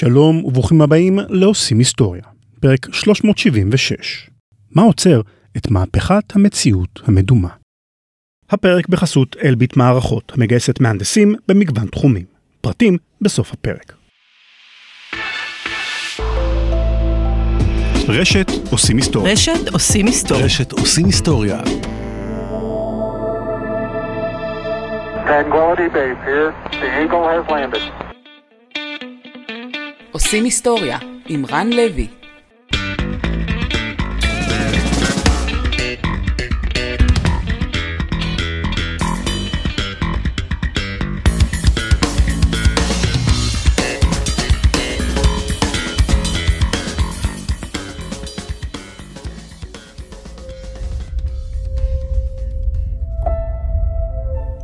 [0.00, 2.22] שלום וברוכים הבאים לעושים היסטוריה,
[2.60, 4.30] פרק 376.
[4.70, 5.20] מה עוצר
[5.56, 7.48] את מהפכת המציאות המדומה?
[8.50, 12.24] הפרק בחסות אלביט מערכות, המגייסת מהנדסים במגוון תחומים.
[12.60, 13.92] פרטים בסוף הפרק.
[18.08, 19.32] רשת עושים היסטוריה.
[19.32, 20.44] רשת עושים היסטוריה.
[20.44, 21.60] רשת עושים היסטוריה.
[25.26, 26.50] Tranquility Base here.
[26.80, 28.07] The Eagle has landed.
[30.12, 30.98] עושים היסטוריה
[31.28, 32.08] עם רן לוי.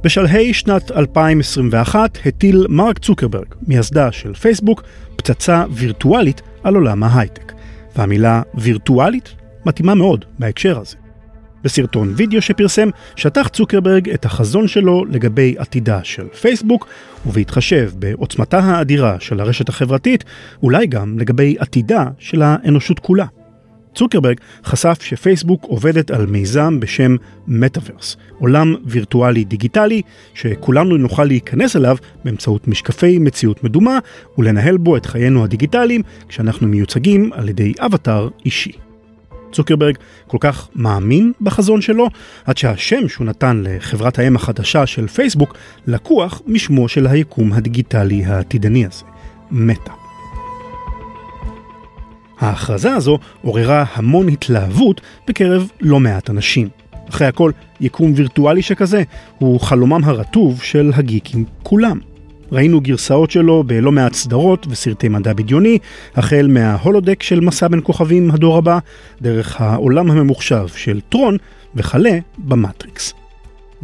[0.04, 4.82] בשלהי שנת 2021 הטיל מרק צוקרברג, מייסדה של פייסבוק,
[5.24, 7.52] פצצה וירטואלית על עולם ההייטק.
[7.96, 9.34] והמילה וירטואלית
[9.66, 10.96] מתאימה מאוד בהקשר הזה.
[11.64, 16.88] בסרטון וידאו שפרסם, שטח צוקרברג את החזון שלו לגבי עתידה של פייסבוק,
[17.26, 20.24] ובהתחשב בעוצמתה האדירה של הרשת החברתית,
[20.62, 23.26] אולי גם לגבי עתידה של האנושות כולה.
[23.94, 30.02] צוקרברג חשף שפייסבוק עובדת על מיזם בשם מטאוורס, עולם וירטואלי דיגיטלי
[30.34, 33.98] שכולנו נוכל להיכנס אליו באמצעות משקפי מציאות מדומה
[34.38, 38.72] ולנהל בו את חיינו הדיגיטליים כשאנחנו מיוצגים על ידי אבטאר אישי.
[39.52, 42.08] צוקרברג כל כך מאמין בחזון שלו,
[42.44, 48.86] עד שהשם שהוא נתן לחברת האם החדשה של פייסבוק לקוח משמו של היקום הדיגיטלי העתידני
[48.86, 49.04] הזה,
[49.50, 50.03] מטא.
[52.40, 56.68] ההכרזה הזו עוררה המון התלהבות בקרב לא מעט אנשים.
[57.08, 59.02] אחרי הכל, יקום וירטואלי שכזה
[59.38, 61.98] הוא חלומם הרטוב של הגיקים כולם.
[62.52, 65.78] ראינו גרסאות שלו בלא מעט סדרות וסרטי מדע בדיוני,
[66.14, 68.78] החל מההולודק של מסע בין כוכבים הדור הבא,
[69.22, 71.36] דרך העולם הממוחשב של טרון,
[71.74, 73.14] וכלה במטריקס.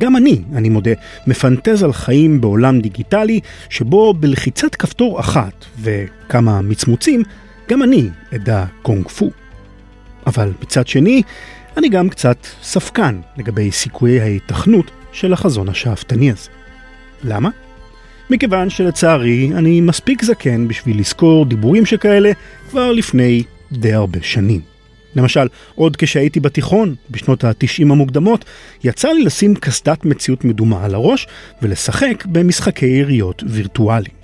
[0.00, 0.90] גם אני, אני מודה,
[1.26, 3.40] מפנטז על חיים בעולם דיגיטלי,
[3.70, 7.22] שבו בלחיצת כפתור אחת וכמה מצמוצים,
[7.70, 9.30] גם אני אדע קונג פו.
[10.26, 11.22] אבל מצד שני,
[11.76, 16.50] אני גם קצת ספקן לגבי סיכויי ההיתכנות של החזון השאפתני הזה.
[17.24, 17.48] למה?
[18.30, 22.32] מכיוון שלצערי אני מספיק זקן בשביל לזכור דיבורים שכאלה
[22.70, 23.42] כבר לפני
[23.72, 24.60] די הרבה שנים.
[25.16, 28.44] למשל, עוד כשהייתי בתיכון, בשנות ה-90 המוקדמות,
[28.84, 31.26] יצא לי לשים קסדת מציאות מדומה על הראש
[31.62, 34.19] ולשחק במשחקי יריות וירטואליים.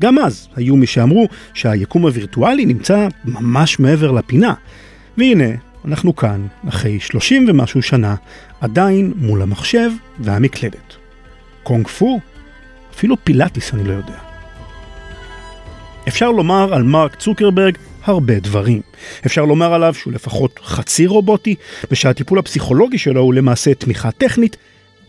[0.00, 4.54] גם אז היו מי שאמרו שהיקום הווירטואלי נמצא ממש מעבר לפינה.
[5.18, 5.48] והנה,
[5.84, 8.14] אנחנו כאן, אחרי 30 ומשהו שנה,
[8.60, 10.96] עדיין מול המחשב והמקלדת.
[11.62, 12.20] קונג פו?
[12.94, 14.18] אפילו פילאטיס אני לא יודע.
[16.08, 18.80] אפשר לומר על מרק צוקרברג הרבה דברים.
[19.26, 21.54] אפשר לומר עליו שהוא לפחות חצי רובוטי,
[21.90, 24.56] ושהטיפול הפסיכולוגי שלו הוא למעשה תמיכה טכנית,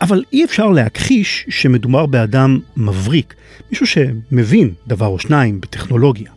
[0.02, 3.34] אבל אי אפשר להכחיש שמדובר באדם מבריק,
[3.70, 6.30] מישהו שמבין דבר או שניים בטכנולוגיה.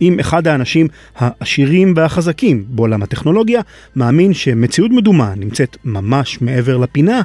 [0.00, 3.60] אם אחד האנשים העשירים והחזקים בעולם הטכנולוגיה
[3.96, 7.22] מאמין שמציאות מדומה נמצאת ממש מעבר לפינה,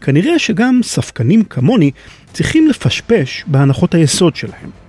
[0.00, 1.90] כנראה שגם ספקנים כמוני
[2.32, 4.79] צריכים לפשפש בהנחות היסוד שלהם.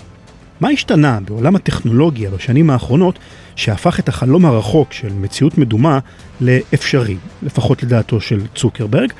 [0.62, 3.20] מה השתנה בעולם הטכנולוגיה בשנים האחרונות
[3.56, 6.00] שהפך את החלום הרחוק של מציאות מדומה
[6.42, 9.12] לאפשרי, לפחות לדעתו של צוקרברג,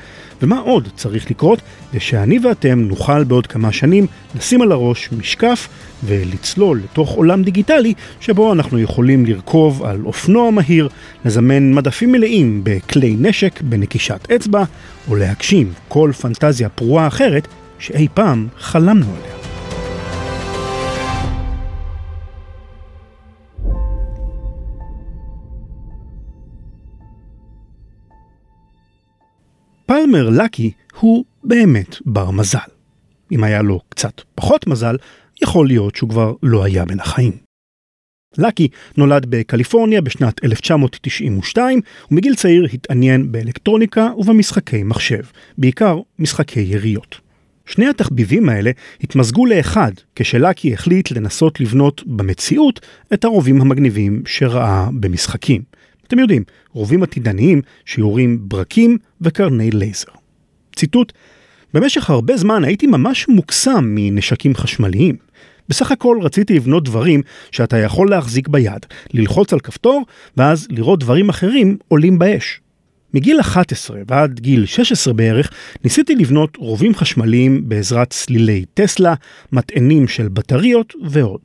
[0.42, 1.60] ומה עוד צריך לקרות
[1.94, 5.68] ושאני ואתם נוכל בעוד כמה שנים לשים על הראש משקף
[6.04, 10.88] ולצלול לתוך עולם דיגיטלי שבו אנחנו יכולים לרכוב על אופנוע מהיר,
[11.24, 14.64] לזמן מדפים מלאים בכלי נשק בנקישת אצבע,
[15.08, 17.48] או להגשים כל פנטזיה פרועה אחרת
[17.78, 19.41] שאי פעם חלמנו עליה.
[29.92, 30.70] פלמר לקי
[31.00, 32.58] הוא באמת בר מזל.
[33.32, 34.96] אם היה לו קצת פחות מזל,
[35.42, 37.32] יכול להיות שהוא כבר לא היה בין החיים.
[38.38, 41.80] לקי נולד בקליפורניה בשנת 1992,
[42.10, 45.22] ומגיל צעיר התעניין באלקטרוניקה ובמשחקי מחשב,
[45.58, 47.20] בעיקר משחקי יריות.
[47.66, 52.80] שני התחביבים האלה התמזגו לאחד כשלקי החליט לנסות לבנות במציאות
[53.14, 55.62] את הרובים המגניבים שראה במשחקים.
[56.12, 56.42] אתם יודעים,
[56.72, 60.12] רובים עתידניים שיורים ברקים וקרני לייזר.
[60.76, 61.12] ציטוט:
[61.74, 65.16] במשך הרבה זמן הייתי ממש מוקסם מנשקים חשמליים.
[65.68, 70.02] בסך הכל רציתי לבנות דברים שאתה יכול להחזיק ביד, ללחוץ על כפתור,
[70.36, 72.60] ואז לראות דברים אחרים עולים באש.
[73.14, 75.52] מגיל 11 ועד גיל 16 בערך,
[75.84, 79.14] ניסיתי לבנות רובים חשמליים בעזרת סלילי טסלה,
[79.52, 81.40] מטענים של בטריות ועוד.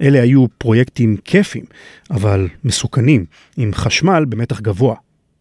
[0.00, 1.64] אלה היו פרויקטים כיפים,
[2.10, 3.24] אבל מסוכנים,
[3.56, 4.94] עם חשמל במתח גבוה.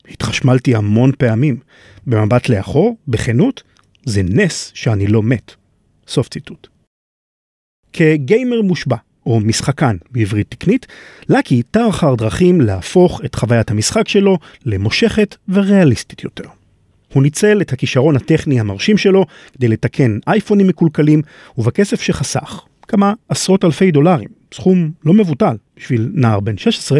[0.10, 1.58] התחשמלתי המון פעמים.
[2.08, 3.64] במבט לאחור, בכנות,
[4.06, 5.56] זה נס שאני לא מת.
[6.08, 6.68] סוף ציטוט.
[7.94, 8.96] כגיימר מושבע,
[9.26, 10.86] או משחקן בעברית תקנית,
[11.30, 16.50] לקי טר אחר דרכים להפוך את חוויית המשחק שלו למושכת וריאליסטית יותר.
[17.14, 21.22] הוא ניצל את הכישרון הטכני המרשים שלו כדי לתקן אייפונים מקולקלים,
[21.58, 27.00] ובכסף שחסך, כמה עשרות אלפי דולרים, סכום לא מבוטל בשביל נער בן 16,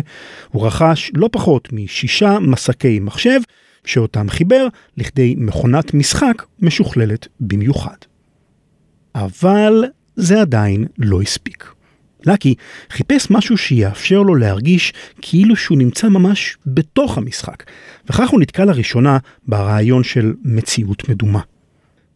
[0.52, 3.40] הוא רכש לא פחות משישה מסקי מחשב,
[3.86, 7.98] שאותם חיבר לכדי מכונת משחק משוכללת במיוחד.
[9.16, 9.86] אבל
[10.16, 11.74] זה עדיין לא הספיק.
[12.26, 12.56] לקי
[12.90, 17.64] חיפש משהו שיאפשר לו להרגיש כאילו שהוא נמצא ממש בתוך המשחק,
[18.10, 21.42] וכך הוא נתקע לראשונה ברעיון של מציאות מדומה.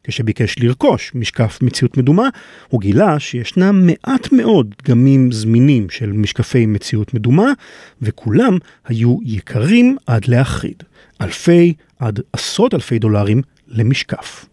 [0.03, 2.29] כשביקש לרכוש משקף מציאות מדומה,
[2.67, 7.53] הוא גילה שישנם מעט מאוד דגמים זמינים של משקפי מציאות מדומה,
[8.01, 10.83] וכולם היו יקרים עד להחריד,
[11.21, 14.45] אלפי עד עשרות אלפי דולרים למשקף.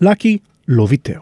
[0.00, 0.38] לקי
[0.68, 1.18] לא ויתר.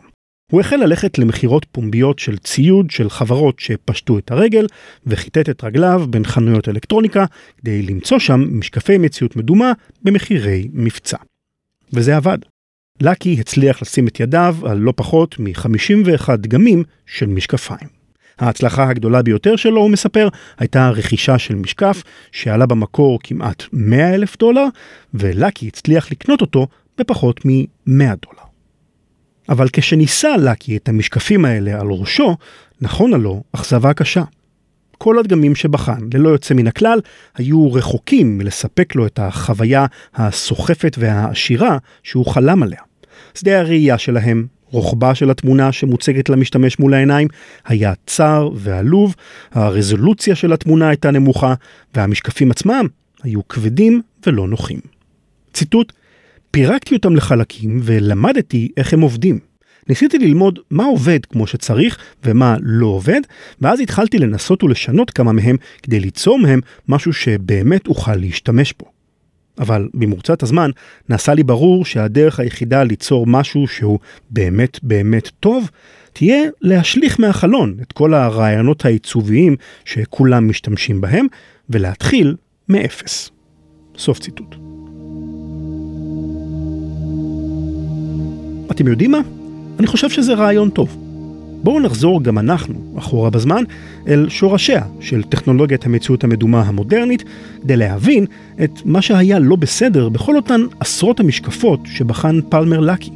[0.52, 4.66] הוא החל ללכת למכירות פומביות של ציוד של חברות שפשטו את הרגל,
[5.06, 7.24] וחיטט את רגליו בין חנויות אלקטרוניקה
[7.58, 9.72] כדי למצוא שם משקפי מציאות מדומה
[10.02, 11.16] במחירי מבצע.
[11.92, 12.38] וזה עבד.
[13.00, 17.96] לקי הצליח לשים את ידיו על לא פחות מ-51 דגמים של משקפיים.
[18.38, 20.28] ההצלחה הגדולה ביותר שלו, הוא מספר,
[20.58, 22.02] הייתה רכישה של משקף
[22.32, 24.64] שעלה במקור כמעט 100 אלף דולר,
[25.14, 26.66] ולקי הצליח לקנות אותו
[26.98, 28.46] בפחות מ-100 דולר.
[29.48, 32.36] אבל כשניסה לקי את המשקפים האלה על ראשו,
[32.80, 34.22] נכונה לו אכזבה קשה.
[34.98, 37.00] כל הדגמים שבחן, ללא יוצא מן הכלל,
[37.36, 42.80] היו רחוקים מלספק לו את החוויה הסוחפת והעשירה שהוא חלם עליה.
[43.34, 47.28] שדה הראייה שלהם, רוחבה של התמונה שמוצגת למשתמש מול העיניים,
[47.66, 49.14] היה צר ועלוב,
[49.52, 51.54] הרזולוציה של התמונה הייתה נמוכה,
[51.94, 52.86] והמשקפים עצמם
[53.22, 54.80] היו כבדים ולא נוחים.
[55.52, 55.92] ציטוט
[56.50, 59.38] פירקתי אותם לחלקים ולמדתי איך הם עובדים.
[59.88, 63.20] ניסיתי ללמוד מה עובד כמו שצריך ומה לא עובד,
[63.60, 68.86] ואז התחלתי לנסות ולשנות כמה מהם כדי ליצור מהם משהו שבאמת אוכל להשתמש בו.
[69.58, 70.70] אבל במרוצת הזמן
[71.08, 73.98] נעשה לי ברור שהדרך היחידה ליצור משהו שהוא
[74.30, 75.70] באמת באמת טוב,
[76.12, 81.26] תהיה להשליך מהחלון את כל הרעיונות העיצוביים שכולם משתמשים בהם,
[81.70, 82.36] ולהתחיל
[82.68, 83.30] מאפס.
[83.98, 84.56] סוף ציטוט.
[88.70, 89.45] אתם יודעים מה?
[89.78, 90.96] אני חושב שזה רעיון טוב.
[91.62, 93.64] בואו נחזור גם אנחנו, אחורה בזמן,
[94.08, 97.24] אל שורשיה של טכנולוגיית המציאות המדומה המודרנית,
[97.62, 98.26] כדי להבין
[98.64, 103.10] את מה שהיה לא בסדר בכל אותן עשרות המשקפות שבחן פלמר לקי.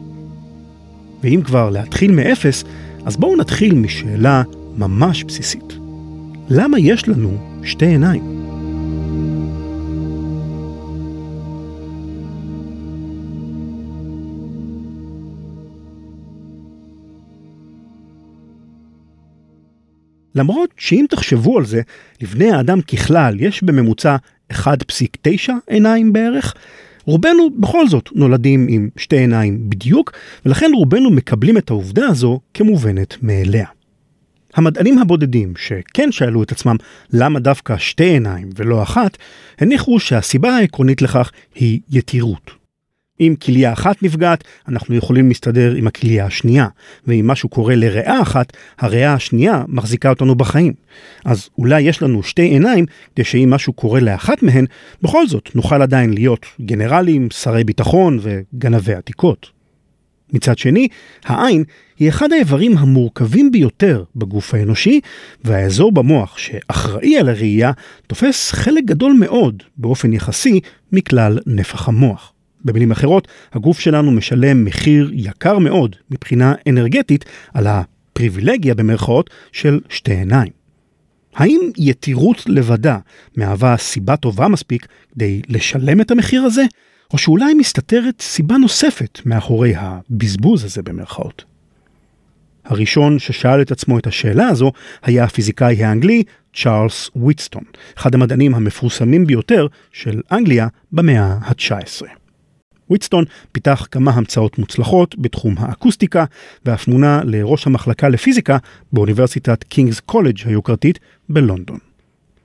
[1.22, 2.64] ואם כבר להתחיל מאפס,
[3.04, 4.42] אז בואו נתחיל משאלה
[4.78, 5.76] ממש בסיסית.
[6.48, 7.30] למה יש לנו
[7.62, 8.39] שתי עיניים?
[20.34, 21.80] למרות שאם תחשבו על זה,
[22.22, 24.16] לבני האדם ככלל יש בממוצע
[24.52, 26.54] 1.9 עיניים בערך,
[27.04, 30.12] רובנו בכל זאת נולדים עם שתי עיניים בדיוק,
[30.46, 33.66] ולכן רובנו מקבלים את העובדה הזו כמובנת מאליה.
[34.54, 36.76] המדענים הבודדים שכן שאלו את עצמם
[37.12, 39.16] למה דווקא שתי עיניים ולא אחת,
[39.58, 42.59] הניחו שהסיבה העקרונית לכך היא יתירות.
[43.20, 46.66] אם כליה אחת נפגעת, אנחנו יכולים להסתדר עם הכליה השנייה,
[47.06, 50.72] ואם משהו קורה לריאה אחת, הריאה השנייה מחזיקה אותנו בחיים.
[51.24, 54.64] אז אולי יש לנו שתי עיניים, כדי שאם משהו קורה לאחת מהן,
[55.02, 59.60] בכל זאת נוכל עדיין להיות גנרלים, שרי ביטחון וגנבי עתיקות.
[60.32, 60.88] מצד שני,
[61.24, 61.64] העין
[61.98, 65.00] היא אחד האיברים המורכבים ביותר בגוף האנושי,
[65.44, 67.72] והאזור במוח שאחראי על הראייה
[68.06, 70.60] תופס חלק גדול מאוד, באופן יחסי,
[70.92, 72.32] מכלל נפח המוח.
[72.64, 77.24] במילים אחרות, הגוף שלנו משלם מחיר יקר מאוד מבחינה אנרגטית
[77.54, 80.52] על הפריבילגיה במרכאות של שתי עיניים.
[81.34, 82.98] האם יתירות לבדה
[83.36, 86.64] מהווה סיבה טובה מספיק כדי לשלם את המחיר הזה,
[87.12, 91.44] או שאולי מסתתרת סיבה נוספת מאחורי הבזבוז הזה במרכאות?
[92.64, 96.22] הראשון ששאל את עצמו את השאלה הזו היה הפיזיקאי האנגלי
[96.56, 97.62] צ'ארלס וויטסטון,
[97.98, 102.19] אחד המדענים המפורסמים ביותר של אנגליה במאה ה-19.
[102.90, 106.24] וויטסטון פיתח כמה המצאות מוצלחות בתחום האקוסטיקה,
[106.64, 108.58] ואף מונה לראש המחלקה לפיזיקה
[108.92, 111.78] באוניברסיטת קינגס קולג' היוקרתית בלונדון.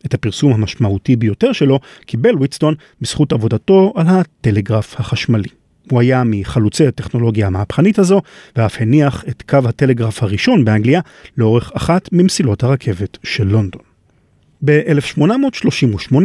[0.06, 5.50] את הפרסום המשמעותי ביותר שלו קיבל וויטסטון בזכות עבודתו על הטלגרף החשמלי.
[5.92, 8.22] הוא היה מחלוצי הטכנולוגיה המהפכנית הזו,
[8.56, 11.02] ואף הניח את קו הטלגרף הראשון באנגליה
[11.38, 13.82] לאורך אחת ממסילות הרכבת של לונדון.
[14.66, 16.16] ב-1838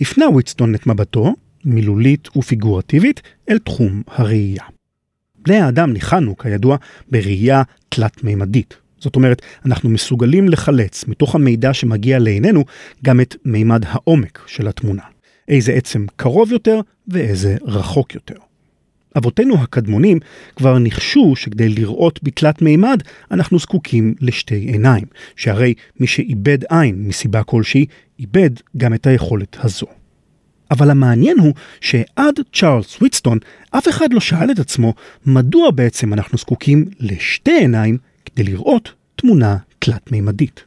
[0.00, 1.34] הפנה וויטסטון את מבטו,
[1.66, 4.64] מילולית ופיגורטיבית, אל תחום הראייה.
[5.38, 6.76] בני האדם ניחנו, כידוע,
[7.10, 8.74] בראייה תלת-מימדית.
[8.98, 12.64] זאת אומרת, אנחנו מסוגלים לחלץ מתוך המידע שמגיע לעינינו
[13.04, 15.02] גם את מימד העומק של התמונה.
[15.48, 18.34] איזה עצם קרוב יותר ואיזה רחוק יותר.
[19.18, 20.18] אבותינו הקדמונים
[20.56, 25.04] כבר ניחשו שכדי לראות בתלת מימד אנחנו זקוקים לשתי עיניים,
[25.36, 27.86] שהרי מי שאיבד עין מסיבה כלשהי,
[28.18, 29.86] איבד גם את היכולת הזו.
[30.70, 33.38] אבל המעניין הוא שעד צ'ארלס ויטסטון
[33.70, 34.94] אף אחד לא שאל את עצמו
[35.26, 40.64] מדוע בעצם אנחנו זקוקים לשתי עיניים כדי לראות תמונה תלת-מימדית.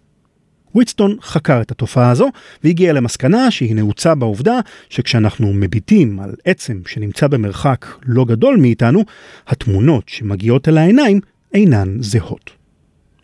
[0.75, 2.29] ויטסטון חקר את התופעה הזו
[2.63, 9.05] והגיע למסקנה שהיא נעוצה בעובדה שכשאנחנו מביטים על עצם שנמצא במרחק לא גדול מאיתנו,
[9.47, 11.19] התמונות שמגיעות אל העיניים
[11.53, 12.58] אינן זהות.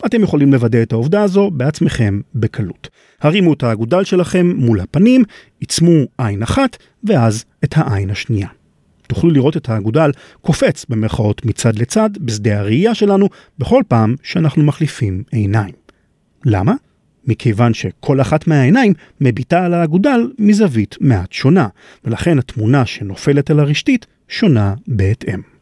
[0.06, 2.90] אתם יכולים לוודא את העובדה הזו בעצמכם בקלות.
[3.22, 5.24] הרימו את האגודל שלכם מול הפנים,
[5.60, 8.48] עיצמו עין אחת ואז את העין השנייה.
[9.08, 15.24] תוכלו לראות את האגודל קופץ במרכאות מצד לצד בשדה הראייה שלנו בכל פעם שאנחנו מחליפים
[15.32, 15.74] עיניים.
[16.46, 16.74] למה?
[17.28, 21.68] מכיוון שכל אחת מהעיניים מביטה על האגודל מזווית מעט שונה,
[22.04, 25.55] ולכן התמונה שנופלת אל הרשתית שונה בהתאם.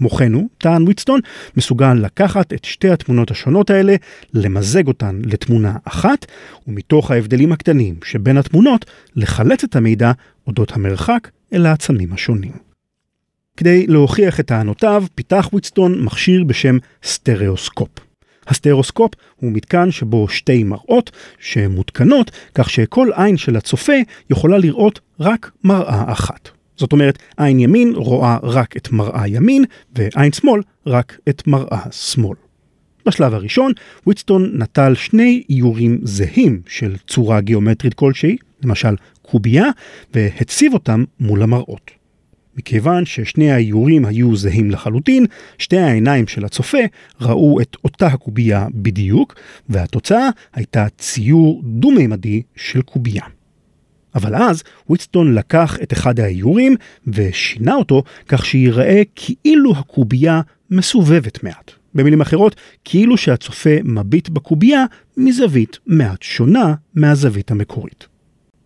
[0.00, 1.20] מוחנו, טען ויטסטון,
[1.56, 3.96] מסוגל לקחת את שתי התמונות השונות האלה,
[4.34, 6.26] למזג אותן לתמונה אחת,
[6.66, 8.84] ומתוך ההבדלים הקטנים שבין התמונות,
[9.16, 10.12] לחלץ את המידע
[10.46, 12.52] אודות המרחק אל העצמים השונים.
[13.56, 17.88] כדי להוכיח את טענותיו, פיתח ויטסטון מכשיר בשם סטריאוסקופ.
[18.46, 23.92] הסטריאוסקופ הוא מתקן שבו שתי מראות שמותקנות כך שכל עין של הצופה
[24.30, 26.57] יכולה לראות רק מראה אחת.
[26.78, 29.64] זאת אומרת, עין ימין רואה רק את מראה ימין,
[29.96, 32.36] ועין שמאל רק את מראה שמאל.
[33.06, 33.72] בשלב הראשון,
[34.06, 39.66] וויטסטון נטל שני איורים זהים של צורה גיאומטרית כלשהי, למשל קובייה,
[40.14, 41.90] והציב אותם מול המראות.
[42.56, 45.26] מכיוון ששני האיורים היו זהים לחלוטין,
[45.58, 46.78] שתי העיניים של הצופה
[47.20, 49.34] ראו את אותה הקובייה בדיוק,
[49.68, 53.24] והתוצאה הייתה ציור דו-מימדי של קובייה.
[54.14, 61.70] אבל אז וויטסטון לקח את אחד האיורים ושינה אותו כך שיראה כאילו הקובייה מסובבת מעט.
[61.94, 64.84] במילים אחרות, כאילו שהצופה מביט בקובייה
[65.16, 68.06] מזווית מעט שונה מהזווית המקורית.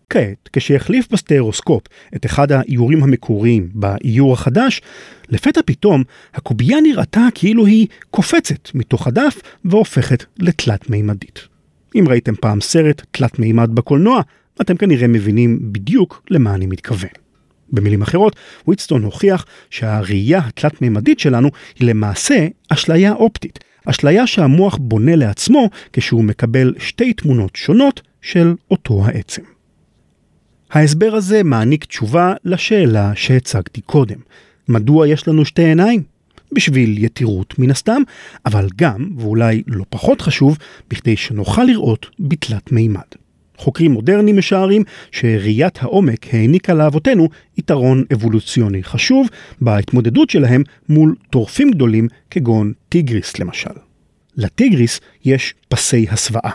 [0.09, 1.83] כעת, כשהחליף בסטריאוסקופ
[2.15, 4.81] את אחד האיורים המקוריים באיור החדש,
[5.29, 11.47] לפתע פתאום הקובייה נראתה כאילו היא קופצת מתוך הדף והופכת לתלת מימדית.
[11.95, 14.21] אם ראיתם פעם סרט תלת מימד בקולנוע,
[14.61, 17.09] אתם כנראה מבינים בדיוק למה אני מתכוון.
[17.71, 18.35] במילים אחרות,
[18.67, 26.73] וויטסטון הוכיח שהראייה התלת-מימדית שלנו היא למעשה אשליה אופטית, אשליה שהמוח בונה לעצמו כשהוא מקבל
[26.77, 29.41] שתי תמונות שונות של אותו העצם.
[30.71, 34.17] ההסבר הזה מעניק תשובה לשאלה שהצגתי קודם.
[34.67, 36.03] מדוע יש לנו שתי עיניים?
[36.51, 38.01] בשביל יתירות מן הסתם,
[38.45, 40.57] אבל גם, ואולי לא פחות חשוב,
[40.89, 43.22] בכדי שנוכל לראות בתלת מימד.
[43.57, 49.27] חוקרים מודרניים משערים שראיית העומק העניקה לאבותינו יתרון אבולוציוני חשוב
[49.61, 53.69] בהתמודדות שלהם מול טורפים גדולים כגון טיגריס למשל.
[54.37, 56.51] לטיגריס יש פסי הסוואה.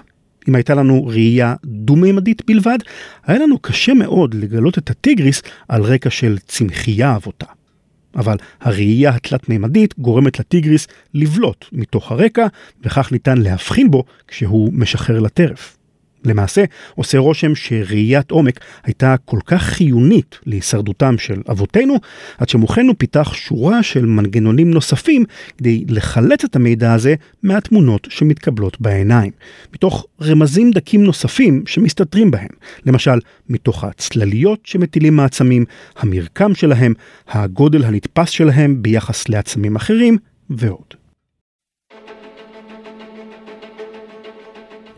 [0.49, 2.79] אם הייתה לנו ראייה דו-מימדית בלבד,
[3.27, 7.47] היה לנו קשה מאוד לגלות את הטיגריס על רקע של צמחייה אבותה.
[8.15, 12.47] אבל הראייה התלת-מימדית גורמת לטיגריס לבלוט מתוך הרקע,
[12.85, 15.78] וכך ניתן להבחין בו כשהוא משחרר לטרף.
[16.25, 21.95] למעשה, עושה רושם שראיית עומק הייתה כל כך חיונית להישרדותם של אבותינו,
[22.39, 25.25] עד שמוחנו פיתח שורה של מנגנונים נוספים
[25.59, 29.33] כדי לחלץ את המידע הזה מהתמונות שמתקבלות בעיניים,
[29.75, 32.51] מתוך רמזים דקים נוספים שמסתתרים בהם,
[32.87, 35.65] למשל מתוך הצלליות שמטילים העצמים,
[35.97, 36.95] המרקם שלהם,
[37.29, 40.19] הגודל הנתפס שלהם ביחס לעצמים אחרים,
[40.51, 40.98] ועוד.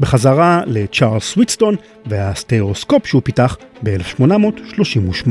[0.01, 1.77] בחזרה לצ'ארלס וויטסטון
[2.07, 5.31] והסטריאוסקופ שהוא פיתח ב-1838.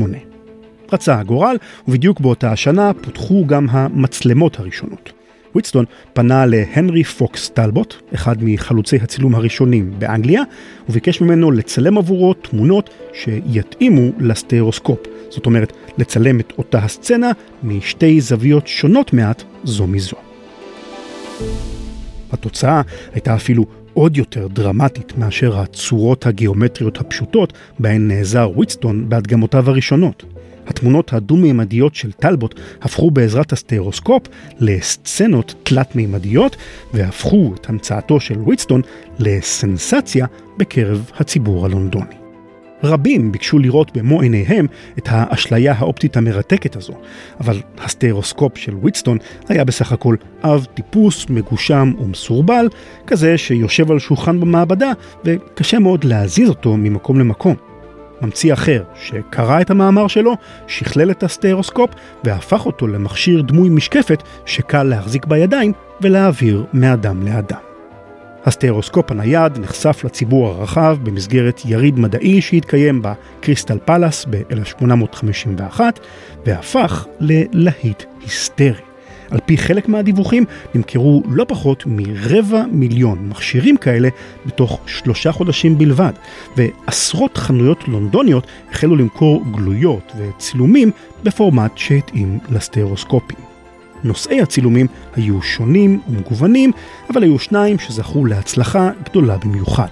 [0.92, 1.56] רצה הגורל,
[1.88, 5.12] ובדיוק באותה השנה פותחו גם המצלמות הראשונות.
[5.52, 10.42] וויטסטון פנה להנרי פוקס טלבוט, אחד מחלוצי הצילום הראשונים באנגליה,
[10.88, 14.98] וביקש ממנו לצלם עבורו תמונות שיתאימו לסטריאוסקופ.
[15.30, 17.30] זאת אומרת, לצלם את אותה הסצנה
[17.62, 20.16] משתי זוויות שונות מעט זו מזו.
[22.32, 30.24] התוצאה הייתה אפילו עוד יותר דרמטית מאשר הצורות הגיאומטריות הפשוטות בהן נעזר וויטסטון בהדגמותיו הראשונות.
[30.66, 34.22] התמונות הדו-מימדיות של טלבוט הפכו בעזרת הסטריאוסקופ
[34.60, 36.56] לסצנות תלת-מימדיות
[36.94, 38.82] והפכו את המצאתו של וויטסטון
[39.18, 40.26] לסנסציה
[40.58, 42.19] בקרב הציבור הלונדוני.
[42.82, 44.66] רבים ביקשו לראות במו עיניהם
[44.98, 46.92] את האשליה האופטית המרתקת הזו,
[47.40, 49.18] אבל הסטריאוסקופ של וויטסטון
[49.48, 52.68] היה בסך הכל אב טיפוס מגושם ומסורבל,
[53.06, 54.92] כזה שיושב על שולחן במעבדה
[55.24, 57.54] וקשה מאוד להזיז אותו ממקום למקום.
[58.22, 60.34] ממציא אחר, שקרא את המאמר שלו,
[60.66, 61.90] שכלל את הסטריאוסקופ
[62.24, 67.69] והפך אותו למכשיר דמוי משקפת שקל להחזיק בידיים ולהעביר מאדם לאדם.
[68.44, 75.80] הסטריאוסקופ הנייד נחשף לציבור הרחב במסגרת יריד מדעי שהתקיים בקריסטל פאלאס ב-1851
[76.46, 78.72] והפך ללהיט היסטרי.
[79.30, 80.44] על פי חלק מהדיווחים
[80.74, 84.08] נמכרו לא פחות מרבע מיליון מכשירים כאלה
[84.46, 86.12] בתוך שלושה חודשים בלבד,
[86.56, 90.90] ועשרות חנויות לונדוניות החלו למכור גלויות וצילומים
[91.22, 93.49] בפורמט שהתאים לסטאירוסקופים.
[94.04, 96.72] נושאי הצילומים היו שונים ומגוונים,
[97.10, 99.88] אבל היו שניים שזכו להצלחה גדולה במיוחד.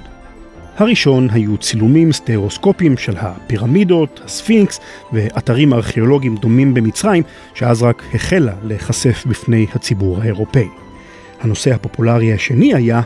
[0.76, 4.80] הראשון היו צילומים סטאירוסקופיים של הפירמידות, הספינקס
[5.12, 7.22] ואתרים ארכיאולוגיים דומים במצרים,
[7.54, 10.68] שאז רק החלה להיחשף בפני הציבור האירופאי.
[11.40, 13.00] הנושא הפופולרי השני היה,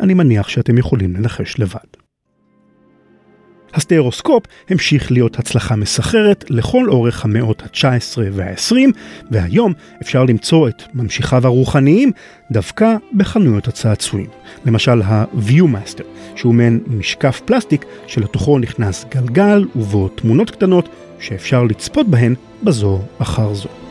[0.00, 2.05] אני מניח שאתם יכולים לנחש לבד.
[3.76, 8.74] הסטריאוסקופ המשיך להיות הצלחה מסחררת לכל אורך המאות ה-19 וה-20,
[9.30, 12.12] והיום אפשר למצוא את ממשיכיו הרוחניים
[12.50, 14.26] דווקא בחנויות הצעצועים.
[14.64, 16.02] למשל ה-View-Master,
[16.36, 20.88] שהוא מעין משקף פלסטיק שלתוכו נכנס גלגל ובו תמונות קטנות
[21.20, 23.85] שאפשר לצפות בהן בזו אחר זו.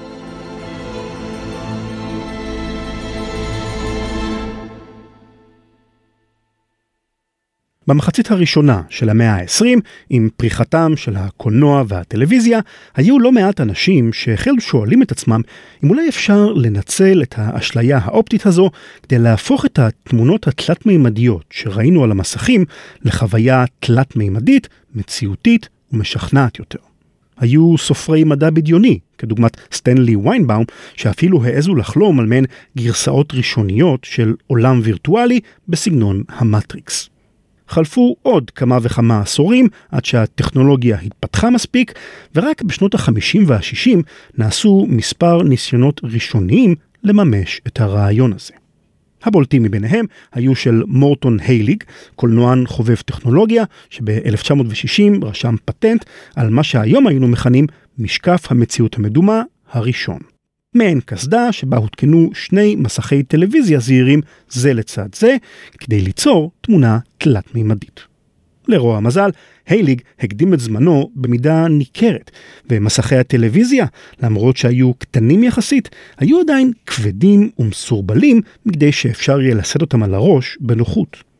[7.87, 12.59] במחצית הראשונה של המאה ה-20, עם פריחתם של הקולנוע והטלוויזיה,
[12.95, 15.41] היו לא מעט אנשים שהחלו שואלים את עצמם
[15.83, 18.69] אם אולי אפשר לנצל את האשליה האופטית הזו
[19.03, 22.65] כדי להפוך את התמונות התלת-מימדיות שראינו על המסכים
[23.01, 26.79] לחוויה תלת-מימדית, מציאותית ומשכנעת יותר.
[27.37, 30.63] היו סופרי מדע בדיוני, כדוגמת סטנלי ויינבאום,
[30.95, 32.45] שאפילו העזו לחלום על מעין
[32.77, 37.14] גרסאות ראשוניות של עולם וירטואלי בסגנון המטריקס.
[37.67, 41.93] חלפו עוד כמה וכמה עשורים עד שהטכנולוגיה התפתחה מספיק,
[42.35, 43.99] ורק בשנות ה-50 וה-60
[44.37, 48.53] נעשו מספר ניסיונות ראשוניים לממש את הרעיון הזה.
[49.23, 51.83] הבולטים מביניהם היו של מורטון הייליג,
[52.15, 60.34] קולנוען חובב טכנולוגיה, שב-1960 רשם פטנט על מה שהיום היינו מכנים משקף המציאות המדומה הראשון.
[60.75, 65.35] מעין קסדה שבה הותקנו שני מסכי טלוויזיה זעירים זה לצד זה,
[65.79, 67.99] כדי ליצור תמונה תלת-מימדית.
[68.67, 69.29] לרוע המזל,
[69.67, 72.31] הייליג הקדים את זמנו במידה ניכרת,
[72.69, 73.85] ומסכי הטלוויזיה,
[74.23, 80.57] למרות שהיו קטנים יחסית, היו עדיין כבדים ומסורבלים מכדי שאפשר יהיה לשאת אותם על הראש
[80.59, 81.34] בנוחות.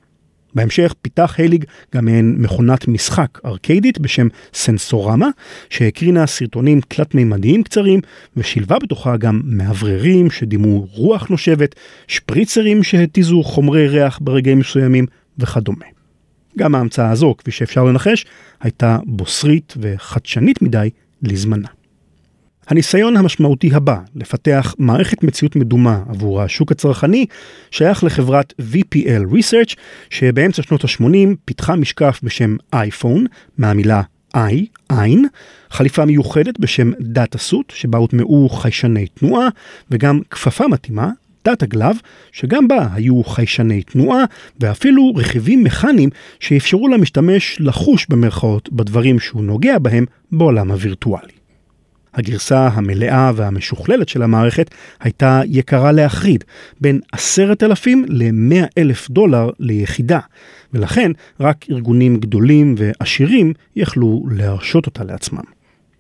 [0.56, 1.66] בהמשך פיתח הייליג
[1.96, 5.30] גם מעין מכונת משחק ארקיידית בשם סנסורמה,
[5.70, 8.00] שהקרינה סרטונים תלת-מימדיים קצרים,
[8.38, 11.76] ושילבה בתוכה גם מאווררים שדימו רוח נושבת,
[12.08, 15.06] שפריצרים שהתיזו חומרי ריח ברגעים מסוימים
[15.38, 15.86] וכדומה.
[16.58, 18.26] גם ההמצאה הזו, כפי שאפשר לנחש,
[18.62, 20.90] הייתה בוסרית וחדשנית מדי
[21.22, 21.68] לזמנה.
[22.68, 27.26] הניסיון המשמעותי הבא לפתח מערכת מציאות מדומה עבור השוק הצרכני
[27.72, 29.76] שייך לחברת VPL Research
[30.10, 33.26] שבאמצע שנות ה-80 פיתחה משקף בשם אייפון
[33.58, 34.02] מהמילה
[34.36, 35.26] i, עין,
[35.70, 39.48] חליפה מיוחדת בשם דאטה סוט שבה הוטמעו חיישני תנועה
[39.92, 41.10] וגם כפפה מתאימה
[41.46, 41.96] Data Glove,
[42.32, 44.24] שגם בה היו חיישני תנועה
[44.60, 51.45] ואפילו רכיבים מכניים שאפשרו למשתמש לחוש במרכאות בדברים שהוא נוגע בהם בעולם הווירטואלי.
[52.16, 56.44] הגרסה המלאה והמשוכללת של המערכת הייתה יקרה להחריד,
[56.82, 60.20] בין עשרת אלפים למאה אלף דולר ליחידה,
[60.74, 65.44] ולכן רק ארגונים גדולים ועשירים יכלו להרשות אותה לעצמם.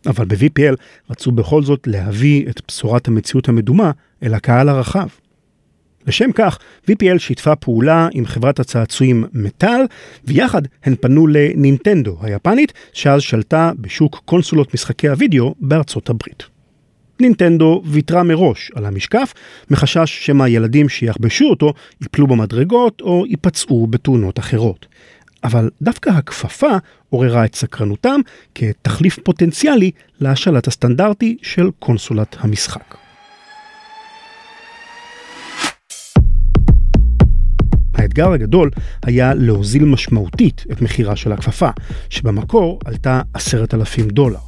[0.06, 0.75] אבל ב-VPL
[1.10, 3.91] רצו בכל זאת להביא את בשורת המציאות המדומה
[4.23, 5.08] אל הקהל הרחב.
[6.08, 6.58] לשם כך,
[6.91, 9.82] VPL שיתפה פעולה עם חברת הצעצועים מטאל,
[10.24, 16.44] ויחד הן פנו לנינטנדו היפנית, שאז שלטה בשוק קונסולות משחקי הוידאו בארצות הברית.
[17.20, 19.34] נינטנדו ויתרה מראש על המשקף,
[19.70, 24.86] מחשש שמא ילדים שיחבשו אותו ייפלו במדרגות או ייפצעו בתאונות אחרות.
[25.44, 26.78] אבל דווקא הכפפה
[27.10, 28.20] עוררה את סקרנותם
[28.56, 33.05] כתחליף פוטנציאלי להשלט הסטנדרטי של קונסולת המשחק.
[38.15, 38.69] האתגר הגדול
[39.04, 41.69] היה להוזיל משמעותית את מחירה של הכפפה,
[42.10, 44.39] שבמקור עלתה עשרת אלפים דולר.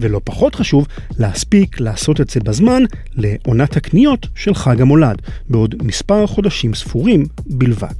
[0.00, 0.86] ולא פחות חשוב,
[1.18, 2.82] להספיק לעשות את זה בזמן
[3.14, 7.94] לעונת הקניות של חג המולד, בעוד מספר חודשים ספורים בלבד.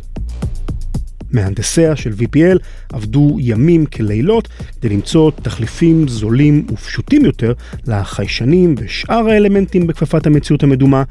[1.32, 2.58] מהנדסיה של VPL
[2.92, 4.48] עבדו ימים כלילות
[4.80, 7.52] כדי למצוא תחליפים זולים ופשוטים יותר
[7.86, 11.02] לחיישנים ושאר האלמנטים בכפפת המציאות המדומה,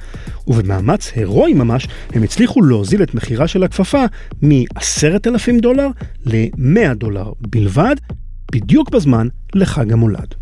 [0.48, 4.06] ובמאמץ הירואי ממש הם הצליחו להוזיל את מחירה של הכפפה
[4.42, 5.88] מ-10,000 דולר
[6.26, 7.96] ל-100 דולר בלבד,
[8.52, 10.36] בדיוק בזמן לחג המולד.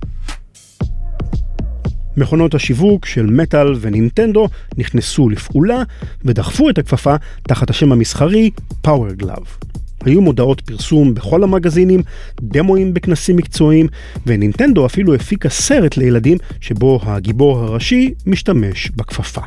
[2.18, 4.48] מכונות השיווק של מטאל ונינטנדו
[4.78, 5.84] נכנסו לפעולה
[6.26, 8.50] ודחפו את הכפפה תחת השם המסחרי
[8.88, 9.66] Power Glove.
[10.06, 12.02] היו מודעות פרסום בכל המגזינים,
[12.42, 13.88] דמואים בכנסים מקצועיים,
[14.26, 19.42] ונינטנדו אפילו הפיקה סרט לילדים שבו הגיבור הראשי משתמש בכפפה.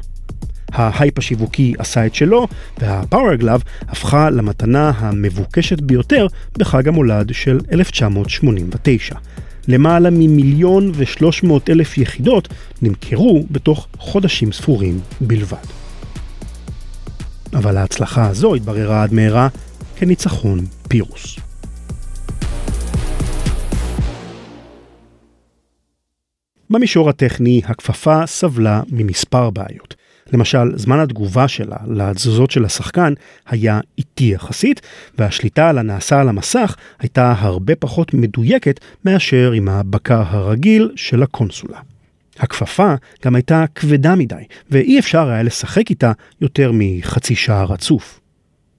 [0.73, 2.49] ההייפ השיווקי עשה את שלו,
[2.79, 6.27] וה-Power Glove הפכה למתנה המבוקשת ביותר
[6.59, 9.15] בחג המולד של 1989.
[9.69, 12.49] למעלה ממיליון ושלוש מאות אלף יחידות
[12.83, 15.67] נמכרו בתוך חודשים ספורים בלבד.
[17.55, 19.49] אבל ההצלחה הזו התבררה עד מהרה
[19.97, 21.39] כניצחון פירוס.
[26.71, 29.95] במישור הטכני, הכפפה סבלה ממספר בעיות.
[30.33, 33.13] למשל, זמן התגובה שלה לתזוזות של השחקן
[33.49, 34.81] היה איטי יחסית,
[35.19, 41.79] והשליטה על הנעשה על המסך הייתה הרבה פחות מדויקת מאשר עם הבקר הרגיל של הקונסולה.
[42.39, 44.35] הכפפה גם הייתה כבדה מדי,
[44.71, 48.21] ואי אפשר היה לשחק איתה יותר מחצי שעה רצוף.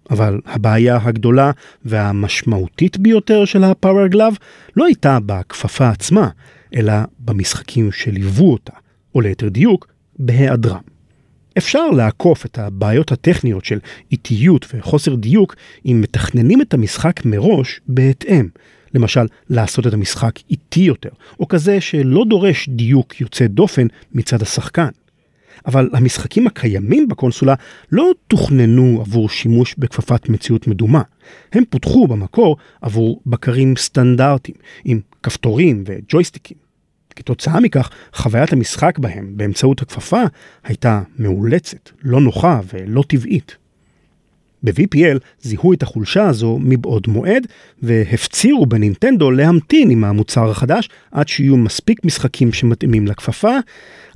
[0.10, 1.52] אבל הבעיה הגדולה
[1.86, 4.34] והמשמעותית ביותר של הפאוור גלאב
[4.76, 6.30] לא הייתה בכפפה עצמה,
[6.76, 8.74] אלא במשחקים שליוו אותה,
[9.16, 9.88] או ליתר דיוק,
[10.20, 10.99] בהיעדרם.
[11.60, 13.80] אפשר לעקוף את הבעיות הטכניות של
[14.12, 18.48] איטיות וחוסר דיוק אם מתכננים את המשחק מראש בהתאם.
[18.94, 24.90] למשל, לעשות את המשחק איטי יותר, או כזה שלא דורש דיוק יוצא דופן מצד השחקן.
[25.66, 27.54] אבל המשחקים הקיימים בקונסולה
[27.92, 31.02] לא תוכננו עבור שימוש בכפפת מציאות מדומה.
[31.54, 36.69] הם פותחו במקור עבור בקרים סטנדרטיים, עם כפתורים וג'ויסטיקים.
[37.20, 40.24] כתוצאה מכך, חוויית המשחק בהם באמצעות הכפפה
[40.64, 43.56] הייתה מאולצת, לא נוחה ולא טבעית.
[44.64, 47.48] ב-VPL זיהו את החולשה הזו מבעוד מועד
[47.82, 53.58] והפצירו בנינטנדו להמתין עם המוצר החדש עד שיהיו מספיק משחקים שמתאימים לכפפה,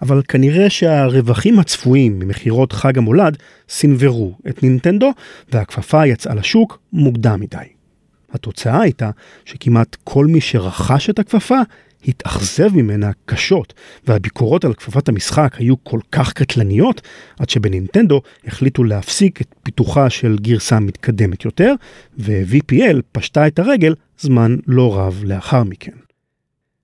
[0.01, 3.37] אבל כנראה שהרווחים הצפויים ממכירות חג המולד
[3.69, 5.11] סינוורו את נינטנדו
[5.51, 7.57] והכפפה יצאה לשוק מוקדם מדי.
[8.33, 9.09] התוצאה הייתה
[9.45, 11.59] שכמעט כל מי שרכש את הכפפה
[12.07, 13.73] התאכזב ממנה קשות,
[14.07, 17.01] והביקורות על כפפת המשחק היו כל כך קטלניות,
[17.39, 21.73] עד שבנינטנדו החליטו להפסיק את פיתוחה של גרסה מתקדמת יותר,
[22.17, 26.02] ו-VPL פשטה את הרגל זמן לא רב לאחר מכן.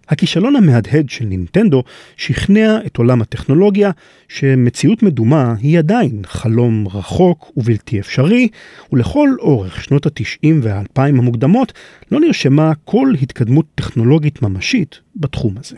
[0.10, 1.84] הכישלון המהדהד של נינטנדו
[2.18, 3.92] שכנע את עולם הטכנולוגיה
[4.28, 8.48] שמציאות מדומה היא עדיין חלום רחוק ובלתי אפשרי,
[8.94, 11.74] ולכל אורך שנות ה-90 וה-2000 המוקדמות
[12.12, 15.78] לא נרשמה כל התקדמות טכנולוגית ממשית בתחום הזה.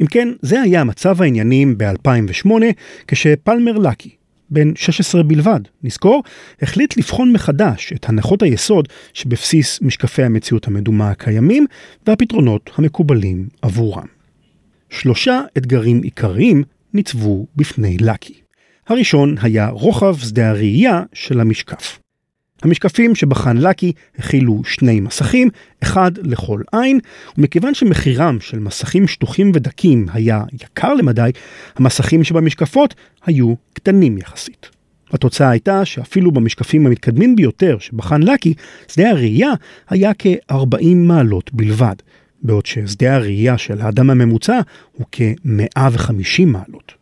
[0.00, 2.50] אם כן, זה היה מצב העניינים ב-2008,
[3.06, 4.10] כשפלמר לקי,
[4.50, 6.22] בן 16 בלבד, נזכור,
[6.62, 11.66] החליט לבחון מחדש את הנחות היסוד שבבסיס משקפי המציאות המדומה הקיימים
[12.06, 14.06] והפתרונות המקובלים עבורם.
[14.90, 16.62] שלושה אתגרים עיקריים
[16.94, 18.34] ניצבו בפני לקי.
[18.88, 22.01] הראשון היה רוחב שדה הראייה של המשקף.
[22.62, 25.48] המשקפים שבחן לקי הכילו שני מסכים,
[25.82, 27.00] אחד לכל עין,
[27.38, 31.30] ומכיוון שמחירם של מסכים שטוחים ודקים היה יקר למדי,
[31.76, 32.94] המסכים שבמשקפות
[33.26, 34.70] היו קטנים יחסית.
[35.12, 38.54] התוצאה הייתה שאפילו במשקפים המתקדמים ביותר שבחן לקי,
[38.88, 39.50] שדה הראייה
[39.88, 41.94] היה כ-40 מעלות בלבד,
[42.42, 44.60] בעוד ששדה הראייה של האדם הממוצע
[44.92, 47.01] הוא כ-150 מעלות.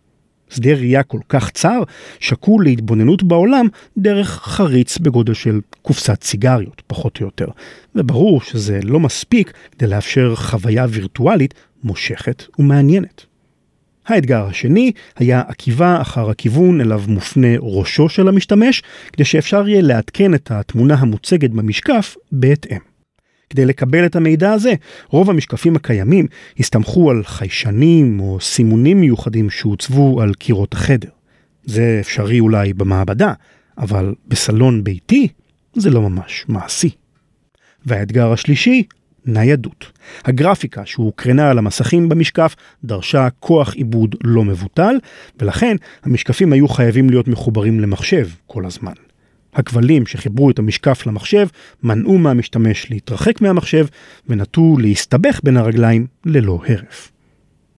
[0.50, 1.82] שדה ראייה כל כך צר,
[2.20, 3.66] שקול להתבוננות בעולם
[3.98, 7.46] דרך חריץ בגודל של קופסת סיגריות, פחות או יותר.
[7.94, 13.26] וברור שזה לא מספיק כדי לאפשר חוויה וירטואלית מושכת ומעניינת.
[14.06, 18.82] האתגר השני היה עקיבה אחר הכיוון אליו מופנה ראשו של המשתמש,
[19.12, 22.78] כדי שאפשר יהיה לעדכן את התמונה המוצגת במשקף בהתאם.
[23.50, 24.74] כדי לקבל את המידע הזה,
[25.08, 26.26] רוב המשקפים הקיימים
[26.58, 31.08] הסתמכו על חיישנים או סימונים מיוחדים שהוצבו על קירות החדר.
[31.64, 33.32] זה אפשרי אולי במעבדה,
[33.78, 35.28] אבל בסלון ביתי
[35.74, 36.90] זה לא ממש מעשי.
[37.86, 38.82] והאתגר השלישי,
[39.26, 39.86] ניידות.
[40.24, 44.96] הגרפיקה שהוקרנה על המסכים במשקף דרשה כוח עיבוד לא מבוטל,
[45.40, 49.09] ולכן המשקפים היו חייבים להיות מחוברים למחשב כל הזמן.
[49.54, 51.46] הכבלים שחיברו את המשקף למחשב
[51.82, 53.86] מנעו מהמשתמש להתרחק מהמחשב
[54.28, 57.12] ונטו להסתבך בין הרגליים ללא הרף.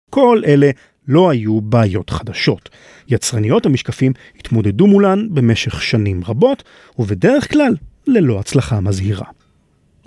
[0.10, 0.70] כל אלה
[1.08, 2.70] לא היו בעיות חדשות.
[3.08, 6.64] יצרניות המשקפים התמודדו מולן במשך שנים רבות,
[7.00, 7.76] ובדרך כלל
[8.08, 9.26] ללא הצלחה מזהירה.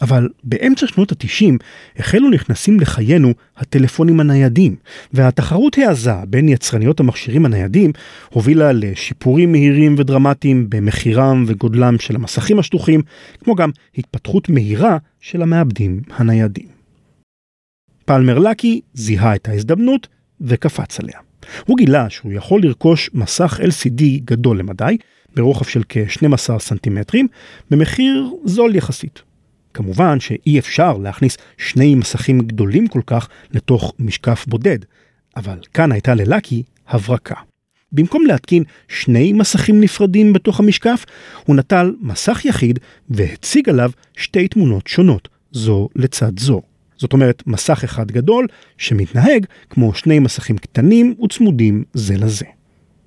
[0.04, 1.54] אבל באמצע שנות ה-90
[1.98, 4.76] החלו נכנסים לחיינו הטלפונים הניידים,
[5.12, 7.92] והתחרות העזה בין יצרניות המכשירים הניידים
[8.30, 13.02] הובילה לשיפורים מהירים ודרמטיים במחירם וגודלם של המסכים השטוחים,
[13.44, 16.66] כמו גם התפתחות מהירה של המעבדים הניידים.
[18.04, 20.08] פלמר לקי זיהה את ההזדמנות
[20.40, 21.18] וקפץ עליה.
[21.66, 24.96] הוא גילה שהוא יכול לרכוש מסך LCD גדול למדי,
[25.36, 27.28] ברוחב של כ-12 סנטימטרים,
[27.70, 29.33] במחיר זול יחסית.
[29.74, 34.78] כמובן שאי אפשר להכניס שני מסכים גדולים כל כך לתוך משקף בודד,
[35.36, 37.34] אבל כאן הייתה ללקי הברקה.
[37.92, 41.04] במקום להתקין שני מסכים נפרדים בתוך המשקף,
[41.44, 42.78] הוא נטל מסך יחיד
[43.10, 46.62] והציג עליו שתי תמונות שונות, זו לצד זו.
[46.96, 48.46] זאת אומרת, מסך אחד גדול
[48.78, 52.46] שמתנהג כמו שני מסכים קטנים וצמודים זה לזה.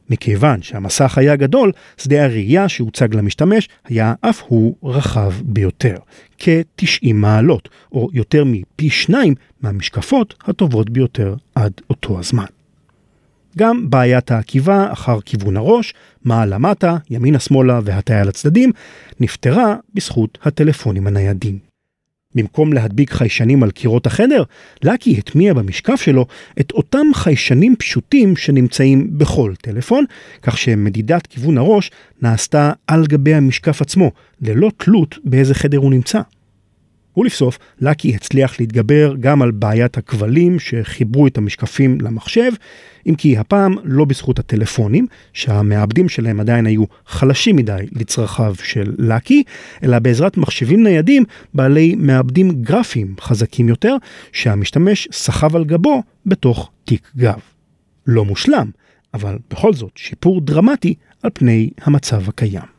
[0.09, 5.95] מכיוון שהמסך היה גדול, שדה הראייה שהוצג למשתמש היה אף הוא רחב ביותר,
[6.37, 12.45] כ-90 מעלות, או יותר מפי שניים מהמשקפות הטובות ביותר עד אותו הזמן.
[13.57, 15.93] גם בעיית העקיבה אחר כיוון הראש,
[16.25, 18.71] מעלה-מטה, ימינה-שמאלה והטיה לצדדים,
[19.19, 21.59] נפתרה בזכות הטלפונים הניידים.
[22.35, 24.43] במקום להדביק חיישנים על קירות החדר,
[24.83, 26.25] לקי הטמיע במשקף שלו
[26.59, 30.05] את אותם חיישנים פשוטים שנמצאים בכל טלפון,
[30.41, 34.11] כך שמדידת כיוון הראש נעשתה על גבי המשקף עצמו,
[34.41, 36.21] ללא תלות באיזה חדר הוא נמצא.
[37.17, 42.51] ולבסוף, לקי הצליח להתגבר גם על בעיית הכבלים שחיברו את המשקפים למחשב,
[43.07, 49.43] אם כי הפעם לא בזכות הטלפונים, שהמעבדים שלהם עדיין היו חלשים מדי לצרכיו של לקי,
[49.83, 53.95] אלא בעזרת מחשבים ניידים בעלי מעבדים גרפיים חזקים יותר,
[54.31, 57.39] שהמשתמש סחב על גבו בתוך תיק גב.
[58.07, 58.71] לא מושלם,
[59.13, 62.76] אבל בכל זאת שיפור דרמטי על פני המצב הקיים.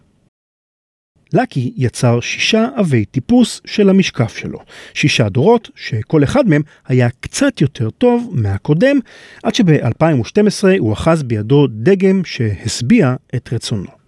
[1.33, 4.59] לקי יצר שישה עבי טיפוס של המשקף שלו.
[4.95, 8.99] שישה דורות, שכל אחד מהם היה קצת יותר טוב מהקודם,
[9.43, 13.99] עד שב-2012 הוא אחז בידו דגם שהשביע את רצונו.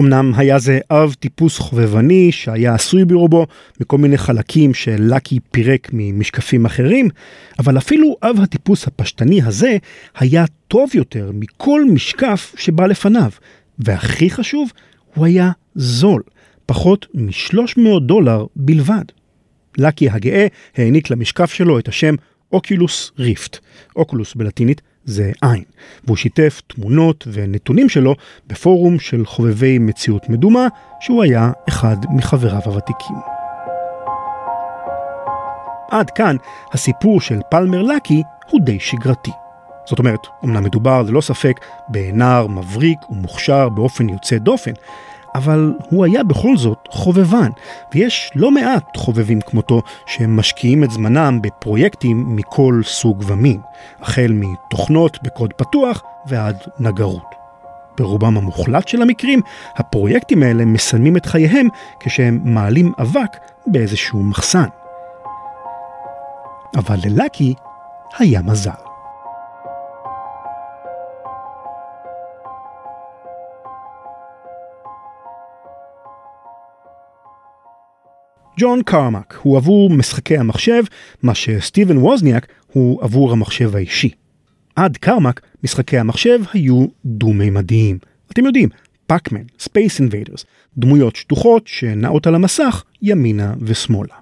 [0.00, 3.46] אמנם היה זה אב טיפוס חובבני שהיה עשוי ברובו
[3.80, 7.08] מכל מיני חלקים שלקי פירק ממשקפים אחרים,
[7.58, 9.76] אבל אפילו אב הטיפוס הפשטני הזה
[10.18, 13.30] היה טוב יותר מכל משקף שבא לפניו,
[13.78, 14.72] והכי חשוב,
[15.14, 16.22] הוא היה זול.
[16.66, 19.04] פחות מ-300 דולר בלבד.
[19.78, 22.14] לקי הגאה העניק למשקף שלו את השם
[22.52, 23.58] אוקילוס ריפט.
[23.96, 25.64] אוקולוס בלטינית זה עין,
[26.04, 28.14] והוא שיתף תמונות ונתונים שלו
[28.46, 30.66] בפורום של חובבי מציאות מדומה,
[31.00, 33.16] שהוא היה אחד מחבריו הוותיקים.
[35.90, 36.36] עד כאן
[36.72, 39.30] הסיפור של פלמר לקי הוא די שגרתי.
[39.86, 44.72] זאת אומרת, אמנם מדובר ללא ספק בנער מבריק ומוכשר באופן יוצא דופן,
[45.36, 47.50] אבל הוא היה בכל זאת חובבן,
[47.94, 53.60] ויש לא מעט חובבים כמותו שהם משקיעים את זמנם בפרויקטים מכל סוג ומין,
[54.00, 57.34] החל מתוכנות בקוד פתוח ועד נגרות.
[57.98, 59.40] ברובם המוחלט של המקרים,
[59.76, 61.68] הפרויקטים האלה מסיימים את חייהם
[62.00, 64.68] כשהם מעלים אבק באיזשהו מחסן.
[66.76, 67.54] אבל ללקי
[68.18, 68.85] היה מזל.
[78.58, 80.82] ג'ון קרמק הוא עבור משחקי המחשב,
[81.22, 84.10] מה שסטיבן ווזניאק הוא עבור המחשב האישי.
[84.76, 87.98] עד קרמק, משחקי המחשב היו דו-מימדיים.
[88.32, 88.68] אתם יודעים,
[89.06, 90.44] Pac-Man, Space Invaders,
[90.78, 94.14] דמויות שטוחות שנעות על המסך ימינה ושמאלה.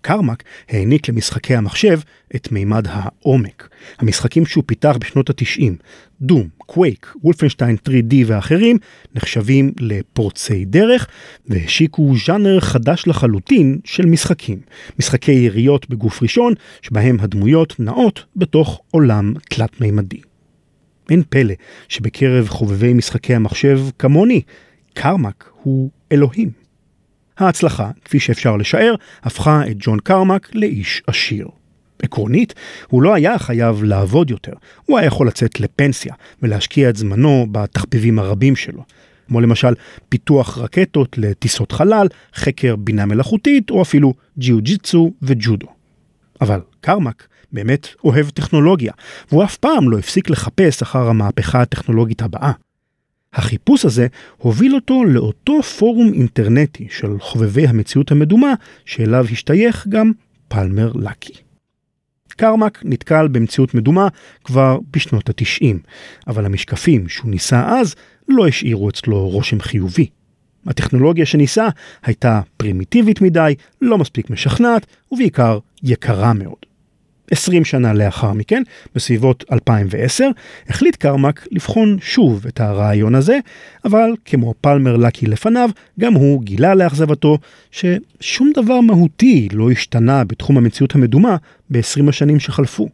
[0.00, 2.00] קרמק העניק למשחקי המחשב
[2.36, 3.68] את מימד העומק.
[3.98, 5.72] המשחקים שהוא פיתח בשנות ה-90,
[6.20, 8.78] Doom, Quake, Wolfenstein 3D ואחרים,
[9.14, 11.06] נחשבים לפורצי דרך
[11.46, 14.60] והשיקו ז'אנר חדש לחלוטין של משחקים.
[14.98, 20.20] משחקי יריות בגוף ראשון, שבהם הדמויות נעות בתוך עולם תלת-מימדי.
[21.10, 21.54] אין פלא
[21.88, 24.42] שבקרב חובבי משחקי המחשב כמוני,
[24.94, 26.57] קרמק הוא אלוהים.
[27.38, 31.48] ההצלחה, כפי שאפשר לשער, הפכה את ג'ון קרמק לאיש עשיר.
[32.02, 32.54] עקרונית,
[32.88, 34.52] הוא לא היה חייב לעבוד יותר,
[34.84, 38.84] הוא היה יכול לצאת לפנסיה ולהשקיע את זמנו בתחביבים הרבים שלו,
[39.28, 39.74] כמו למשל
[40.08, 45.66] פיתוח רקטות לטיסות חלל, חקר בינה מלאכותית או אפילו ג'יוג'יצו וג'ודו.
[46.40, 48.92] אבל קרמק באמת אוהב טכנולוגיה,
[49.30, 52.52] והוא אף פעם לא הפסיק לחפש אחר המהפכה הטכנולוגית הבאה.
[53.32, 60.12] החיפוש הזה הוביל אותו לאותו פורום אינטרנטי של חובבי המציאות המדומה, שאליו השתייך גם
[60.48, 61.32] פלמר לקי.
[62.38, 64.08] קרמק נתקל במציאות מדומה
[64.44, 65.78] כבר בשנות התשעים,
[66.26, 67.94] אבל המשקפים שהוא ניסה אז
[68.28, 70.08] לא השאירו אצלו רושם חיובי.
[70.66, 71.68] הטכנולוגיה שניסה
[72.02, 76.67] הייתה פרימיטיבית מדי, לא מספיק משכנעת, ובעיקר יקרה מאוד.
[77.30, 78.62] 20 שנה לאחר מכן,
[78.94, 80.28] בסביבות 2010,
[80.68, 83.38] החליט קרמק לבחון שוב את הרעיון הזה,
[83.84, 87.38] אבל כמו פלמר לקי לפניו, גם הוא גילה לאכזבתו
[87.70, 91.36] ששום דבר מהותי לא השתנה בתחום המציאות המדומה
[91.70, 92.88] ב-20 השנים שחלפו.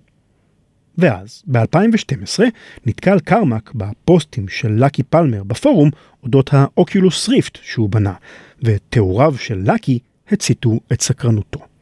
[0.99, 2.40] ואז, ב-2012,
[2.87, 5.90] נתקל קרמק בפוסטים של לקי פלמר בפורום
[6.23, 8.14] אודות האוקולוס ריפט שהוא בנה,
[8.62, 9.99] ותיאוריו של לקי
[10.31, 11.73] הציתו את סקרנותו.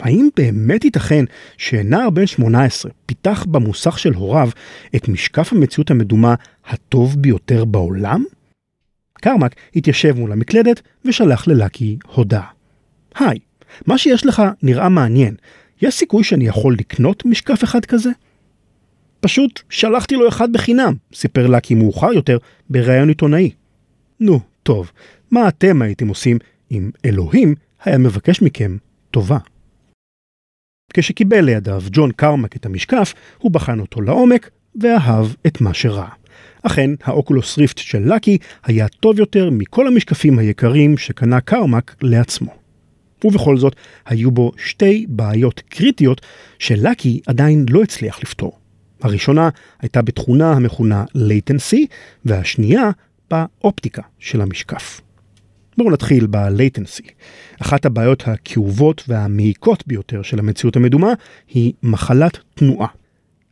[0.00, 1.24] האם באמת ייתכן
[1.56, 4.48] שנער בן 18 פיתח במוסך של הוריו
[4.96, 6.34] את משקף המציאות המדומה
[6.66, 8.24] הטוב ביותר בעולם?
[9.20, 12.46] קרמק התיישב מול המקלדת ושלח ללקי הודעה.
[13.14, 13.38] היי,
[13.86, 15.34] מה שיש לך נראה מעניין,
[15.82, 18.10] יש סיכוי שאני יכול לקנות משקף אחד כזה?
[19.20, 22.38] פשוט שלחתי לו אחד בחינם, סיפר לקי מאוחר יותר
[22.70, 23.50] בריאיון עיתונאי.
[24.20, 24.90] נו, טוב,
[25.30, 26.38] מה אתם הייתם עושים
[26.70, 27.54] אם אלוהים
[27.84, 28.76] היה מבקש מכם
[29.10, 29.38] טובה?
[30.94, 36.08] כשקיבל לידיו ג'ון קרמק את המשקף, הוא בחן אותו לעומק ואהב את מה שראה.
[36.62, 42.50] אכן, האוקולוס ריפט של לקי היה טוב יותר מכל המשקפים היקרים שקנה קרמק לעצמו.
[43.24, 43.76] ובכל זאת,
[44.06, 46.20] היו בו שתי בעיות קריטיות
[46.58, 48.58] שלקי עדיין לא הצליח לפתור.
[49.02, 49.48] הראשונה
[49.80, 51.86] הייתה בתכונה המכונה latency,
[52.24, 52.90] והשנייה
[53.30, 55.00] באופטיקה של המשקף.
[55.76, 57.10] בואו נתחיל ב-latency.
[57.62, 61.12] אחת הבעיות הכאובות והמעיקות ביותר של המציאות המדומה
[61.48, 62.88] היא מחלת תנועה.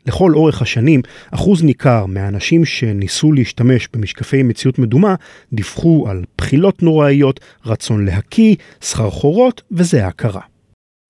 [0.07, 5.15] לכל אורך השנים, אחוז ניכר מהאנשים שניסו להשתמש במשקפי מציאות מדומה
[5.53, 10.41] דיווחו על בחילות נוראיות, רצון להקיא, סחרחורות, וזה הכרה.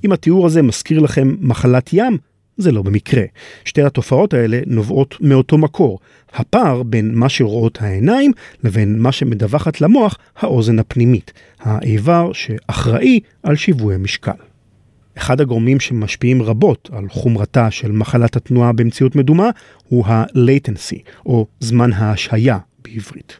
[0.04, 2.18] אם התיאור הזה מזכיר לכם מחלת ים,
[2.62, 3.22] זה לא במקרה.
[3.64, 5.98] שתי התופעות האלה נובעות מאותו מקור,
[6.34, 8.32] הפער בין מה שרואות העיניים
[8.64, 14.32] לבין מה שמדווחת למוח האוזן הפנימית, האיבר שאחראי על שיווי המשקל.
[15.16, 19.50] אחד הגורמים שמשפיעים רבות על חומרתה של מחלת התנועה במציאות מדומה
[19.88, 23.38] הוא ה-latency, או זמן ההשהיה בעברית.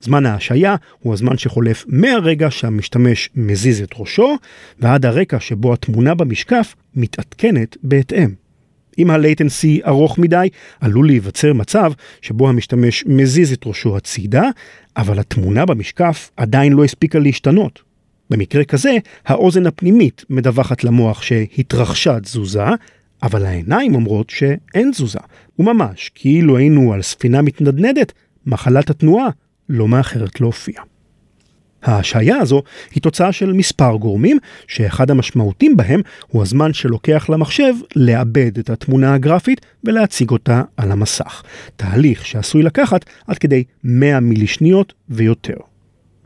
[0.00, 4.36] זמן ההשהיה הוא הזמן שחולף מהרגע שהמשתמש מזיז את ראשו
[4.78, 8.47] ועד הרקע שבו התמונה במשקף מתעדכנת בהתאם.
[8.98, 10.48] אם ה-latency ארוך מדי,
[10.80, 14.42] עלול להיווצר מצב שבו המשתמש מזיז את ראשו הצידה,
[14.96, 17.82] אבל התמונה במשקף עדיין לא הספיקה להשתנות.
[18.30, 22.64] במקרה כזה, האוזן הפנימית מדווחת למוח שהתרחשה תזוזה,
[23.22, 25.18] אבל העיניים אומרות שאין תזוזה,
[25.58, 28.12] וממש כאילו היינו על ספינה מתנדנדת,
[28.46, 29.28] מחלת התנועה
[29.68, 30.80] לא מאחרת להופיע.
[31.82, 32.62] ההשעיה הזו
[32.94, 39.14] היא תוצאה של מספר גורמים, שאחד המשמעותים בהם הוא הזמן שלוקח למחשב לעבד את התמונה
[39.14, 41.42] הגרפית ולהציג אותה על המסך.
[41.76, 45.56] תהליך שעשוי לקחת עד כדי 100 מילי שניות ויותר.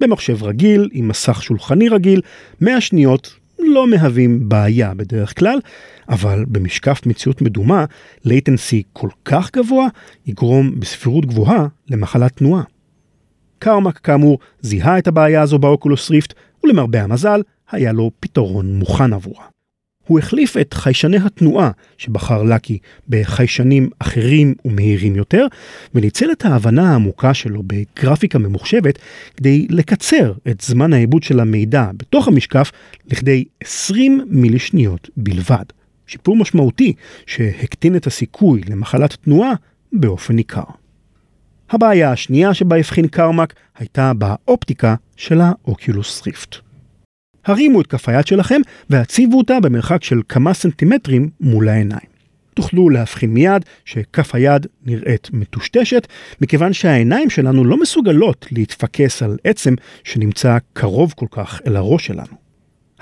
[0.01, 2.21] במחשב רגיל, עם מסך שולחני רגיל,
[2.61, 5.59] 100 שניות לא מהווים בעיה בדרך כלל,
[6.09, 7.85] אבל במשקף מציאות מדומה,
[8.27, 9.87] latency כל כך גבוה,
[10.27, 12.63] יגרום בסבירות גבוהה למחלת תנועה.
[13.63, 19.45] קרמק כאמור זיהה את הבעיה הזו באוקולוס ריפט, ולמרבה המזל, היה לו פתרון מוכן עבורה.
[20.07, 25.47] הוא החליף את חיישני התנועה שבחר לקי בחיישנים אחרים ומהירים יותר,
[25.95, 28.99] וניצל את ההבנה העמוקה שלו בגרפיקה ממוחשבת
[29.37, 32.73] כדי לקצר את זמן העיבוד של המידע בתוך המשקף
[33.11, 35.65] לכדי 20 מילי שניות בלבד.
[36.07, 36.93] שיפור משמעותי
[37.27, 39.53] שהקטין את הסיכוי למחלת תנועה
[39.93, 40.82] באופן ניכר.
[41.73, 46.57] הבעיה השנייה שבה הבחין קרמק הייתה באופטיקה של האוקולוס ריפט.
[47.45, 52.13] הרימו את כף היד שלכם והציבו אותה במרחק של כמה סנטימטרים מול העיניים.
[52.55, 56.07] תוכלו להבחין מיד שכף היד נראית מטושטשת,
[56.41, 62.42] מכיוון שהעיניים שלנו לא מסוגלות להתפקס על עצם שנמצא קרוב כל כך אל הראש שלנו.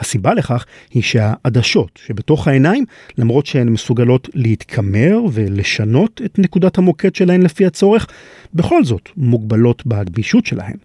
[0.01, 2.85] הסיבה לכך היא שהעדשות שבתוך העיניים,
[3.19, 8.07] למרות שהן מסוגלות להתקמר ולשנות את נקודת המוקד שלהן לפי הצורך,
[8.55, 10.77] בכל זאת מוגבלות בגמישות שלהן.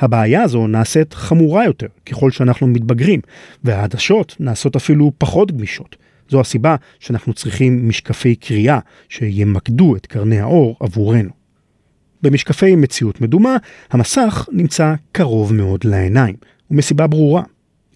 [0.00, 3.20] הבעיה הזו נעשית חמורה יותר ככל שאנחנו מתבגרים,
[3.64, 5.96] והעדשות נעשות אפילו פחות גמישות.
[6.28, 11.30] זו הסיבה שאנחנו צריכים משקפי קריאה שימקדו את קרני האור עבורנו.
[12.22, 13.56] במשקפי מציאות מדומה,
[13.90, 16.36] המסך נמצא קרוב מאוד לעיניים,
[16.70, 17.42] ומסיבה ברורה.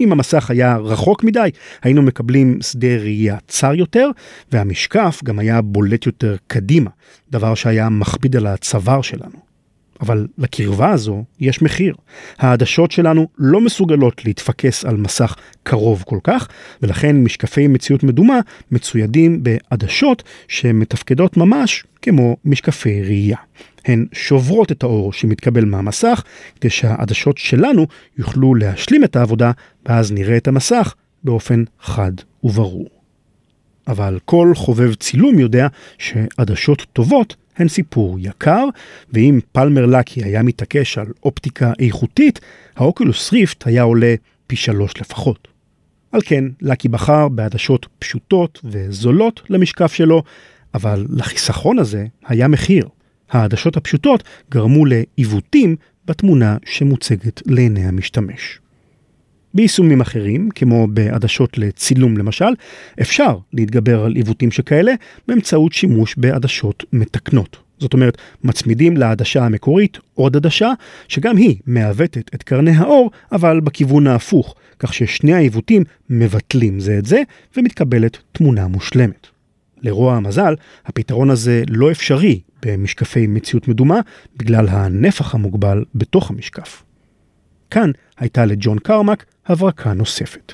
[0.01, 1.51] אם המסך היה רחוק מדי,
[1.83, 4.11] היינו מקבלים שדה ראייה צר יותר,
[4.53, 6.91] והמשקף גם היה בולט יותר קדימה,
[7.31, 9.48] דבר שהיה מכביד על הצוואר שלנו.
[10.01, 11.95] אבל לקרבה הזו יש מחיר.
[12.39, 16.49] העדשות שלנו לא מסוגלות להתפקס על מסך קרוב כל כך,
[16.83, 18.41] ולכן משקפי מציאות מדומה
[18.71, 23.37] מצוידים בעדשות שמתפקדות ממש כמו משקפי ראייה.
[23.85, 26.23] הן שוברות את האור שמתקבל מהמסך,
[26.61, 27.87] כדי שהעדשות שלנו
[28.19, 29.51] יוכלו להשלים את העבודה,
[29.87, 30.95] ואז נראה את המסך
[31.25, 32.13] באופן חד
[32.45, 32.89] וברור.
[33.89, 35.67] אבל כל חובב צילום יודע
[35.99, 38.65] שעדשות טובות הן סיפור יקר,
[39.13, 42.41] ואם פלמר לקי היה מתעקש על אופטיקה איכותית,
[42.77, 44.15] האוקולוס ריפט היה עולה
[44.47, 45.49] פי שלוש לפחות.
[46.13, 50.23] על כן, לקי בחר בעדשות פשוטות וזולות למשקף שלו,
[50.75, 52.89] אבל לחיסכון הזה היה מחיר.
[53.31, 58.61] העדשות הפשוטות גרמו לעיוותים בתמונה שמוצגת לעיני המשתמש.
[59.55, 62.55] ביישומים אחרים, כמו בעדשות לצילום למשל,
[63.01, 64.93] אפשר להתגבר על עיוותים שכאלה
[65.29, 67.57] באמצעות שימוש בעדשות מתקנות.
[67.79, 70.73] זאת אומרת, מצמידים לעדשה המקורית עוד עדשה,
[71.09, 77.07] שגם היא מעוותת את קרני האור, אבל בכיוון ההפוך, כך ששני העיוותים מבטלים זה את
[77.07, 77.23] זה,
[77.57, 79.27] ומתקבלת תמונה מושלמת.
[79.83, 80.55] לרוע המזל,
[80.87, 84.01] הפתרון הזה לא אפשרי במשקפי מציאות מדומה,
[84.37, 86.83] בגלל הנפח המוגבל בתוך המשקף.
[87.71, 90.53] כאן הייתה לג'ון קרמק הברקה נוספת.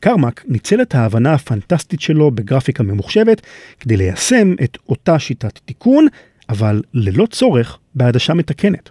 [0.00, 3.42] קרמק ניצל את ההבנה הפנטסטית שלו בגרפיקה ממוחשבת
[3.80, 6.06] כדי ליישם את אותה שיטת תיקון,
[6.48, 8.90] אבל ללא צורך בעדשה מתקנת.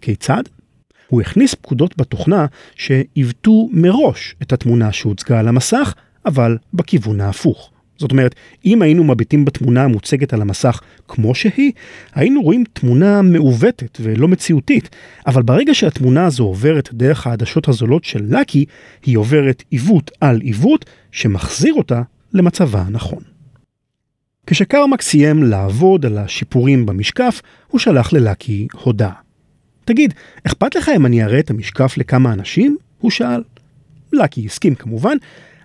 [0.00, 0.42] כיצד?
[1.08, 5.94] הוא הכניס פקודות בתוכנה שעיוותו מראש את התמונה שהוצגה על המסך,
[6.26, 7.70] אבל בכיוון ההפוך.
[7.98, 8.34] זאת אומרת,
[8.64, 11.72] אם היינו מביטים בתמונה המוצגת על המסך כמו שהיא,
[12.14, 14.88] היינו רואים תמונה מעוותת ולא מציאותית,
[15.26, 18.64] אבל ברגע שהתמונה הזו עוברת דרך העדשות הזולות של לקי,
[19.04, 23.22] היא עוברת עיוות על עיוות שמחזיר אותה למצבה הנכון.
[24.46, 29.12] כשקרמק סיים לעבוד על השיפורים במשקף, הוא שלח ללקי הודעה.
[29.84, 30.14] תגיד,
[30.46, 32.76] אכפת לך אם אני אראה את המשקף לכמה אנשים?
[32.98, 33.42] הוא שאל.
[34.12, 35.16] לקי הסכים כמובן,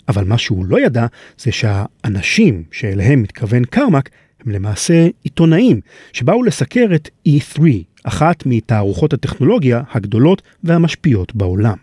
[0.07, 1.05] אבל מה שהוא לא ידע
[1.37, 4.09] זה שהאנשים שאליהם מתכוון קרמק
[4.45, 5.81] הם למעשה עיתונאים
[6.13, 7.61] שבאו לסקר את E3,
[8.03, 11.77] אחת מתערוכות הטכנולוגיה הגדולות והמשפיעות בעולם.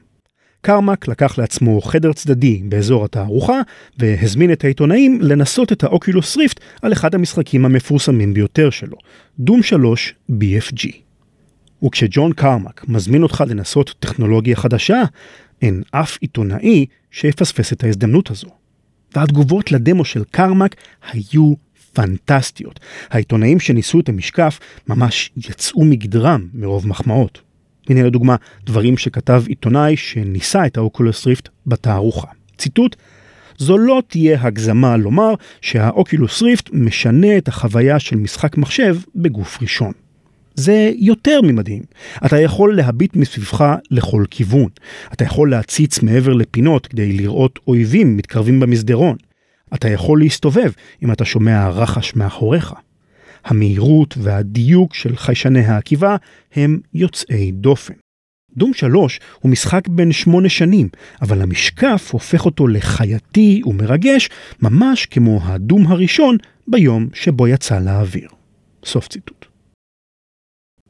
[0.63, 3.61] קרמק לקח לעצמו חדר צדדי באזור התערוכה
[3.99, 8.97] והזמין את העיתונאים לנסות את האוקולוס ריפט על אחד המשחקים המפורסמים ביותר שלו,
[9.39, 10.89] דום 3 BFG.
[11.87, 15.03] וכשג'ון קרמק מזמין אותך לנסות טכנולוגיה חדשה,
[15.63, 18.49] אין אף עיתונאי שיפספס את ההזדמנות הזו.
[19.17, 20.77] והתגובות לדמו של קרמק
[21.13, 21.55] היו
[21.93, 22.81] פנטסטיות.
[23.11, 24.59] העיתונאים שניסו את המשקף
[24.89, 27.41] ממש יצאו מגדרם מרוב מחמאות.
[27.89, 32.29] הנה לדוגמה דברים שכתב עיתונאי שניסה את האוקולוס ריפט בתערוכה.
[32.59, 32.97] ציטוט:
[33.59, 39.93] זו לא תהיה הגזמה לומר שהאוקולוס ריפט משנה את החוויה של משחק מחשב בגוף ראשון.
[40.55, 41.83] זה יותר ממדהים.
[42.27, 44.69] אתה יכול להביט מסביבך לכל כיוון.
[45.13, 49.17] אתה יכול להציץ מעבר לפינות כדי לראות אויבים מתקרבים במסדרון.
[49.75, 50.71] אתה יכול להסתובב
[51.03, 52.75] אם אתה שומע רחש מאחוריך.
[53.45, 56.17] המהירות והדיוק של חיישני העקיבה
[56.55, 57.95] הם יוצאי דופן.
[58.57, 60.89] דום 3 הוא משחק בן שמונה שנים,
[61.23, 64.29] אבל המשקף הופך אותו לחייתי ומרגש,
[64.63, 66.37] ממש כמו הדום הראשון
[66.69, 68.29] ביום שבו יצא לאוויר.
[68.85, 69.40] סוף ציטוט.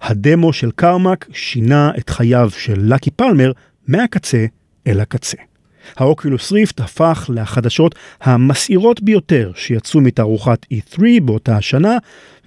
[0.03, 3.53] הדמו של קרמק שינה את חייו של לקי פלמר
[3.89, 4.47] מהקצה
[4.87, 5.37] אל הקצה.
[5.97, 11.97] האוקולוס ריפט הפך לחדשות המסעירות ביותר שיצאו מתערוכת E3 באותה השנה,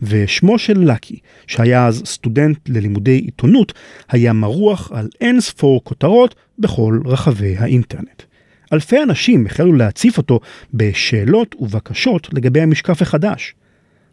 [0.01, 3.73] ושמו של לקי, שהיה אז סטודנט ללימודי עיתונות,
[4.09, 8.23] היה מרוח על אין ספור כותרות בכל רחבי האינטרנט.
[8.73, 10.39] אלפי אנשים החלו להציף אותו
[10.73, 13.55] בשאלות ובקשות לגבי המשקף החדש.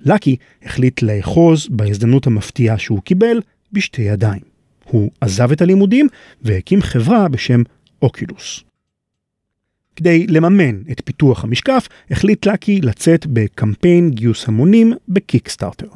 [0.04, 3.40] לקי החליט לאחוז בהזדמנות המפתיעה שהוא קיבל
[3.72, 4.40] בשתי ידיים.
[4.84, 6.08] הוא עזב את הלימודים
[6.42, 7.62] והקים חברה בשם
[8.02, 8.60] אוקילוס.
[9.96, 15.86] כדי לממן את פיתוח המשקף, החליט לקי לצאת בקמפיין גיוס המונים בקיקסטארטר.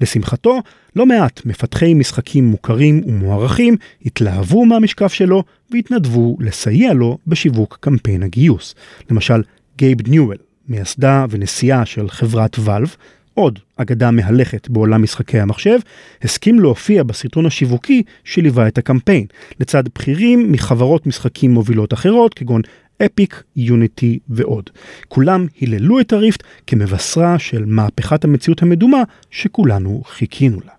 [0.00, 0.62] לשמחתו,
[0.96, 3.76] לא מעט מפתחי משחקים מוכרים ומוערכים
[4.06, 8.74] התלהבו מהמשקף שלו והתנדבו לסייע לו בשיווק קמפיין הגיוס.
[9.10, 9.42] למשל,
[9.76, 10.38] גייב ניואל,
[10.68, 12.96] מייסדה ונשיאה של חברת ואלב,
[13.34, 15.78] עוד אגדה מהלכת בעולם משחקי המחשב,
[16.22, 19.26] הסכים להופיע בסרטון השיווקי שליווה את הקמפיין,
[19.60, 22.62] לצד בכירים מחברות משחקים מובילות אחרות, כגון
[23.06, 24.70] אפיק, יוניטי ועוד.
[25.08, 30.72] כולם היללו את הריפט כמבשרה של מהפכת המציאות המדומה שכולנו חיכינו לה.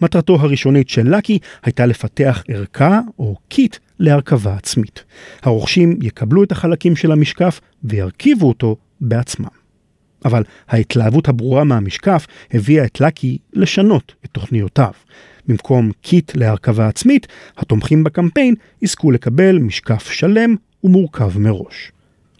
[0.00, 5.04] מטרתו הראשונית של לקי הייתה לפתח ערכה או קיט להרכבה עצמית.
[5.42, 9.65] הרוכשים יקבלו את החלקים של המשקף וירכיבו אותו בעצמם.
[10.26, 14.92] אבל ההתלהבות הברורה מהמשקף הביאה את לקי לשנות את תוכניותיו.
[15.48, 20.54] במקום קיט להרכבה עצמית, התומכים בקמפיין יזכו לקבל משקף שלם
[20.84, 21.92] ומורכב מראש.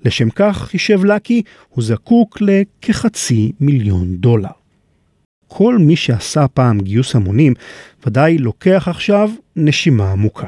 [0.04, 4.48] לשם כך, חישב לאקי, הוא זקוק לכחצי מיליון דולר.
[5.48, 7.54] כל מי שעשה פעם גיוס המונים
[8.06, 10.46] ודאי לוקח עכשיו נשימה עמוקה.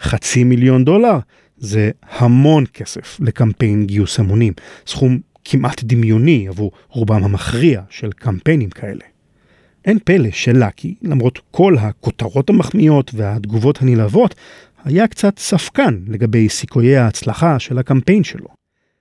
[0.00, 1.18] חצי מיליון דולר
[1.56, 4.52] זה המון כסף לקמפיין גיוס המונים,
[4.86, 9.04] סכום כמעט דמיוני עבור רובם המכריע של קמפיינים כאלה.
[9.84, 14.34] אין פלא שלאקי, למרות כל הכותרות המחמיאות והתגובות הנלהבות,
[14.84, 18.46] היה קצת ספקן לגבי סיכויי ההצלחה של הקמפיין שלו.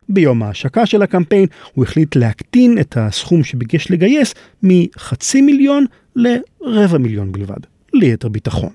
[0.10, 4.34] ביום ההשקה של הקמפיין הוא החליט להקטין את הסכום שביקש לגייס
[4.64, 5.86] מחצי מיליון
[6.16, 7.60] לרבע מיליון בלבד,
[7.94, 8.74] ליתר ביטחון.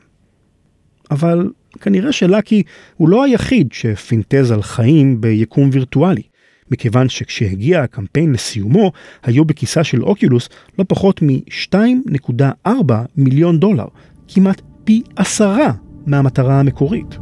[1.10, 1.50] אבל
[1.80, 2.62] כנראה שלאקי
[2.96, 6.22] הוא לא היחיד שפינטז על חיים ביקום וירטואלי.
[6.70, 8.92] מכיוון שכשהגיע הקמפיין לסיומו,
[9.22, 10.48] היו בכיסה של אוקיולוס
[10.78, 13.86] לא פחות מ-2.4 מיליון דולר,
[14.28, 15.72] כמעט פי עשרה
[16.06, 17.18] מהמטרה המקורית.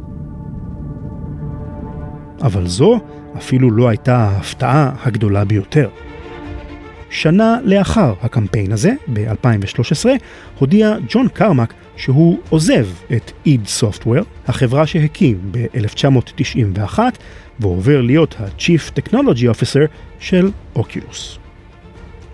[2.42, 3.00] אבל זו
[3.36, 5.88] אפילו לא הייתה ההפתעה הגדולה ביותר.
[7.10, 10.06] שנה לאחר הקמפיין הזה, ב-2013,
[10.58, 12.86] הודיע ג'ון קרמק שהוא עוזב
[13.16, 16.98] את איד סופטוור, החברה שהקים ב-1991,
[17.60, 19.88] ועובר להיות ה-Chief Technology Officer
[20.20, 21.38] של אוקיולוס.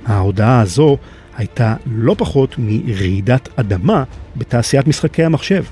[0.07, 0.97] ההודעה הזו
[1.37, 4.05] הייתה לא פחות מרעידת אדמה
[4.37, 5.65] בתעשיית משחקי המחשב.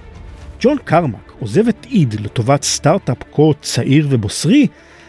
[0.60, 4.66] ג'ון קרמק עוזב את איד לטובת סטארט-אפ כה צעיר ובוסרי,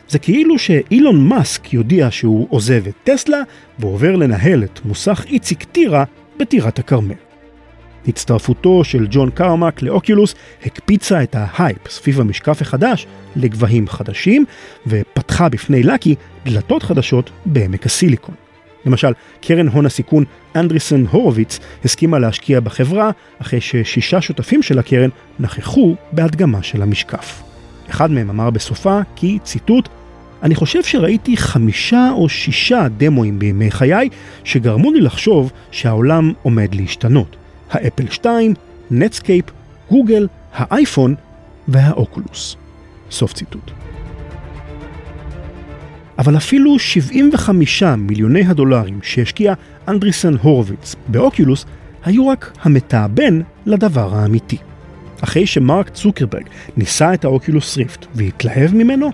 [0.10, 3.42] זה כאילו שאילון מאסק יודיע שהוא עוזב את טסלה
[3.80, 6.04] ועובר לנהל את מוסך איציק טירה
[6.40, 7.31] בטירת הכרמל.
[8.08, 10.36] הצטרפותו של ג'ון קרמק לאוקיולוס
[10.66, 14.46] הקפיצה את ההייפ סביב המשקף החדש לגבהים חדשים
[14.88, 18.36] ופתחה בפני לקי דלתות חדשות בעמק הסיליקון.
[18.86, 20.24] למשל, קרן הון הסיכון
[20.56, 27.44] אנדריסן הורוביץ הסכימה להשקיע בחברה אחרי ששישה שותפים של הקרן נכחו בהדגמה של המשקף.
[27.90, 29.90] אחד מהם אמר בסופה כי, ציטוט,
[30.44, 34.10] אני חושב שראיתי חמישה או שישה דמואים בימי חיי
[34.44, 37.36] שגרמו לי לחשוב שהעולם עומד להשתנות.
[37.72, 38.54] האפל 2,
[38.92, 39.46] נטסקייפ,
[39.90, 41.16] גוגל, האייפון
[41.68, 42.56] והאוקולוס.
[43.12, 43.72] סוף ציטוט.
[46.20, 49.54] אבל אפילו 75 מיליוני הדולרים שהשקיע
[49.88, 51.66] אנדריסן הורוביץ באוקולוס
[52.06, 54.58] היו רק המתאבן לדבר האמיתי.
[55.24, 56.44] אחרי שמרק צוקרברג
[56.78, 59.10] ניסה את האוקולוס ריפט והתלהב ממנו,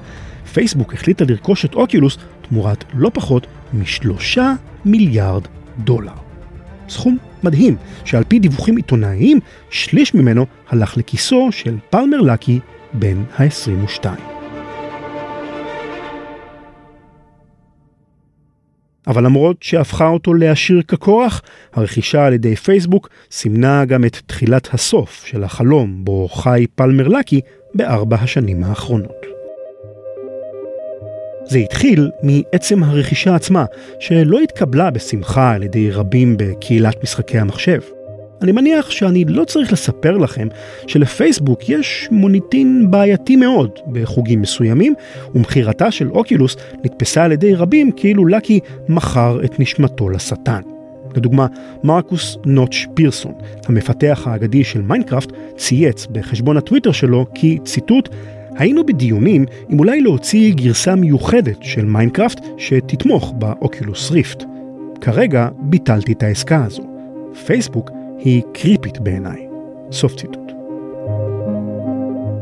[0.54, 2.18] פייסבוק החליטה לרכוש את אוקולוס
[2.50, 4.54] תמורת לא פחות משלושה
[4.86, 5.44] מיליארד
[5.78, 6.12] דולר.
[6.90, 7.76] סכום מדהים,
[8.06, 9.40] שעל פי דיווחים עיתונאיים,
[9.70, 12.60] שליש ממנו הלך לכיסו של פלמר לקי
[12.94, 14.06] בן ה-22.
[19.08, 21.42] אבל למרות שהפכה אותו לעשיר ככורח,
[21.74, 27.42] הרכישה על ידי פייסבוק סימנה גם את תחילת הסוף של החלום בו חי פלמר לקי
[27.76, 29.37] בארבע השנים האחרונות.
[31.50, 33.66] זה התחיל מעצם הרכישה עצמה,
[34.00, 37.80] שלא התקבלה בשמחה על ידי רבים בקהילת משחקי המחשב.
[38.42, 40.48] אני מניח שאני לא צריך לספר לכם
[40.88, 44.94] שלפייסבוק יש מוניטין בעייתי מאוד בחוגים מסוימים,
[45.36, 50.62] ומכירתה של אוקולוס נתפסה על ידי רבים כאילו לקי מכר את נשמתו לשטן.
[51.16, 51.48] לדוגמה,
[51.84, 53.34] מרקוס נוץ' פירסון,
[53.66, 58.10] המפתח האגדי של מיינקראפט, צייץ בחשבון הטוויטר שלו כי, ציטוט,
[58.58, 64.44] היינו בדיונים אם אולי להוציא גרסה מיוחדת של מיינקראפט שתתמוך באוקולוס ריפט.
[65.02, 66.84] כרגע ביטלתי את העסקה הזו.
[67.46, 69.48] פייסבוק היא קריפית בעיניי.
[69.92, 70.52] סוף ציטוט.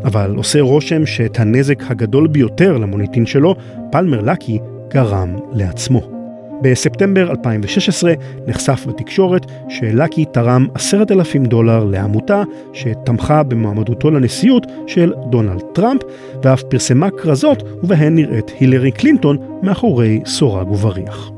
[0.03, 3.55] אבל עושה רושם שאת הנזק הגדול ביותר למוניטין שלו,
[3.91, 6.14] פלמר לקי גרם לעצמו.
[6.61, 8.13] בספטמבר 2016
[8.47, 12.43] נחשף בתקשורת שלקי תרם עשרת אלפים דולר לעמותה
[12.73, 16.01] שתמכה במועמדותו לנשיאות של דונלד טראמפ
[16.43, 21.31] ואף פרסמה כרזות ובהן נראית הילרי קלינטון מאחורי סורג ובריח.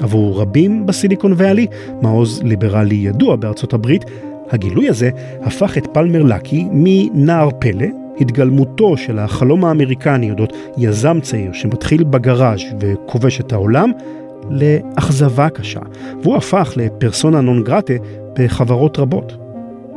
[0.00, 1.66] עבור רבים בסיליקון ואלי,
[2.02, 4.04] מעוז ליברלי ידוע בארצות הברית,
[4.50, 5.10] הגילוי הזה
[5.42, 7.86] הפך את פלמר לקי מנער פלא,
[8.20, 13.90] התגלמותו של החלום האמריקני אודות יזם צעיר שמתחיל בגראז' וכובש את העולם,
[14.52, 15.80] לאכזבה קשה,
[16.22, 17.94] והוא הפך לפרסונה נון גרטה
[18.38, 19.32] בחברות רבות.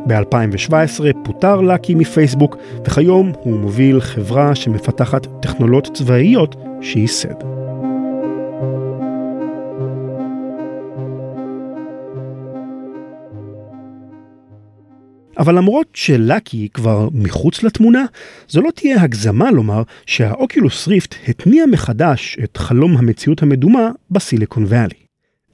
[0.07, 7.64] ב-2017 פוטר לקי מפייסבוק, וכיום הוא מוביל חברה שמפתחת טכנולוגיות צבאיות שייסד.
[15.37, 18.05] אבל למרות שלאקי כבר מחוץ לתמונה,
[18.49, 25.05] זו לא תהיה הגזמה לומר שהאוקילוס ריפט התניע מחדש את חלום המציאות המדומה בסיליקון ואלי.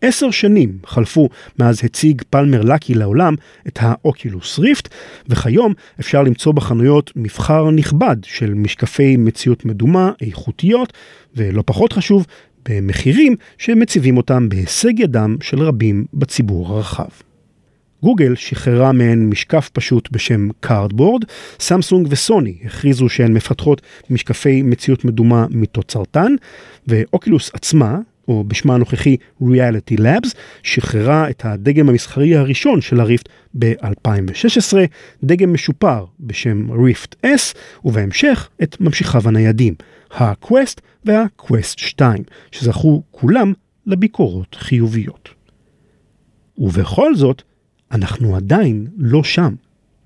[0.01, 1.29] עשר שנים חלפו
[1.59, 3.35] מאז הציג פלמר לקי לעולם
[3.67, 4.87] את האוקולוס ריפט,
[5.29, 10.93] וכיום אפשר למצוא בחנויות מבחר נכבד של משקפי מציאות מדומה איכותיות,
[11.35, 12.25] ולא פחות חשוב,
[12.69, 17.30] במחירים שמציבים אותם בהישג ידם של רבים בציבור הרחב.
[18.03, 21.25] גוגל שחררה מהן משקף פשוט בשם קארדבורד,
[21.59, 26.35] סמסונג וסוני הכריזו שהן מפתחות משקפי מציאות מדומה מתוצרתן,
[26.87, 30.29] ואוקילוס עצמה, או בשמה הנוכחי Reality Labs,
[30.63, 33.29] שחררה את הדגם המסחרי הראשון של הריפט
[33.59, 34.77] ב-2016,
[35.23, 39.73] דגם משופר בשם ריפט S, ובהמשך את ממשיכיו הניידים,
[40.13, 43.53] ה-Quest וה-Quest 2, שזכו כולם
[43.85, 45.29] לביקורות חיוביות.
[46.57, 47.41] ובכל זאת,
[47.91, 49.53] אנחנו עדיין לא שם.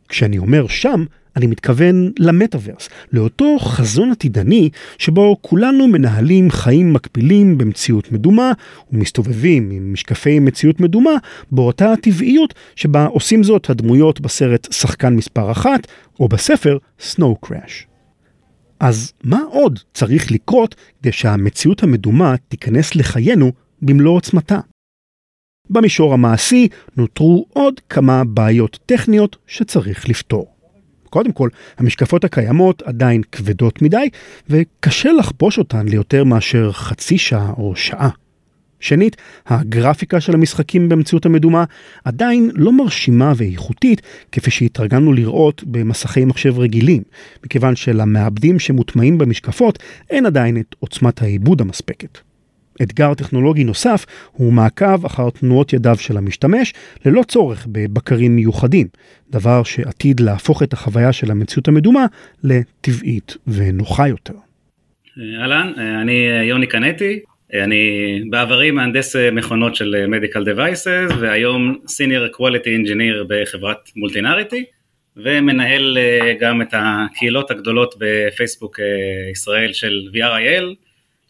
[0.10, 1.06] כשאני אומר שם,
[1.36, 8.52] אני מתכוון למטאוורס, לאותו חזון עתידני שבו כולנו מנהלים חיים מקבילים במציאות מדומה
[8.92, 11.16] ומסתובבים עם משקפי מציאות מדומה
[11.52, 15.88] באותה הטבעיות שבה עושים זאת הדמויות בסרט שחקן מספר אחת
[16.20, 17.88] או בספר סנואו קראש.
[18.80, 24.60] אז מה עוד צריך לקרות כדי שהמציאות המדומה תיכנס לחיינו במלוא עוצמתה?
[25.70, 30.56] במישור המעשי נותרו עוד כמה בעיות טכניות שצריך לפתור.
[31.10, 34.10] קודם כל, המשקפות הקיימות עדיין כבדות מדי,
[34.50, 38.10] וקשה לחבוש אותן ליותר מאשר חצי שעה או שעה.
[38.80, 39.16] שנית,
[39.48, 41.64] הגרפיקה של המשחקים במציאות המדומה
[42.04, 44.02] עדיין לא מרשימה ואיכותית
[44.32, 47.04] כפי שהתרגלנו לראות במסכי מחשב רגילים,
[47.46, 52.18] מכיוון שלמעבדים שמוטמעים במשקפות אין עדיין את עוצמת העיבוד המספקת.
[52.82, 56.74] אתגר טכנולוגי נוסף הוא מעקב אחר תנועות ידיו של המשתמש
[57.06, 58.88] ללא צורך בבקרים מיוחדים,
[59.30, 62.06] דבר שעתיד להפוך את החוויה של המציאות המדומה
[62.44, 64.34] לטבעית ונוחה יותר.
[65.42, 67.20] אהלן, אני יוני קנטי,
[67.54, 74.66] אני בעברי מהנדס מכונות של Medical Devices והיום Senior Quality Engineer בחברת מולטינריטי
[75.18, 75.98] ומנהל
[76.40, 78.80] גם את הקהילות הגדולות בפייסבוק
[79.32, 80.85] ישראל של VRIL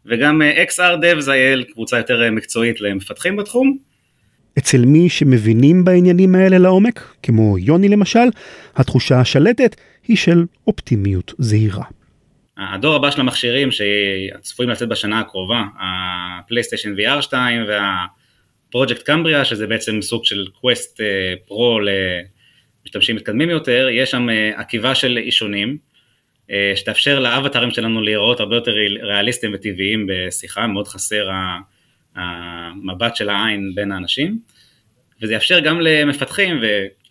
[0.06, 3.78] וגם אה, XR DevZIL, קבוצה יותר אה, מקצועית למפתחים בתחום.
[4.58, 8.28] אצל מי שמבינים בעניינים האלה לעומק, כמו יוני למשל,
[8.76, 9.76] התחושה השלטת
[10.08, 11.84] היא של אופטימיות זהירה.
[12.58, 20.02] הדור הבא של המכשירים שצפויים לצאת בשנה הקרובה, הפלייסטיישן VR 2 והפרויקט קמבריה, שזה בעצם
[20.02, 21.00] סוג של קווסט
[21.48, 21.80] פרו
[22.86, 25.78] למשתמשים מתקדמים יותר, יש שם אה, עקיבה של אישונים.
[26.52, 28.72] אה, שתאפשר לאבטרים שלנו להיראות הרבה יותר
[29.02, 31.30] ריאליסטיים וטבעיים בשיחה, מאוד חסר
[32.16, 34.40] המבט של העין בין האנשים,
[35.22, 36.60] וזה יאפשר גם למפתחים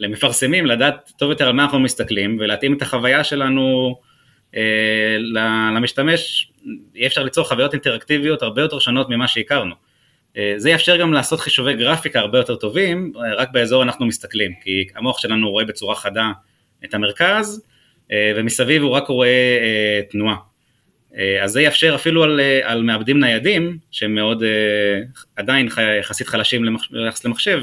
[0.01, 3.97] ולמפרסמים לדעת טוב יותר על מה אנחנו מסתכלים ולהתאים את החוויה שלנו
[4.57, 5.17] אה,
[5.77, 6.53] למשתמש,
[6.95, 9.75] יהיה אפשר ליצור חוויות אינטראקטיביות הרבה יותר שונות ממה שהכרנו.
[10.37, 14.87] אה, זה יאפשר גם לעשות חישובי גרפיקה הרבה יותר טובים, רק באזור אנחנו מסתכלים, כי
[14.95, 16.33] המוח שלנו רואה בצורה חדה
[16.85, 17.65] את המרכז,
[18.13, 20.37] ומסביב הוא רק רואה אה, תנועה.
[21.17, 24.43] אה, אז זה יאפשר אפילו על, על מעבדים ניידים, שהם מאוד
[25.37, 25.69] עדיין
[26.01, 27.63] יחסית חלשים ביחס למחשב,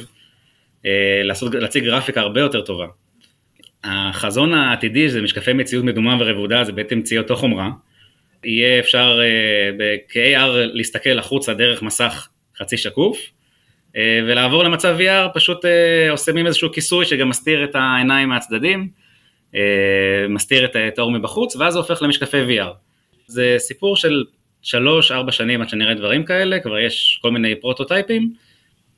[1.23, 2.85] לעשות, להציג גרפיקה הרבה יותר טובה.
[3.83, 7.69] החזון העתידי זה משקפי מציאות מדומה ורבודה, זה בעצם ציוד אותו חומרה.
[8.43, 9.19] יהיה אפשר
[10.09, 12.27] כ-AR להסתכל החוצה דרך מסך
[12.57, 13.19] חצי שקוף,
[13.97, 15.65] ולעבור למצב VR פשוט
[16.09, 19.00] עושים עם איזשהו כיסוי שגם מסתיר את העיניים מהצדדים, אה,
[20.29, 22.73] מסתיר את האור מבחוץ, ואז זה הופך למשקפי VR.
[23.27, 24.23] זה סיפור של
[24.63, 24.67] 3-4
[25.31, 28.33] שנים עד שנראה דברים כאלה, כבר יש כל מיני פרוטוטייפים.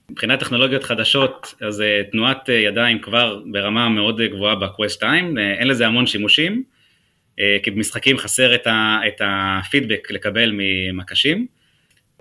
[0.10, 5.68] מבחינת טכנולוגיות חדשות, אז אה, תנועת אה, ידיים כבר ברמה מאוד גבוהה בקווסט 2, אין
[5.68, 6.64] לזה המון שימושים,
[7.64, 11.48] כי במשחקים חסר את, הפידבק לקבל ממקשים.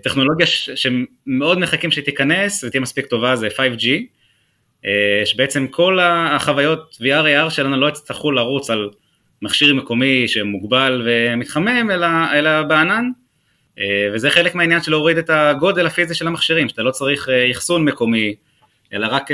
[0.03, 3.97] טכנולוגיה שמאוד מחכים שתיכנס ותהיה מספיק טובה זה 5G, אה,
[5.25, 8.89] שבעצם כל החוויות VR AR שלנו לא יצטרכו לרוץ על
[9.41, 13.09] מכשיר מקומי שמוגבל ומתחמם, אלא, אלא בענן,
[13.79, 17.51] אה, וזה חלק מהעניין של להוריד את הגודל הפיזי של המכשירים, שאתה לא צריך אה,
[17.51, 18.35] אחסון מקומי,
[18.93, 19.29] אלא רק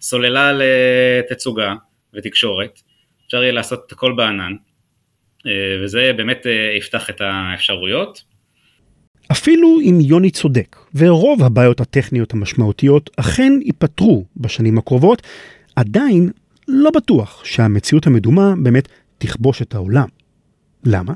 [0.00, 1.74] סוללה לתצוגה
[2.14, 2.80] ותקשורת,
[3.26, 4.52] אפשר יהיה לעשות את הכל בענן,
[5.82, 8.22] וזה באמת יפתח את האפשרויות.
[9.32, 15.22] אפילו אם יוני צודק, ורוב הבעיות הטכניות המשמעותיות אכן ייפתרו בשנים הקרובות,
[15.76, 16.30] עדיין
[16.68, 20.08] לא בטוח שהמציאות המדומה באמת תכבוש את העולם.
[20.84, 21.12] למה?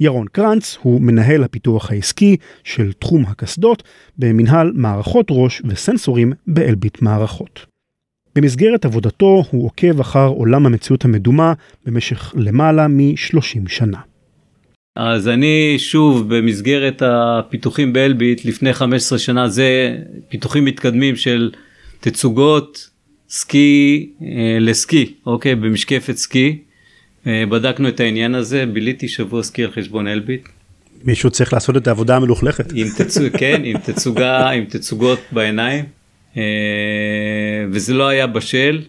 [0.00, 3.82] ירון קרנץ הוא מנהל הפיתוח העסקי של תחום הקסדות
[4.18, 7.66] במנהל מערכות ראש וסנסורים באלביט מערכות.
[8.34, 11.52] במסגרת עבודתו הוא עוקב אחר עולם המציאות המדומה
[11.86, 13.98] במשך למעלה מ-30 שנה.
[14.96, 19.96] אז אני שוב במסגרת הפיתוחים באלביט לפני 15 שנה זה
[20.28, 21.50] פיתוחים מתקדמים של
[22.00, 22.90] תצוגות
[23.28, 26.58] סקי אה, לסקי אוקיי במשקפת סקי
[27.26, 30.48] אה, בדקנו את העניין הזה ביליתי שבוע סקי על חשבון אלביט.
[31.04, 32.72] מישהו צריך לעשות את העבודה המלוכלכת.
[32.74, 35.84] עם תצוג, כן עם תצוגה עם תצוגות בעיניים
[36.36, 36.42] אה,
[37.70, 38.82] וזה לא היה בשל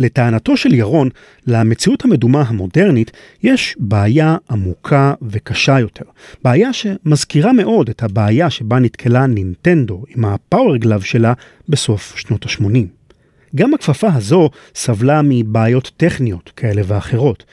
[0.00, 1.08] לטענתו של ירון,
[1.46, 3.10] למציאות המדומה המודרנית
[3.42, 6.04] יש בעיה עמוקה וקשה יותר.
[6.44, 11.32] בעיה שמזכירה מאוד את הבעיה שבה נתקלה נינטנדו עם הפאוור גלאב שלה
[11.68, 12.86] בסוף שנות ה-80.
[13.56, 17.44] גם הכפפה הזו סבלה מבעיות טכניות כאלה ואחרות,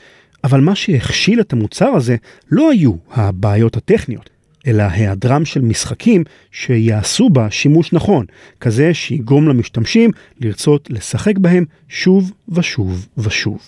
[0.44, 2.16] אבל מה שהכשיל את המוצר הזה
[2.50, 4.30] לא היו הבעיות הטכניות,
[4.66, 8.26] אלא היעדרם של משחקים שיעשו בה שימוש נכון,
[8.60, 13.58] כזה שיגרום למשתמשים לרצות לשחק בהם שוב ושוב ושוב.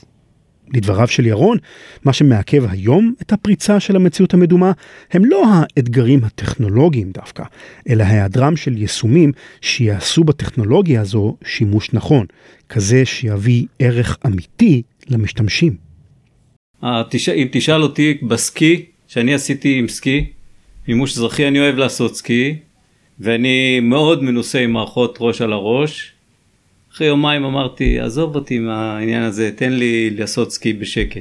[0.74, 1.58] לדבריו של ירון,
[2.04, 4.72] מה שמעכב היום את הפריצה של המציאות המדומה
[5.12, 7.44] הם לא האתגרים הטכנולוגיים דווקא,
[7.88, 12.26] אלא היעדרם של יישומים שיעשו בטכנולוגיה הזו שימוש נכון,
[12.68, 15.76] כזה שיביא ערך אמיתי למשתמשים.
[16.82, 20.26] אם תשאל אותי בסקי, שאני עשיתי עם סקי,
[20.90, 22.56] מימוש אזרחי אני אוהב לעשות סקי
[23.20, 26.12] ואני מאוד מנוסה עם מערכות ראש על הראש.
[26.92, 31.20] אחרי יומיים אמרתי עזוב אותי מהעניין הזה תן לי לעשות סקי בשקט.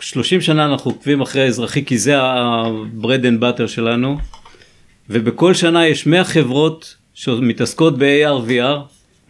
[0.00, 4.18] 30 שנה אנחנו עוקבים אחרי האזרחי כי זה ה-bread and butter שלנו
[5.10, 8.78] ובכל שנה יש 100 חברות שמתעסקות ב-AR VR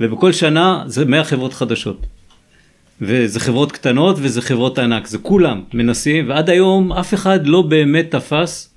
[0.01, 2.07] ובכל שנה זה 100 חברות חדשות.
[3.01, 8.11] וזה חברות קטנות וזה חברות ענק זה כולם מנסים ועד היום אף אחד לא באמת
[8.11, 8.68] תפס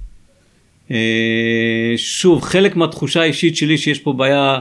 [1.97, 4.59] שוב, חלק מהתחושה האישית שלי שיש פה בעיה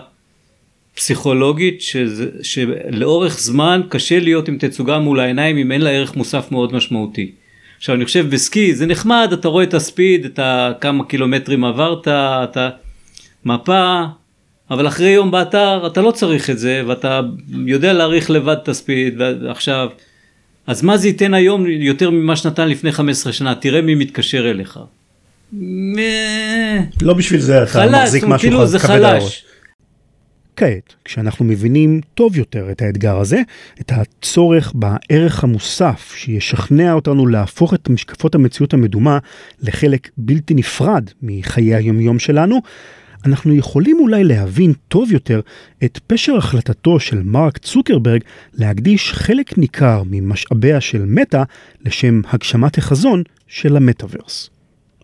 [0.95, 6.53] פסיכולוגית, שזה, שלאורך זמן קשה להיות עם תצוגה מול העיניים אם אין לה ערך מוסף
[6.53, 7.33] מאוד משמעותי.
[7.79, 10.41] עכשיו אני חושב בסקי זה נחמד, אתה רואה את הספיד, את
[10.81, 12.71] כמה קילומטרים עברת, אתה
[13.45, 14.03] מפה,
[14.71, 17.21] אבל אחרי יום באתר אתה לא צריך את זה ואתה
[17.67, 19.89] יודע להעריך לבד את הספיד ועכשיו,
[20.67, 24.79] אז מה זה ייתן היום יותר ממה שנתן לפני 15 שנה, תראה מי מתקשר אליך.
[27.03, 29.45] לא בשביל זה אתה מחזיק משהו כאילו זה חלש.
[30.57, 33.41] כעת, כשאנחנו מבינים טוב יותר את האתגר הזה,
[33.81, 39.19] את הצורך בערך המוסף שישכנע אותנו להפוך את משקפות המציאות המדומה
[39.63, 42.61] לחלק בלתי נפרד מחיי היומיום שלנו,
[43.27, 45.41] אנחנו יכולים אולי להבין טוב יותר
[45.85, 48.21] את פשר החלטתו של מרק צוקרברג
[48.55, 51.43] להקדיש חלק ניכר ממשאביה של מטא
[51.87, 54.51] לשם הגשמת החזון של המטאוורס.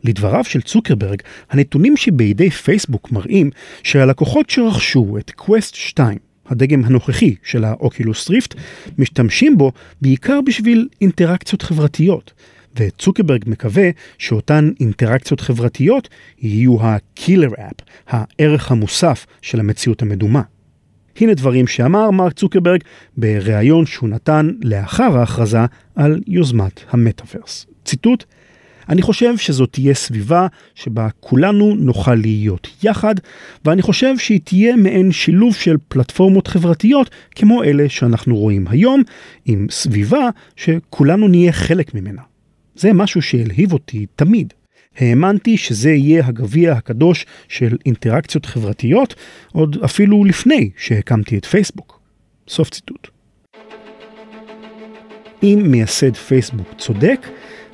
[0.07, 3.51] לדבריו של צוקרברג, הנתונים שבידי פייסבוק מראים
[3.83, 8.55] שהלקוחות שרכשו את קווסט 2, הדגם הנוכחי של האוקולוס ריפט,
[8.99, 12.33] משתמשים בו בעיקר בשביל אינטראקציות חברתיות.
[12.79, 20.43] וצוקרברג מקווה שאותן אינטראקציות חברתיות יהיו ה-killer app, הערך המוסף של המציאות המדומה.
[21.21, 22.81] הנה דברים שאמר מרק צוקרברג
[23.17, 25.61] בריאיון שהוא נתן לאחר ההכרזה
[25.95, 27.67] על יוזמת המטאוורס.
[27.85, 28.25] ציטוט:
[28.89, 33.15] אני חושב שזאת תהיה סביבה שבה כולנו נוכל להיות יחד,
[33.65, 39.03] ואני חושב שהיא תהיה מעין שילוב של פלטפורמות חברתיות כמו אלה שאנחנו רואים היום,
[39.45, 42.23] עם סביבה שכולנו נהיה חלק ממנה.
[42.77, 44.53] זה משהו שהלהיב אותי תמיד.
[44.99, 49.15] האמנתי שזה יהיה הגביע הקדוש של אינטראקציות חברתיות,
[49.53, 52.01] עוד אפילו לפני שהקמתי את פייסבוק.
[52.49, 53.09] סוף ציטוט.
[55.43, 57.27] אם מייסד פייסבוק צודק,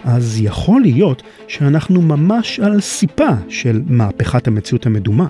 [0.04, 5.26] אז יכול להיות שאנחנו ממש על סיפה של מהפכת המציאות המדומה.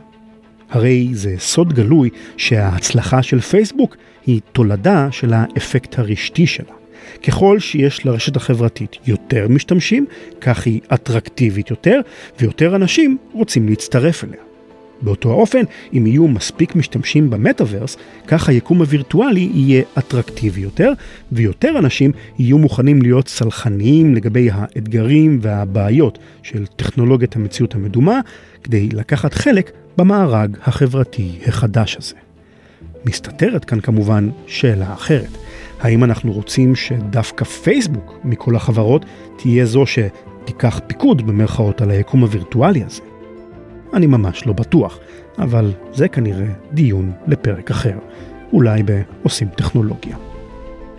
[0.71, 3.97] הרי זה סוד גלוי שההצלחה של פייסבוק
[4.27, 6.73] היא תולדה של האפקט הרשתי שלה.
[7.27, 10.07] ככל שיש לרשת החברתית יותר משתמשים,
[10.41, 12.01] כך היא אטרקטיבית יותר,
[12.41, 14.52] ויותר אנשים רוצים להצטרף אליה.
[15.03, 17.97] באותו האופן, אם יהיו מספיק משתמשים במטאוורס,
[18.27, 20.93] כך היקום הווירטואלי יהיה אטרקטיבי יותר,
[21.33, 28.21] ויותר אנשים יהיו מוכנים להיות סלחניים לגבי האתגרים והבעיות של טכנולוגיית המציאות המדומה,
[28.65, 32.15] כדי לקחת חלק במארג החברתי החדש הזה.
[33.05, 35.39] מסתתרת כאן כמובן שאלה אחרת.
[35.81, 39.05] האם אנחנו רוצים שדווקא פייסבוק מכל החברות
[39.37, 43.12] תהיה זו שתיקח פיקוד במרכאות על היקום הווירטואלי הזה?
[43.95, 44.99] אני ממש לא בטוח,
[45.39, 47.99] אבל זה כנראה דיון לפרק אחר,
[48.53, 50.17] אולי בעושים טכנולוגיה.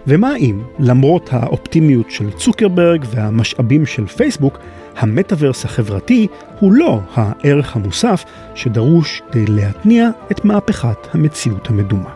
[0.08, 4.60] ומה אם, למרות האופטימיות של צוקרברג והמשאבים של פייסבוק,
[4.98, 6.28] המטאוורס החברתי
[6.60, 8.26] הוא לא הערך המוסף
[8.56, 12.10] שדרוש כדי להתניע את מהפכת המציאות המדומה.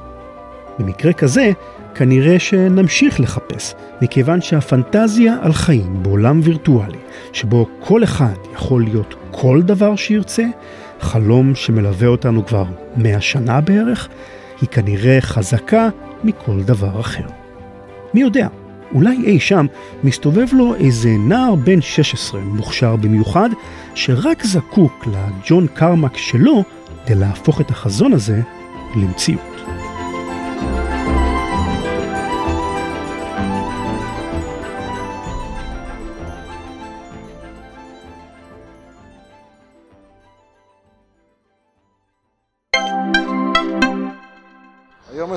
[0.79, 1.51] במקרה כזה,
[1.97, 6.97] כנראה שנמשיך לחפש, מכיוון שהפנטזיה על חיים בעולם וירטואלי,
[7.33, 10.45] שבו כל אחד יכול להיות כל דבר שירצה,
[10.99, 12.65] חלום שמלווה אותנו כבר
[12.97, 14.07] מאה שנה בערך,
[14.61, 15.89] היא כנראה חזקה
[16.23, 17.27] מכל דבר אחר.
[18.13, 18.47] מי יודע,
[18.93, 19.65] אולי אי שם
[20.03, 23.49] מסתובב לו איזה נער בן 16 מוכשר במיוחד,
[23.95, 26.63] שרק זקוק לג'ון קרמק שלו
[27.05, 28.41] כדי להפוך את החזון הזה
[28.95, 29.56] למציאות.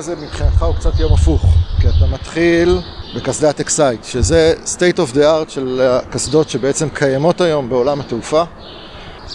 [0.01, 1.45] הזה מבחינתך הוא קצת יום הפוך,
[1.81, 2.77] כי אתה מתחיל
[3.15, 8.43] בקסדת אקסייט, שזה state of the art של הקסדות שבעצם קיימות היום בעולם התעופה.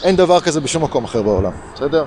[0.05, 2.05] אין דבר כזה בשום מקום אחר בעולם, בסדר?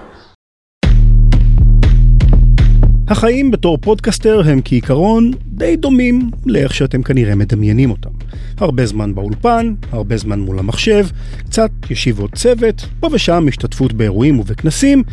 [3.08, 8.12] החיים בתור פודקסטר הם כעיקרון די דומים לאיך שאתם כנראה מדמיינים אותם.
[8.58, 11.06] הרבה זמן באולפן, הרבה זמן מול המחשב,
[11.46, 15.04] קצת ישיבות צוות, פה ושם השתתפות באירועים ובכנסים,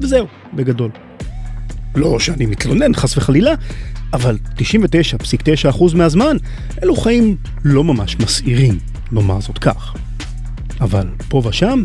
[0.00, 0.90] וזהו, בגדול.
[1.96, 3.54] לא שאני מתלונן, חס וחלילה,
[4.12, 6.36] אבל 99.9% מהזמן
[6.82, 8.78] אלו חיים לא ממש מסעירים,
[9.12, 9.94] נאמר זאת כך.
[10.80, 11.84] אבל פה ושם,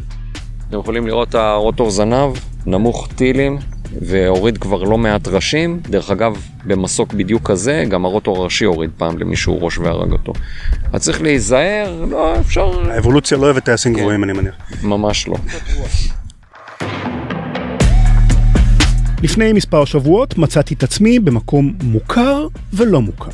[0.70, 2.34] אתם יכולים לראות את הרוטור זנב,
[2.66, 3.58] נמוך טילים,
[4.02, 5.80] והוריד כבר לא מעט ראשים.
[5.90, 6.34] דרך אגב,
[6.66, 10.34] במסוק בדיוק כזה, גם הרוטור הראשי הוריד פעם למישהו ראש והרג אותו.
[10.94, 12.92] אז צריך להיזהר, לא, אפשר...
[12.92, 14.56] האבולוציה לא אוהבת טייסים גבוהים, אני מניח.
[14.84, 15.36] ממש לא.
[19.24, 23.32] לפני מספר שבועות מצאתי את עצמי במקום מוכר ולא מוכר.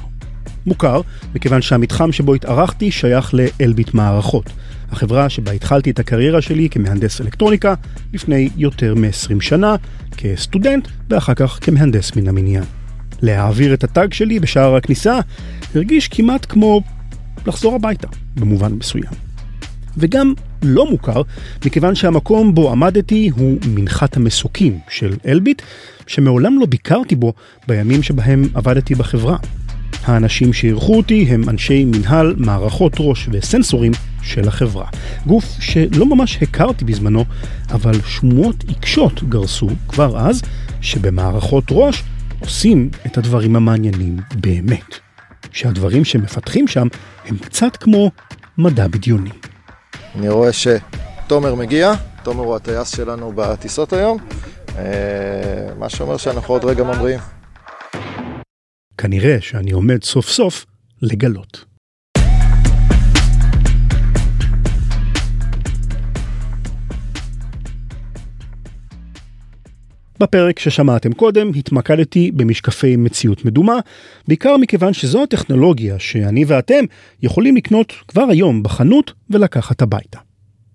[0.65, 1.01] מוכר,
[1.35, 4.49] מכיוון שהמתחם שבו התארחתי שייך לאלביט מערכות,
[4.91, 7.73] החברה שבה התחלתי את הקריירה שלי כמהנדס אלקטרוניקה
[8.13, 9.75] לפני יותר מ-20 שנה,
[10.17, 12.63] כסטודנט ואחר כך כמהנדס מן המניין.
[13.21, 15.19] להעביר את הטאג שלי בשער הכניסה
[15.75, 16.81] הרגיש כמעט כמו
[17.45, 19.11] לחזור הביתה, במובן מסוים.
[19.97, 20.33] וגם
[20.63, 21.21] לא מוכר,
[21.65, 25.61] מכיוון שהמקום בו עמדתי הוא מנחת המסוקים של אלביט,
[26.07, 27.33] שמעולם לא ביקרתי בו
[27.67, 29.37] בימים שבהם עבדתי בחברה.
[30.03, 33.91] האנשים שאירחו אותי הם אנשי מנהל מערכות ראש וסנסורים
[34.21, 34.85] של החברה.
[35.25, 37.25] גוף שלא ממש הכרתי בזמנו,
[37.71, 40.41] אבל שמועות עיקשות גרסו כבר אז,
[40.81, 42.03] שבמערכות ראש
[42.39, 44.99] עושים את הדברים המעניינים באמת.
[45.51, 46.87] שהדברים שמפתחים שם
[47.25, 48.11] הם קצת כמו
[48.57, 49.29] מדע בדיוני.
[50.17, 51.93] אני רואה שתומר מגיע,
[52.23, 54.17] תומר הוא הטייס שלנו בטיסות היום,
[54.77, 57.19] אה, מה שאומר שאנחנו עוד רגע ממריאים.
[58.97, 60.65] כנראה שאני עומד סוף סוף
[61.01, 61.66] לגלות.
[70.19, 73.79] בפרק ששמעתם קודם התמקדתי במשקפי מציאות מדומה,
[74.27, 76.83] בעיקר מכיוון שזו הטכנולוגיה שאני ואתם
[77.23, 80.19] יכולים לקנות כבר היום בחנות ולקחת הביתה.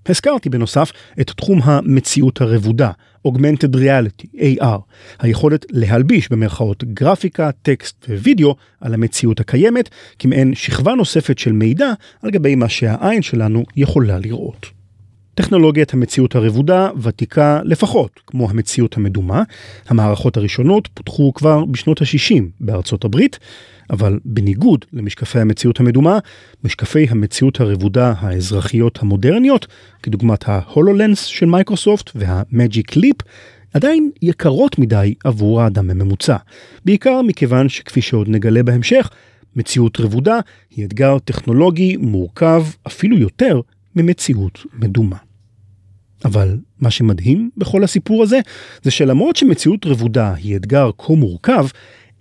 [0.09, 2.91] הזכרתי בנוסף את תחום המציאות הרבודה,
[3.29, 4.81] Augmented Reality, AR,
[5.19, 9.89] היכולת להלביש במרכאות גרפיקה, טקסט ווידאו על המציאות הקיימת,
[10.19, 14.82] כמעין שכבה נוספת של מידע על גבי מה שהעין שלנו יכולה לראות.
[15.35, 19.43] טכנולוגיית המציאות הרבודה ותיקה לפחות כמו המציאות המדומה.
[19.89, 23.39] המערכות הראשונות פותחו כבר בשנות ה-60 בארצות הברית,
[23.91, 26.19] אבל בניגוד למשקפי המציאות המדומה,
[26.65, 29.67] משקפי המציאות הרבודה האזרחיות המודרניות,
[30.03, 33.17] כדוגמת ההולולנס של מייקרוסופט והמג'יק ליפ,
[33.75, 36.37] עדיין יקרות מדי עבור האדם הממוצע.
[36.85, 39.11] בעיקר מכיוון שכפי שעוד נגלה בהמשך,
[39.57, 43.61] מציאות רבודה היא אתגר טכנולוגי מורכב אפילו יותר
[43.97, 45.17] ממציאות מדומה.
[46.25, 48.41] אבל מה שמדהים בכל הסיפור הזה,
[48.83, 51.67] זה שלמרות שמציאות רבודה היא אתגר כה מורכב,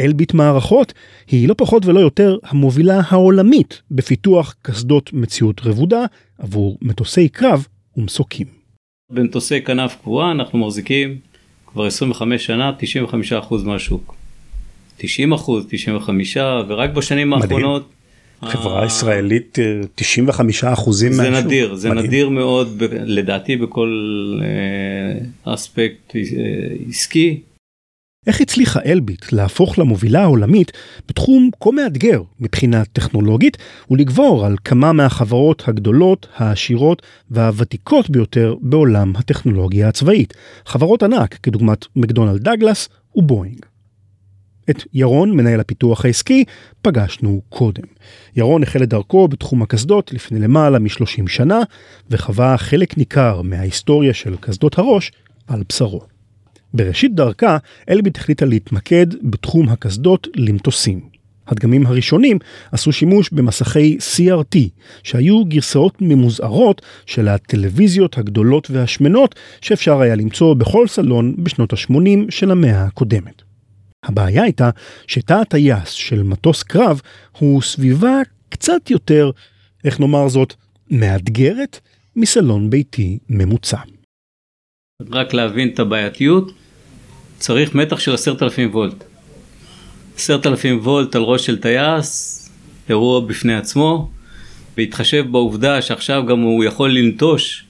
[0.01, 0.93] אלביט מערכות
[1.28, 6.05] היא לא פחות ולא יותר המובילה העולמית בפיתוח קסדות מציאות רבודה
[6.38, 7.67] עבור מטוסי קרב
[7.97, 8.47] ומסוקים.
[9.11, 11.17] במטוסי כנף קבועה אנחנו מחזיקים
[11.67, 12.72] כבר 25 שנה
[13.49, 14.15] 95% מהשוק.
[14.97, 15.34] 90
[15.69, 17.89] 95 ורק בשנים האחרונות
[18.45, 19.57] חברה ישראלית
[19.95, 22.05] 95 אחוזים זה נדיר זה מדהים.
[22.05, 23.89] נדיר מאוד לדעתי בכל
[24.43, 26.21] אה, אספקט אה,
[26.89, 27.41] עסקי.
[28.27, 30.71] איך הצליחה אלביט להפוך למובילה העולמית
[31.07, 33.57] בתחום כה מאתגר מבחינה טכנולוגית
[33.91, 40.33] ולגבור על כמה מהחברות הגדולות, העשירות והוותיקות ביותר בעולם הטכנולוגיה הצבאית,
[40.65, 43.70] חברות ענק כדוגמת מקדונלד דגלס ובואינג.
[44.72, 46.43] את ירון, מנהל הפיתוח העסקי,
[46.82, 47.84] פגשנו קודם.
[48.36, 51.59] ירון החל את דרכו בתחום הקסדות לפני למעלה מ-30 שנה,
[52.09, 55.11] וחווה חלק ניכר מההיסטוריה של קסדות הראש
[55.47, 56.01] על בשרו.
[56.74, 57.57] בראשית דרכה,
[57.89, 61.11] אלביט החליטה להתמקד בתחום הקסדות למטוסים.
[61.47, 62.39] הדגמים הראשונים
[62.72, 64.57] עשו שימוש במסכי CRT,
[65.03, 71.97] שהיו גרסאות ממוזערות של הטלוויזיות הגדולות והשמנות שאפשר היה למצוא בכל סלון בשנות ה-80
[72.30, 73.50] של המאה הקודמת.
[74.03, 74.69] הבעיה הייתה
[75.07, 77.01] שתא הטייס של מטוס קרב
[77.37, 78.17] הוא סביבה
[78.49, 79.31] קצת יותר,
[79.83, 80.53] איך נאמר זאת,
[80.91, 81.79] מאתגרת
[82.15, 83.77] מסלון ביתי ממוצע.
[85.11, 86.51] רק להבין את הבעייתיות,
[87.37, 89.03] צריך מתח של עשרת אלפים וולט.
[90.15, 92.37] עשרת אלפים וולט על ראש של טייס,
[92.89, 94.09] אירוע בפני עצמו,
[94.77, 97.65] בהתחשב בעובדה שעכשיו גם הוא יכול לנטוש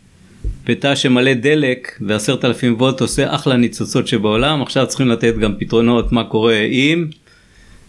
[0.66, 6.12] בתא שמלא דלק ועשרת אלפים וולט עושה אחלה ניצוצות שבעולם, עכשיו צריכים לתת גם פתרונות
[6.12, 7.06] מה קורה אם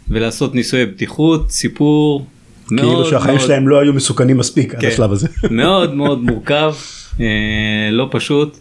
[0.09, 2.27] ולעשות ניסויי בטיחות, סיפור
[2.71, 4.89] מאוד כאילו שהחיים מאוד, שלהם לא היו מסוכנים מספיק עד כן.
[4.89, 5.29] השלב הזה.
[5.51, 6.75] מאוד מאוד מורכב,
[7.21, 8.59] אה, לא פשוט.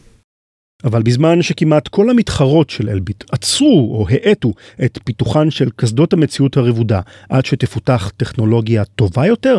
[0.84, 4.54] אבל בזמן שכמעט כל המתחרות של אלביט עצרו או האטו
[4.86, 9.58] את פיתוחן של קסדות המציאות הרבודה עד שתפותח טכנולוגיה טובה יותר,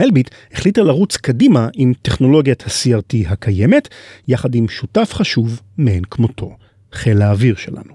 [0.00, 3.88] אלביט החליטה לרוץ קדימה עם טכנולוגיית ה-CRT הקיימת,
[4.28, 6.56] יחד עם שותף חשוב מאין כמותו,
[6.92, 7.94] חיל האוויר שלנו.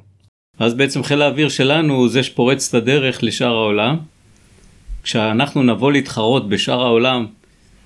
[0.59, 3.97] אז בעצם חיל האוויר שלנו הוא זה שפורץ את הדרך לשאר העולם.
[5.03, 7.25] כשאנחנו נבוא להתחרות בשאר העולם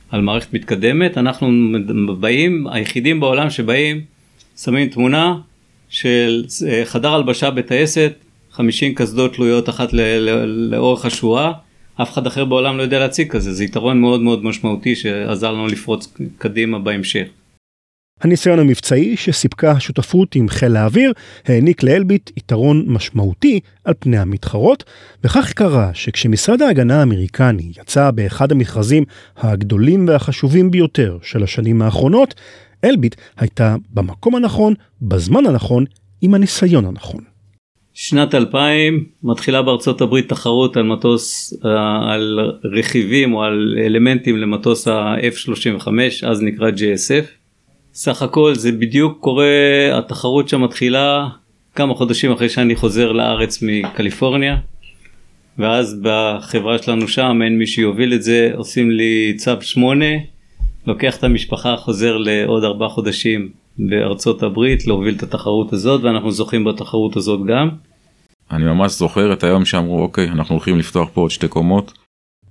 [0.09, 1.47] על מערכת מתקדמת, אנחנו
[2.19, 4.01] באים, היחידים בעולם שבאים,
[4.57, 5.35] שמים תמונה
[5.89, 8.13] של אה, חדר הלבשה בטייסת,
[8.51, 9.89] 50 קסדות תלויות אחת
[10.47, 11.53] לאורך השורה,
[11.95, 15.67] אף אחד אחר בעולם לא יודע להציג כזה, זה יתרון מאוד מאוד משמעותי שעזר לנו
[15.67, 17.27] לפרוץ קדימה בהמשך.
[18.21, 21.13] הניסיון המבצעי שסיפקה השותפות עם חיל האוויר
[21.45, 24.83] העניק לאלביט יתרון משמעותי על פני המתחרות,
[25.23, 29.03] וכך קרה שכשמשרד ההגנה האמריקני יצא באחד המכרזים
[29.37, 32.35] הגדולים והחשובים ביותר של השנים האחרונות,
[32.83, 35.85] אלביט הייתה במקום הנכון, בזמן הנכון,
[36.21, 37.30] עם הניסיון הנכון.
[37.93, 44.87] שנת 2000 מתחילה בארצות הברית תחרות על מטוס, אה, על רכיבים או על אלמנטים למטוס
[44.87, 45.87] ה-F-35,
[46.27, 47.25] אז נקרא JSF.
[47.93, 49.45] סך הכל זה בדיוק קורה,
[49.93, 51.27] התחרות שם מתחילה
[51.75, 54.57] כמה חודשים אחרי שאני חוזר לארץ מקליפורניה.
[55.57, 60.05] ואז בחברה שלנו שם אין מי שיוביל את זה, עושים לי צו 8,
[60.87, 66.63] לוקח את המשפחה, חוזר לעוד ארבעה חודשים בארצות הברית להוביל את התחרות הזאת ואנחנו זוכים
[66.63, 67.69] בתחרות הזאת גם.
[68.51, 71.93] אני ממש זוכר את היום שאמרו אוקיי אנחנו הולכים לפתוח פה עוד שתי קומות.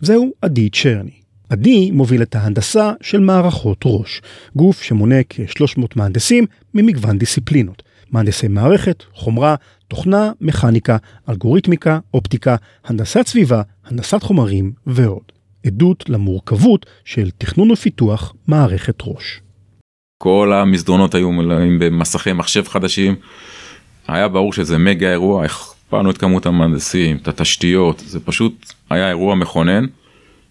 [0.01, 1.21] זהו עדי צ'רני.
[1.49, 4.23] עדי מוביל את ההנדסה של מערכות ראש,
[4.57, 7.83] גוף שמונה כ-300 מהנדסים ממגוון דיסציפלינות.
[8.11, 9.55] מהנדסי מערכת, חומרה,
[9.89, 10.97] תוכנה, מכניקה,
[11.29, 15.23] אלגוריתמיקה, אופטיקה, הנדסת סביבה, הנדסת חומרים ועוד.
[15.67, 19.41] עדות למורכבות של תכנון ופיתוח מערכת ראש.
[20.23, 23.15] כל המסדרונות היו מלאים במסכי מחשב חדשים.
[24.09, 29.35] היה ברור שזה מגה אירוע, הכפלנו את כמות המהנדסים, את התשתיות, זה פשוט היה אירוע
[29.35, 29.87] מכונן,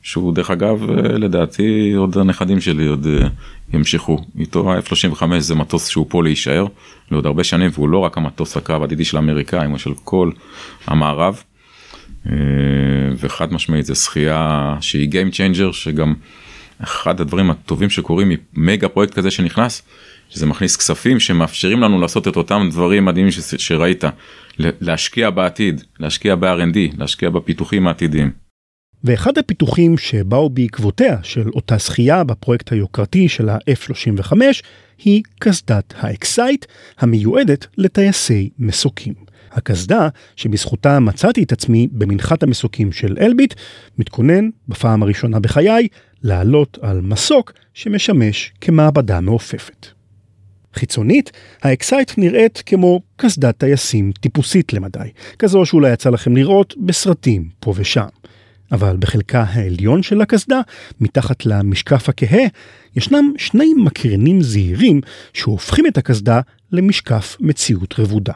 [0.01, 0.89] שהוא דרך אגב
[1.23, 3.27] לדעתי עוד הנכדים שלי עוד אה,
[3.73, 4.17] ימשיכו.
[4.39, 6.65] איתו ה-F35 זה מטוס שהוא פה להישאר
[7.11, 10.31] לעוד הרבה שנים, והוא לא רק המטוס הקרב העתידי של האמריקאים, הוא של כל
[10.87, 11.43] המערב.
[12.29, 12.33] אה,
[13.17, 16.13] וחד משמעית זה שחייה שהיא Game Changer, שגם
[16.83, 19.81] אחד הדברים הטובים שקורים ממגה פרויקט כזה שנכנס,
[20.29, 24.03] שזה מכניס כספים שמאפשרים לנו לעשות את אותם דברים מדהימים ש- שראית,
[24.59, 28.31] להשקיע בעתיד, להשקיע ב-R&D, להשקיע בפיתוחים העתידיים.
[29.03, 34.33] ואחד הפיתוחים שבאו בעקבותיה של אותה זכייה בפרויקט היוקרתי של ה-F-35
[35.03, 36.65] היא קסדת האקסייט
[36.99, 39.13] המיועדת לטייסי מסוקים.
[39.51, 43.53] הקסדה שבזכותה מצאתי את עצמי במנחת המסוקים של אלביט,
[43.97, 45.87] מתכונן בפעם הראשונה בחיי
[46.23, 49.87] לעלות על מסוק שמשמש כמעבדה מעופפת.
[50.73, 55.09] חיצונית, האקסייט נראית כמו קסדת טייסים טיפוסית למדי,
[55.39, 58.07] כזו שאולי יצא לכם לראות בסרטים פה ושם.
[58.71, 60.61] אבל בחלקה העליון של הקסדה,
[61.01, 62.43] מתחת למשקף הכהה,
[62.95, 65.01] ישנם שני מקרנים זעירים
[65.33, 66.41] שהופכים את הקסדה
[66.71, 68.33] למשקף מציאות רבודה.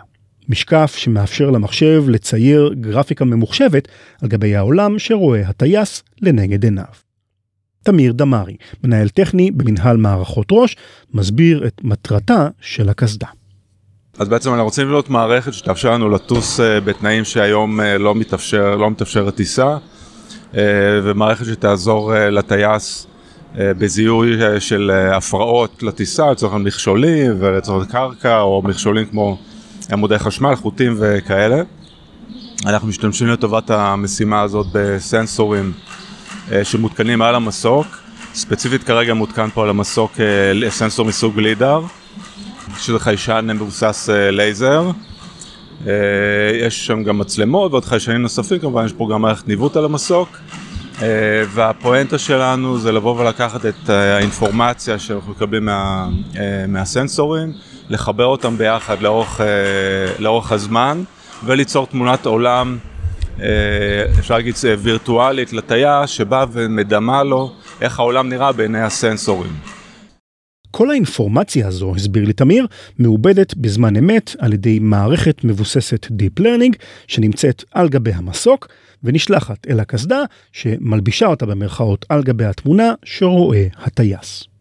[0.50, 3.88] משקף שמאפשר למחשב לצייר גרפיקה ממוחשבת
[4.22, 7.13] על גבי העולם שרואה הטייס לנגד עיניו.
[7.84, 10.76] תמיר דמארי, מנהל טכני במנהל מערכות ראש,
[11.14, 13.28] מסביר את מטרתה של הקסדה.
[14.20, 18.76] אז בעצם אנחנו רוצים לבנות מערכת שתאפשר לנו לטוס אה, בתנאים שהיום אה, לא מתאפשר,
[18.76, 19.78] לא מתאפשרת טיסה,
[20.58, 20.62] אה,
[21.04, 23.08] ומערכת שתעזור לטייס
[23.56, 29.38] בזיהוי של הפרעות לטיסה, לצורך מכשולים ולצורך קרקע, או מכשולים כמו
[29.92, 31.62] עמודי חשמל, חוטים וכאלה.
[32.66, 35.74] אנחנו משתמשים לטובת המשימה הזאת בסנסורים
[36.64, 37.88] שמותקנים על המסוק,
[38.34, 41.82] ספציפית כרגע מותקן פה על המסוק אה, סנסור מסוג לידר,
[42.78, 44.92] שזה חיישן מבוסס אה, לייזר,
[46.54, 50.30] יש שם גם מצלמות ועוד חיישנים נוספים, כמובן יש פה גם מערכת ניווט על המסוק.
[51.50, 56.10] והפואנטה שלנו זה לבוא ולקחת את האינפורמציה שאנחנו מקבלים מה,
[56.68, 57.54] מהסנסורים,
[57.90, 59.42] לחבר אותם ביחד לאורך,
[60.20, 61.04] לאורך הזמן
[61.46, 62.78] וליצור תמונת עולם,
[64.20, 69.52] אפשר להגיד וירטואלית לטייס שבא ומדמה לו איך העולם נראה בעיני הסנסורים.
[70.72, 72.68] כל האינפורמציה הזו, הסביר לי תמיר,
[73.00, 76.78] מעובדת בזמן אמת על ידי מערכת מבוססת Deep Learning
[77.08, 78.68] שנמצאת על גבי המסוק
[79.04, 84.53] ונשלחת אל הקסדה שמלבישה אותה במרכאות על גבי התמונה שרואה הטייס.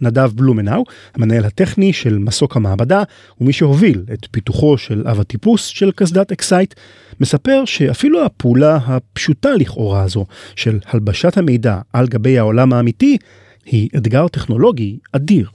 [0.00, 0.84] נדב בלומנאו,
[1.14, 3.02] המנהל הטכני של מסוק המעבדה
[3.40, 6.74] ומי שהוביל את פיתוחו של אב הטיפוס של קסדת אקסייט,
[7.20, 10.26] מספר שאפילו הפעולה הפשוטה לכאורה הזו
[10.56, 13.16] של הלבשת המידע על גבי העולם האמיתי
[13.66, 15.48] היא אתגר טכנולוגי אדיר.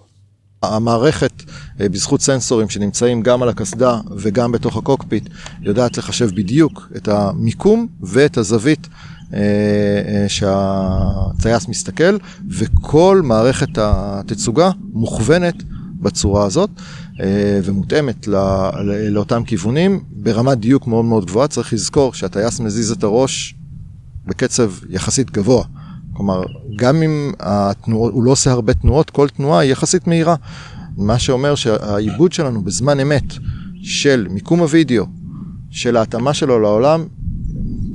[0.63, 1.43] המערכת,
[1.81, 5.29] אה, בזכות סנסורים שנמצאים גם על הקסדה וגם בתוך הקוקפיט,
[5.61, 8.87] יודעת לחשב בדיוק את המיקום ואת הזווית
[10.27, 12.17] שהטייס מסתכל,
[12.49, 15.63] וכל מערכת התצוגה מוכוונת
[15.99, 16.69] בצורה הזאת
[17.63, 18.27] ומותאמת
[19.09, 21.47] לאותם כיוונים ברמת דיוק מאוד מאוד גבוהה.
[21.47, 23.55] צריך לזכור שהטייס מזיז את הראש
[24.25, 25.63] בקצב יחסית גבוה.
[26.13, 26.43] כלומר,
[26.75, 30.35] גם אם התנועות, הוא לא עושה הרבה תנועות, כל תנועה היא יחסית מהירה.
[30.97, 33.33] מה שאומר שהעיבוד שלנו בזמן אמת
[33.83, 35.05] של מיקום הוידאו,
[35.69, 37.05] של ההתאמה שלו לעולם,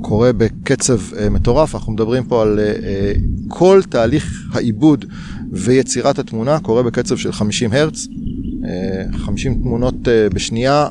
[0.01, 1.75] קורה בקצב uh, מטורף.
[1.75, 5.05] אנחנו מדברים פה על uh, כל תהליך העיבוד
[5.51, 8.07] ויצירת התמונה קורה בקצב של 50 הרץ,
[9.13, 10.87] uh, 50 תמונות uh, בשנייה.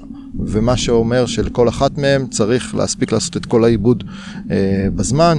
[0.46, 4.50] ומה שאומר שלכל אחת מהן צריך להספיק לעשות את כל העיבוד uh,
[4.94, 5.38] בזמן.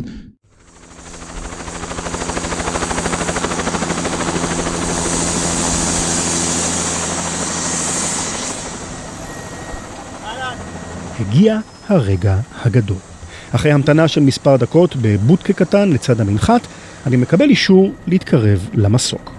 [11.20, 13.11] הגיע הרגע הגדול.
[13.56, 16.62] אחרי המתנה של מספר דקות בבודקה קטן לצד המנחת,
[17.08, 19.32] אני מקבל אישור להתקרב למסוק.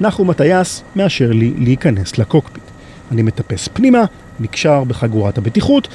[0.00, 2.62] נחום הטייס מאשר לי להיכנס לקוקפיט.
[3.12, 4.04] אני מטפס פנימה,
[4.40, 5.88] נקשר בחגורת הבטיחות,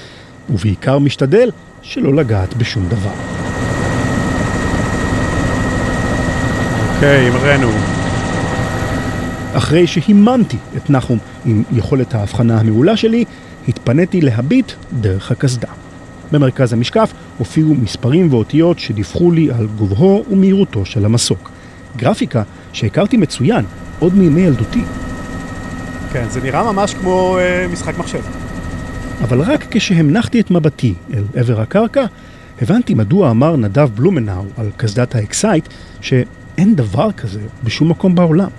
[0.49, 1.49] ובעיקר משתדל
[1.81, 3.13] שלא לגעת בשום דבר.
[6.95, 7.71] אוקיי, אמרנו.
[9.53, 13.25] אחרי שהיממתי את נחום עם יכולת ההבחנה המעולה שלי,
[13.67, 15.82] התפניתי להביט דרך הקסדה.
[16.33, 21.51] במרכז המשקף הופיעו מספרים ואותיות שדיווחו לי על גובהו ומהירותו של המסוק.
[21.97, 23.65] גרפיקה שהכרתי מצוין
[23.99, 24.83] עוד מימי ילדותי.
[26.11, 28.21] כן, זה נראה ממש כמו אה, משחק מחשב.
[29.21, 32.05] אבל רק כשהנמכתי את מבטי אל עבר הקרקע,
[32.61, 35.67] הבנתי מדוע אמר נדב בלומנאו על קסדת האקסייט
[36.01, 38.49] שאין דבר כזה בשום מקום בעולם.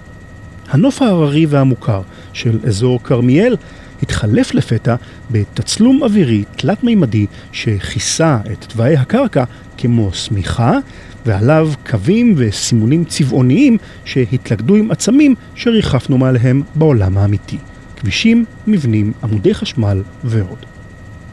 [0.69, 2.03] הנוף ההררי והמוכר
[2.33, 3.57] של אזור כרמיאל
[4.05, 4.95] התחלף לפתע
[5.31, 9.45] בתצלום אווירי תלת-מימדי שכיסה את תוואי הקרקע
[9.79, 10.79] כמו שמיכה,
[11.27, 17.59] ועליו קווים וסימונים צבעוניים שהתלכדו עם עצמים שריחפנו מעליהם בעולם האמיתי.
[17.97, 20.59] כבישים, מבנים, עמודי חשמל ועוד.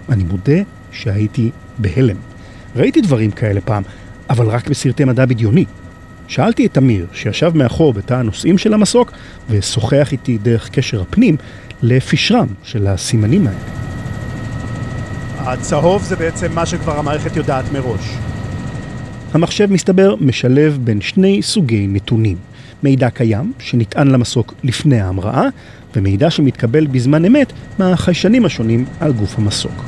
[0.10, 0.62] אני מודה
[0.92, 2.18] שהייתי בהלם.
[2.76, 3.84] ראיתי דברים כאלה פעם,
[4.30, 5.66] אבל רק בסרטי מדע בדיוני.
[6.28, 9.12] שאלתי את אמיר, שישב מאחור בתא הנוסעים של המסוק,
[9.50, 11.36] ושוחח איתי דרך קשר הפנים,
[11.84, 13.60] לפשרם של הסימנים האלה.
[15.38, 18.18] הצהוב זה בעצם מה שכבר המערכת יודעת מראש.
[19.34, 22.38] המחשב מסתבר משלב בין שני סוגי נתונים.
[22.84, 25.48] מידע קיים, שנטען למסוק לפני ההמראה,
[25.96, 29.84] ומידע שמתקבל בזמן אמת מהחיישנים השונים על גוף המסוק.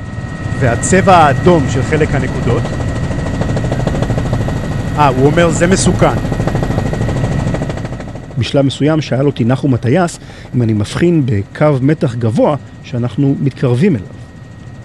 [0.59, 2.63] והצבע האדום של חלק הנקודות?
[4.97, 6.42] אה, הוא אומר זה מסוכן.
[8.37, 10.19] בשלב מסוים שאל אותי נחום הטייס
[10.55, 14.07] אם אני מבחין בקו מתח גבוה שאנחנו מתקרבים אליו.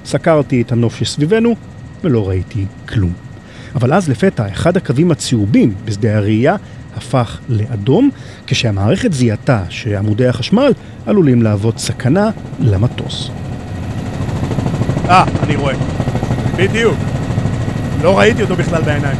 [0.04, 1.54] סקרתי את הנוף שסביבנו
[2.04, 3.12] ולא ראיתי כלום.
[3.74, 6.56] אבל אז לפתע אחד הקווים הצהובים בשדה הראייה
[6.96, 8.10] הפך לאדום,
[8.46, 10.72] כשהמערכת זיהתה שעמודי החשמל
[11.06, 13.30] עלולים להוות סכנה למטוס.
[15.08, 15.74] אה, אני רואה.
[16.56, 16.94] בדיוק.
[18.02, 19.16] לא ראיתי אותו בכלל בעיניים.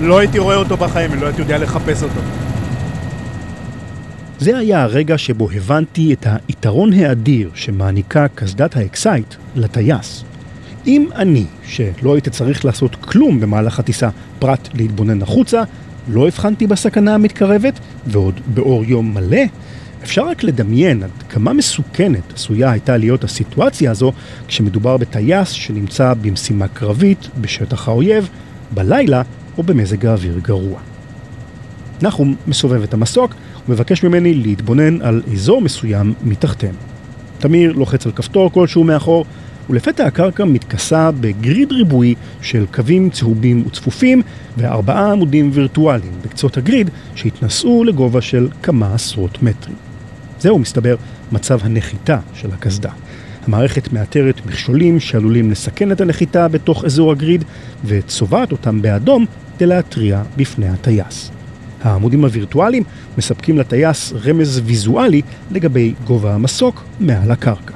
[0.00, 2.20] לא הייתי רואה אותו בחיים, ולא הייתי יודע לחפש אותו.
[4.38, 10.24] זה היה הרגע שבו הבנתי את היתרון האדיר שמעניקה קסדת ה X-Sight לטייס.
[10.86, 14.08] אם אני, שלא הייתי צריך לעשות כלום במהלך הטיסה
[14.38, 15.62] פרט להתבונן החוצה,
[16.08, 19.42] לא הבחנתי בסכנה המתקרבת, ועוד באור יום מלא,
[20.02, 24.12] אפשר רק לדמיין עד כמה מסוכנת עשויה הייתה להיות הסיטואציה הזו
[24.48, 28.28] כשמדובר בטייס שנמצא במשימה קרבית בשטח האויב,
[28.70, 29.22] בלילה
[29.58, 30.80] או במזג האוויר גרוע.
[32.02, 33.34] נחום מסובב את המסוק
[33.68, 36.78] ומבקש ממני להתבונן על אזור מסוים מתחתינו.
[37.38, 39.24] תמיר לוחץ על כפתור כלשהו מאחור,
[39.70, 44.22] ולפתע הקרקע מתכסה בגריד ריבועי של קווים צהובים וצפופים
[44.56, 49.76] וארבעה עמודים וירטואליים בקצות הגריד שהתנסו לגובה של כמה עשרות מטרים.
[50.40, 50.96] זהו, מסתבר,
[51.32, 52.90] מצב הנחיתה של הקסדה.
[53.46, 57.44] המערכת מאתרת מכשולים שעלולים לסכן את הנחיתה בתוך אזור הגריד
[57.84, 59.24] וצובעת אותם באדום
[59.56, 61.35] כדי להתריע בפני הטייס.
[61.82, 62.82] העמודים הווירטואליים
[63.18, 67.74] מספקים לטייס רמז ויזואלי לגבי גובה המסוק מעל הקרקע.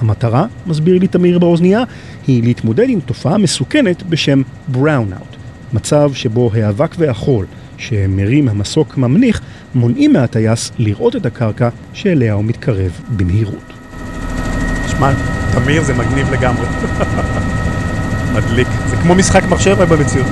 [0.00, 1.82] המטרה, מסביר לי תמיר באוזנייה,
[2.26, 5.36] היא להתמודד עם תופעה מסוכנת בשם בראונאוט,
[5.72, 7.46] מצב שבו האבק והחול
[7.78, 9.40] שמרים המסוק ממליך
[9.74, 13.72] מונעים מהטייס לראות את הקרקע שאליה הוא מתקרב במהירות.
[14.88, 15.12] שמע,
[15.54, 16.66] תמיר זה מגניב לגמרי.
[18.34, 18.68] מדליק.
[18.86, 20.26] זה כמו משחק מחשב במציאות.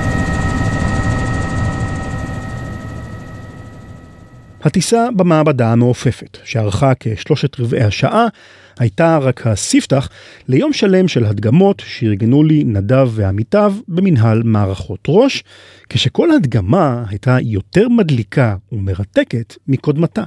[4.65, 8.27] הטיסה במעבדה המעופפת, שארכה כשלושת רבעי השעה,
[8.79, 10.09] הייתה רק הספתח
[10.47, 15.43] ליום שלם של הדגמות שארגנו לי נדב ועמיתיו במנהל מערכות ראש,
[15.89, 20.23] כשכל הדגמה הייתה יותר מדליקה ומרתקת מקודמתה.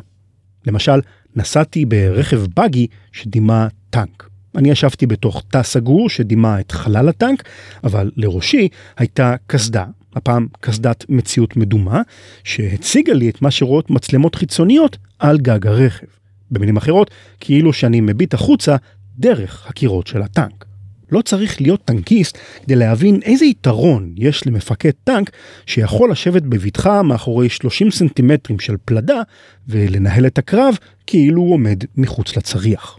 [0.67, 1.01] למשל,
[1.37, 4.29] נסעתי ברכב בגי שדימה טנק.
[4.57, 7.43] אני ישבתי בתוך תא סגור שדימה את חלל הטנק,
[7.85, 9.85] אבל לראשי הייתה קסדה,
[10.17, 12.03] הפעם קסדת מציאות מדומה,
[12.45, 16.07] שהציגה לי את מה שרואות מצלמות חיצוניות על גג הרכב.
[16.51, 17.11] במילים אחרות,
[17.41, 18.77] כאילו שאני מביט החוצה
[19.19, 20.65] דרך הקירות של הטנק.
[21.13, 25.31] לא צריך להיות טנקיסט כדי להבין איזה יתרון יש למפקד טנק
[25.67, 29.23] שיכול לשבת בבטחה מאחורי 30 סנטימטרים של פלדה
[29.69, 32.99] ולנהל את הקרב כאילו הוא עומד מחוץ לצריח.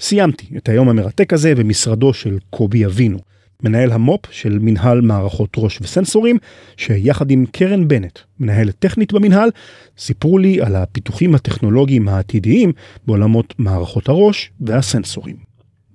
[0.00, 3.18] סיימתי את היום המרתק הזה במשרדו של קובי אבינו,
[3.64, 6.38] מנהל המו"פ של מנהל מערכות ראש וסנסורים,
[6.76, 9.50] שיחד עם קרן בנט, מנהלת טכנית במנהל,
[9.98, 12.72] סיפרו לי על הפיתוחים הטכנולוגיים העתידיים
[13.06, 15.50] בעולמות מערכות הראש והסנסורים.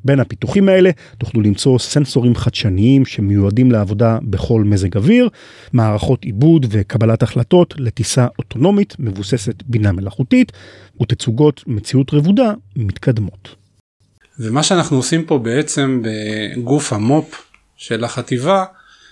[0.05, 5.29] בין הפיתוחים האלה תוכלו למצוא סנסורים חדשניים שמיועדים לעבודה בכל מזג אוויר,
[5.73, 10.51] מערכות עיבוד וקבלת החלטות לטיסה אוטונומית מבוססת בינה מלאכותית,
[11.01, 13.55] ותצוגות מציאות רבודה מתקדמות.
[14.39, 18.65] ומה שאנחנו עושים פה בעצם בגוף המו"פ של החטיבה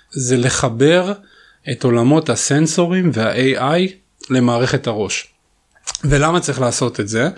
[0.09, 1.13] זה לחבר
[1.71, 3.91] את עולמות הסנסורים וה-AI
[4.29, 5.27] למערכת הראש.
[6.03, 7.29] ולמה צריך לעשות את זה?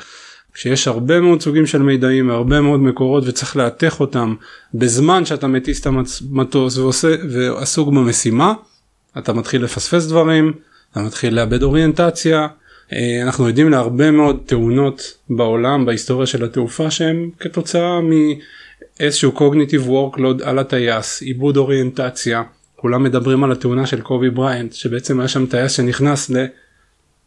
[0.54, 4.36] כשיש הרבה מאוד סוגים של מידעים מהרבה מאוד מקורות וצריך לאתח אותם
[4.74, 8.54] בזמן שאתה מטיס את המטוס ועושה, ועסוק במשימה,
[9.18, 10.54] אתה מתחיל לפספס דברים,
[10.92, 12.48] אתה מתחיל לאבד אוריינטציה.
[12.94, 18.00] אה, אנחנו יודעים להרבה מאוד תאונות בעולם בהיסטוריה של התעופה שהם כתוצאה
[19.00, 22.44] איזשהו קוגניטיב וורקלוד על הטייס, עיבוד אוריינטציה,
[22.76, 26.32] כולם מדברים על התאונה של קובי בריינט, שבעצם היה שם טייס שנכנס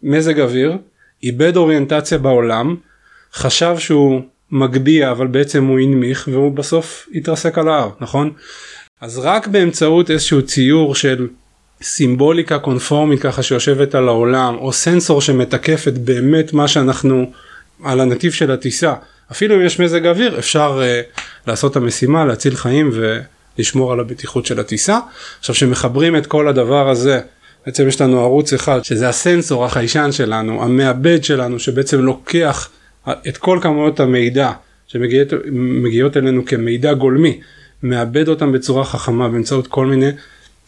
[0.02, 0.78] למזג אוויר,
[1.22, 2.76] איבד אוריינטציה בעולם,
[3.34, 4.20] חשב שהוא
[4.50, 8.32] מגביה אבל בעצם הוא הנמיך והוא בסוף התרסק על ההר, נכון?
[9.00, 11.28] אז רק באמצעות איזשהו ציור של
[11.82, 17.32] סימבוליקה קונפורמית ככה שיושבת על העולם, או סנסור שמתקף את באמת מה שאנחנו
[17.84, 18.94] על הנתיב של הטיסה.
[19.32, 24.46] אפילו אם יש מזג אוויר אפשר uh, לעשות את המשימה, להציל חיים ולשמור על הבטיחות
[24.46, 24.98] של הטיסה.
[25.38, 27.20] עכשיו שמחברים את כל הדבר הזה,
[27.66, 32.68] בעצם יש לנו ערוץ אחד שזה הסנסור החיישן שלנו, המעבד שלנו שבעצם לוקח
[33.28, 34.52] את כל כמויות המידע
[34.86, 37.40] שמגיעות אלינו כמידע גולמי,
[37.82, 40.10] מעבד אותם בצורה חכמה באמצעות כל מיני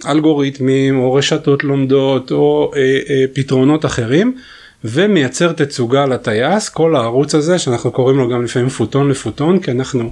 [0.07, 4.37] אלגוריתמים או רשתות לומדות או אה, אה, פתרונות אחרים.
[4.85, 10.11] ומייצר תצוגה לטייס, כל הערוץ הזה שאנחנו קוראים לו גם לפעמים פוטון לפוטון, כי אנחנו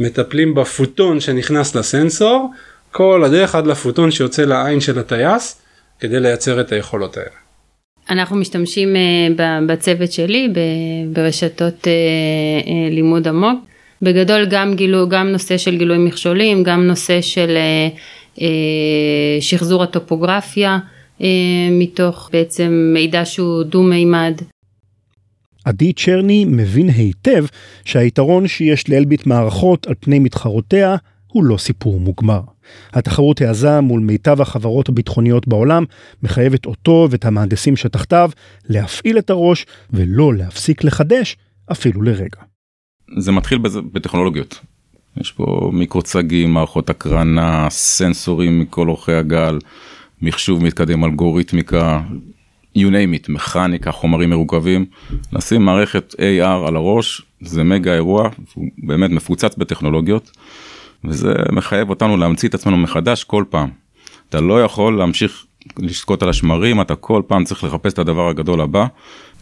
[0.00, 2.50] מטפלים בפוטון שנכנס לסנסור,
[2.92, 5.62] כל הדרך עד לפוטון שיוצא לעין של הטייס,
[6.00, 7.30] כדי לייצר את היכולות האלה.
[8.10, 10.48] אנחנו משתמשים uh, בצוות שלי
[11.12, 13.60] ברשתות uh, uh, לימוד עמוק.
[14.02, 17.58] בגדול גם גילו, גם נושא של גילוי מכשולים, גם נושא של
[19.40, 20.78] שחזור הטופוגרפיה.
[21.22, 24.40] אה, מתוך בעצם מידע שהוא דו-מימד.
[25.64, 27.44] עדי צ'רני מבין היטב
[27.84, 30.96] שהיתרון שיש לאלביט מערכות על פני מתחרותיה
[31.26, 32.40] הוא לא סיפור מוגמר.
[32.92, 35.84] התחרות העזה מול מיטב החברות הביטחוניות בעולם
[36.22, 38.30] מחייבת אותו ואת המהנדסים שתחתיו
[38.68, 41.36] להפעיל את הראש ולא להפסיק לחדש
[41.72, 42.40] אפילו לרגע.
[43.18, 43.58] זה מתחיל
[43.92, 44.60] בטכנולוגיות.
[45.16, 49.58] יש פה מיקרוצגים, מערכות הקרנה, סנסורים מכל אורכי הגל.
[50.22, 52.00] מחשוב מתקדם, אלגוריתמיקה,
[52.76, 54.86] you name it, מכניקה, חומרים מרוכבים,
[55.32, 60.30] לשים מערכת AR על הראש, זה מגה אירוע, הוא באמת מפוצץ בטכנולוגיות,
[61.04, 63.68] וזה מחייב אותנו להמציא את עצמנו מחדש כל פעם.
[64.28, 65.44] אתה לא יכול להמשיך
[65.78, 68.86] לשקוט על השמרים, אתה כל פעם צריך לחפש את הדבר הגדול הבא.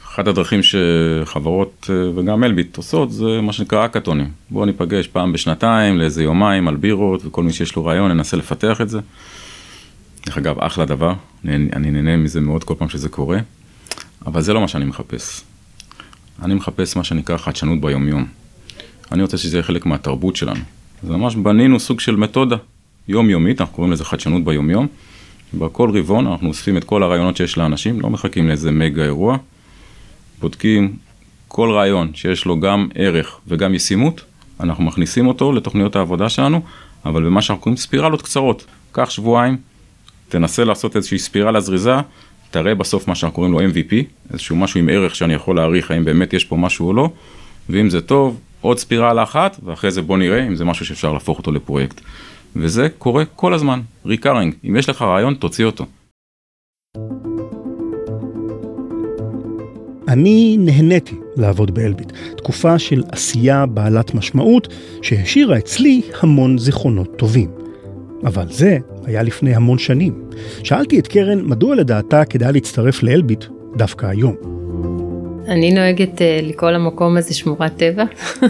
[0.05, 4.31] אחת הדרכים שחברות אה, וגם אלביט עושות זה מה שנקרא אקתונים.
[4.51, 8.81] בואו ניפגש פעם בשנתיים לאיזה יומיים על בירות וכל מי שיש לו רעיון ננסה לפתח
[8.81, 9.01] את זה.
[10.27, 11.13] דרך אגב, אחלה דבר,
[11.45, 13.39] אני, נהנה מזה מאוד כל פעם שזה קורה,
[14.27, 15.43] אבל זה לא מה שאני מחפש.
[16.43, 18.27] אני מחפש מה שנקרא חדשנות ביומיום.
[19.13, 20.61] אני רוצה שזה יהיה חלק מהתרבות שלנו.
[21.03, 22.57] אז ממש בנינו סוג של מתודה
[23.09, 24.87] יומיומית, אנחנו קוראים לזה חדשנות ביומיום.
[25.55, 29.37] בכל רבעון אנחנו אוספים את כל הרעיונות שיש לאנשים, לא מחכים לאיזה מגה אירוע.
[30.41, 30.97] בודקים
[31.49, 34.25] כל רעיון שיש לו גם ערך וגם ישימות,
[34.61, 36.61] אנחנו מכניסים אותו לתוכניות העבודה שלנו,
[37.05, 38.65] אבל במה שאנחנו קוראים ספירלות קצרות.
[38.93, 39.57] קח שבועיים,
[40.29, 41.95] תנסה לעשות איזושהי ספירלה זריזה,
[42.51, 43.95] תראה בסוף מה שאנחנו קוראים לו MVP,
[44.33, 47.11] איזשהו משהו עם ערך שאני יכול להעריך האם באמת יש פה משהו או לא,
[47.69, 51.39] ואם זה טוב, עוד ספירלה אחת, ואחרי זה בוא נראה אם זה משהו שאפשר להפוך
[51.39, 52.01] אותו לפרויקט.
[52.57, 55.87] וזה קורה כל הזמן, ריקארינג, אם יש לך רעיון, תוציא אותו.
[60.09, 64.69] אני נהניתי לעבוד באלביט, תקופה של עשייה בעלת משמעות
[65.03, 67.51] שהשאירה אצלי המון זיכרונות טובים.
[68.25, 68.79] אבל זה
[69.09, 70.15] היה לפני המון שנים.
[70.65, 73.45] שאלתי את קרן מדוע לדעתה כדאי להצטרף לאלביט
[73.77, 74.35] דווקא היום.
[75.49, 78.05] אני נוהגת uh, לקרוא למקום הזה שמורת טבע.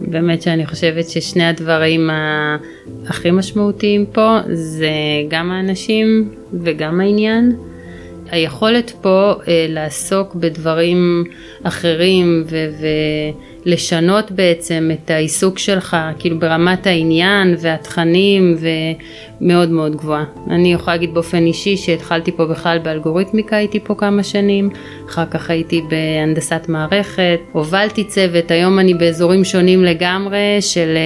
[0.00, 2.10] באמת שאני חושבת ששני הדברים
[3.06, 4.90] הכי משמעותיים פה זה
[5.28, 7.56] גם האנשים וגם העניין.
[8.30, 11.24] היכולת פה אה, לעסוק בדברים
[11.62, 12.44] אחרים
[13.66, 18.56] ולשנות בעצם את העיסוק שלך כאילו ברמת העניין והתכנים
[19.40, 20.24] ומאוד מאוד גבוהה.
[20.50, 24.70] אני יכולה להגיד באופן אישי שהתחלתי פה בכלל באלגוריתמיקה הייתי פה כמה שנים,
[25.08, 30.96] אחר כך הייתי בהנדסת מערכת, הובלתי צוות, היום אני באזורים שונים לגמרי של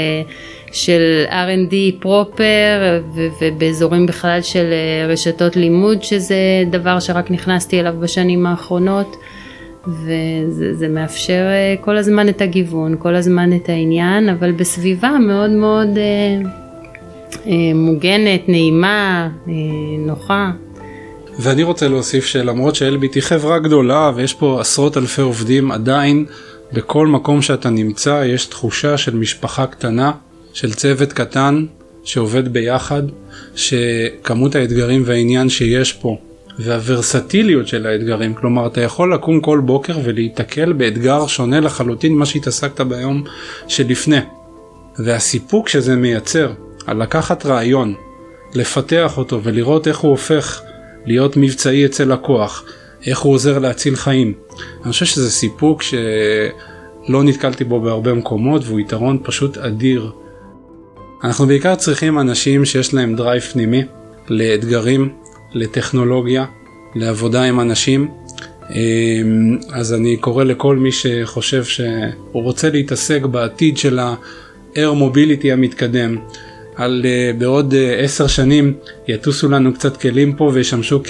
[0.72, 3.00] של R&D פרופר
[3.40, 4.72] ובאזורים בכלל של
[5.08, 9.16] רשתות לימוד שזה דבר שרק נכנסתי אליו בשנים האחרונות
[9.88, 15.88] וזה מאפשר אה, כל הזמן את הגיוון, כל הזמן את העניין, אבל בסביבה מאוד מאוד
[15.98, 16.50] אה,
[17.46, 19.52] אה, מוגנת, נעימה, אה,
[19.98, 20.50] נוחה.
[21.38, 26.26] ואני רוצה להוסיף שלמרות שאלביט היא חברה גדולה ויש פה עשרות אלפי עובדים עדיין
[26.72, 30.12] בכל מקום שאתה נמצא יש תחושה של משפחה קטנה
[30.52, 31.64] של צוות קטן
[32.04, 33.02] שעובד ביחד,
[33.54, 36.16] שכמות האתגרים והעניין שיש פה
[36.58, 42.80] והוורסטיליות של האתגרים, כלומר אתה יכול לקום כל בוקר ולהיתקל באתגר שונה לחלוטין ממה שהתעסקת
[42.80, 43.24] ביום
[43.68, 44.20] שלפני.
[44.98, 46.52] והסיפוק שזה מייצר
[46.86, 47.94] על לקחת רעיון,
[48.54, 50.62] לפתח אותו ולראות איך הוא הופך
[51.06, 52.64] להיות מבצעי אצל לקוח,
[53.06, 54.32] איך הוא עוזר להציל חיים.
[54.84, 60.12] אני חושב שזה סיפוק שלא נתקלתי בו בהרבה מקומות והוא יתרון פשוט אדיר
[61.24, 63.82] אנחנו בעיקר צריכים אנשים שיש להם drive פנימי
[64.28, 65.12] לאתגרים,
[65.54, 66.44] לטכנולוגיה,
[66.94, 68.08] לעבודה עם אנשים.
[68.70, 76.16] אמ, אז אני קורא לכל מי שחושב שהוא רוצה להתעסק בעתיד של ה-air mobility המתקדם.
[76.76, 78.74] על uh, בעוד uh, עשר שנים
[79.08, 81.00] יטוסו לנו קצת כלים פה וישמשו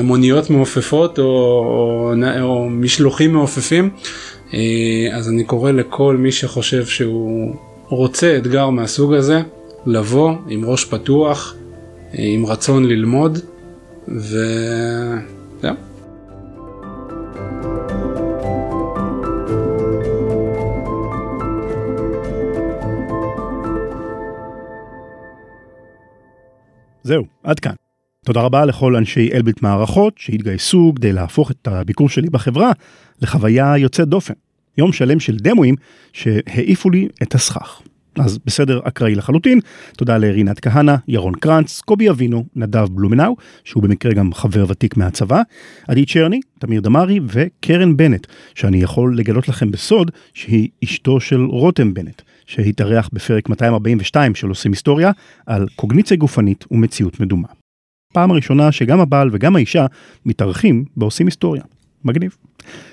[0.00, 3.90] כמוניות uh, מעופפות או, או, או משלוחים מעופפים.
[5.12, 7.54] אז אני קורא לכל מי שחושב שהוא
[7.88, 9.40] רוצה אתגר מהסוג הזה,
[9.86, 11.54] לבוא עם ראש פתוח,
[12.12, 13.38] עם רצון ללמוד,
[14.08, 15.74] וזהו.
[27.02, 27.72] זהו, עד כאן.
[28.24, 32.72] תודה רבה לכל אנשי אלביט מערכות שהתגייסו כדי להפוך את הביקור שלי בחברה
[33.22, 34.34] לחוויה יוצאת דופן.
[34.78, 35.74] יום שלם של דמואים
[36.12, 37.82] שהעיפו לי את הסכך.
[38.18, 39.60] אז בסדר אקראי לחלוטין,
[39.96, 45.42] תודה לרינת כהנא, ירון קרנץ, קובי אבינו, נדב בלומנאו, שהוא במקרה גם חבר ותיק מהצבא,
[45.88, 51.94] עדי צ'רני, תמיר דמארי וקרן בנט, שאני יכול לגלות לכם בסוד שהיא אשתו של רותם
[51.94, 55.10] בנט, שהתארח בפרק 242 של עושים היסטוריה
[55.46, 57.48] על קוגניציה גופנית ומציאות מדומה.
[58.12, 59.86] פעם הראשונה שגם הבעל וגם האישה
[60.26, 61.62] מתארחים בעושים היסטוריה.
[62.04, 62.36] מגניב.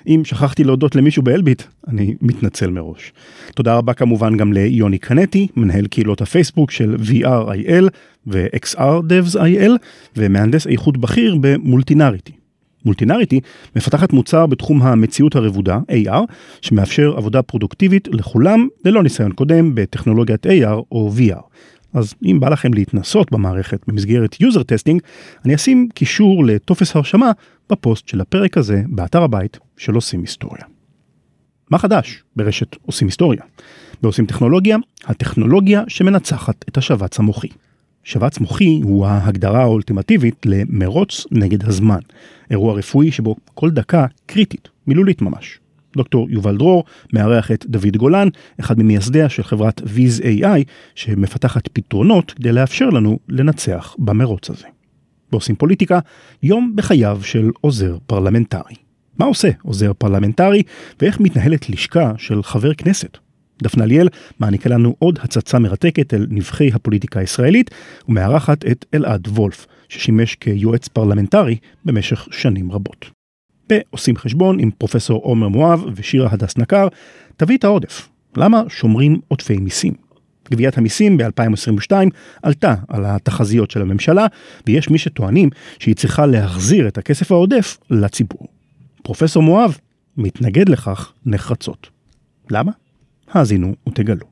[0.08, 3.14] אם שכחתי להודות למישהו באלביט, אני מתנצל מראש.
[3.56, 7.86] תודה רבה כמובן גם ליוני קנטי, מנהל קהילות הפייסבוק של VRIL
[8.28, 9.72] ו-XR DevsIL,
[10.18, 12.32] ומהנדס איכות בכיר במולטינריטי.
[12.86, 13.40] מולטינריטי
[13.76, 16.22] מפתחת מוצר בתחום המציאות הרבודה, AR,
[16.62, 21.42] שמאפשר עבודה פרודוקטיבית לכולם ללא ניסיון קודם בטכנולוגיית AR או VR.
[21.94, 25.00] אז אם בא לכם להתנסות במערכת במסגרת user testing,
[25.46, 27.32] אני אשים קישור לטופס הרשמה
[27.70, 30.64] בפוסט של הפרק הזה באתר הבית של עושים היסטוריה.
[31.72, 33.42] מה חדש ברשת עושים היסטוריה?
[34.02, 37.48] בעושים טכנולוגיה, הטכנולוגיה שמנצחת את השבץ המוחי.
[38.04, 42.00] שבץ מוחי הוא ההגדרה האולטימטיבית למרוץ נגד הזמן.
[42.52, 45.60] אירוע רפואי שבו כל דקה קריטית, מילולית ממש.
[45.98, 46.84] דוקטור יובל דרור
[47.14, 48.28] מארח את דוד גולן,
[48.60, 50.64] אחד ממייסדיה של חברת ויז AI,
[50.96, 54.68] שמפתחת פתרונות כדי לאפשר לנו לנצח במרוץ הזה.
[55.32, 56.00] ועושים פוליטיקה,
[56.44, 58.76] יום בחייו של עוזר פרלמנטרי.
[59.20, 60.64] מה עושה עוזר פרלמנטרי
[61.02, 63.18] ואיך מתנהלת לשכה של חבר כנסת?
[63.64, 64.08] דפנה ליאל
[64.40, 67.72] מעניקה לנו עוד הצצה מרתקת אל נבכי הפוליטיקה הישראלית
[68.10, 73.17] ומארחת את אלעד וולף, ששימש כיועץ פרלמנטרי במשך שנים רבות.
[73.70, 76.88] ועושים חשבון עם פרופסור עומר מואב ושירה הדס נקר,
[77.38, 78.10] תביא את העודף.
[78.38, 79.94] למה שומרים עודפי מיסים?
[80.52, 81.92] גביית המיסים ב-2022
[82.44, 84.26] עלתה על התחזיות של הממשלה,
[84.68, 85.50] ויש מי שטוענים
[85.80, 88.48] שהיא צריכה להחזיר את הכסף העודף לציבור.
[89.04, 89.78] פרופסור מואב
[90.18, 91.90] מתנגד לכך נחרצות.
[92.52, 92.72] למה?
[93.32, 94.26] האזינו ותגלו.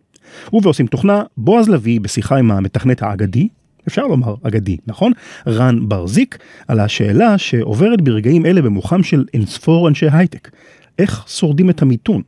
[0.53, 3.47] ובעושים תוכנה, בועז לביא בשיחה עם המתכנת האגדי,
[3.87, 5.11] אפשר לומר אגדי, נכון?
[5.47, 6.37] רן ברזיק,
[6.67, 10.51] על השאלה שעוברת ברגעים אלה במוחם של אינספור אנשי הייטק.
[10.99, 12.21] איך שורדים את המיתון?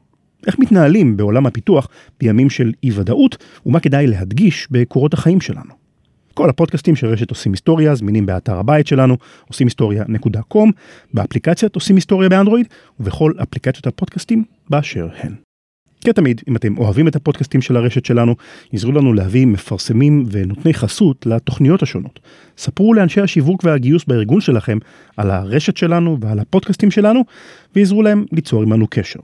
[0.47, 1.87] איך מתנהלים בעולם הפיתוח
[2.19, 5.87] בימים של אי ודאות, ומה כדאי להדגיש בקורות החיים שלנו.
[6.33, 9.17] כל הפודקאסטים של רשת עושים היסטוריה זמינים באתר הבית שלנו,
[9.47, 10.71] עושים היסטוריה.com,
[11.13, 12.67] באפליקציית עושים היסטוריה באנדרואיד,
[12.99, 15.46] ובכל אפליקציות הפודקאסטים באשר הן.
[16.05, 18.35] כתמיד, אם אתם אוהבים את הפודקאסטים של הרשת שלנו,
[18.73, 22.19] עזרו לנו להביא מפרסמים ונותני חסות לתוכניות השונות.
[22.57, 24.77] ספרו לאנשי השיווק והגיוס בארגון שלכם
[25.17, 27.21] על הרשת שלנו ועל הפודקאסטים שלנו,
[27.75, 29.19] ועזרו להם ליצור עמנו קשר.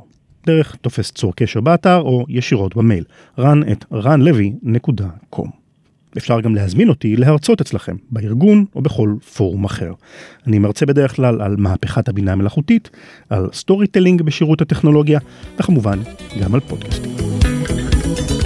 [0.45, 3.04] דרך טופס צור קשר באתר או ישירות במייל
[3.40, 5.62] ran at ranlevy.com.
[6.18, 9.91] אפשר גם להזמין אותי להרצות אצלכם, בארגון או בכל פורום אחר.
[10.48, 12.90] אני מרצה בדרך כלל על מהפכת הבינה המלאכותית,
[13.30, 15.19] על storytelling בשירות הטכנולוגיה,
[15.60, 15.99] וכמובן
[16.41, 17.11] גם על פודקאסטים.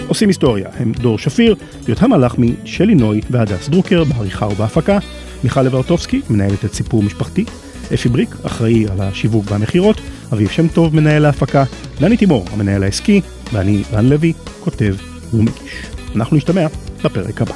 [0.07, 1.55] עושים היסטוריה, עם דור שפיר,
[1.87, 4.99] יותם מלאכמי, שלי נוי והדס דרוקר בעריכה ובהפקה,
[5.43, 7.45] מיכל לברטובסקי, מנהלת את סיפור משפחתי,
[7.93, 10.01] אפי בריק, אחראי על השיווק והמכירות,
[10.33, 11.63] אביב שם טוב, מנהל ההפקה,
[11.99, 13.21] דני תימור, המנהל העסקי,
[13.53, 14.95] ואני, רן לוי, כותב
[15.33, 15.85] ומגיש.
[16.15, 16.67] אנחנו נשתמע
[17.04, 17.54] בפרק הבא.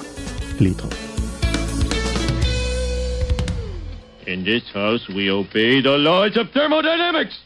[0.60, 0.94] להתראות.
[4.26, 7.36] In this house, we obey the laws of thermodynamics.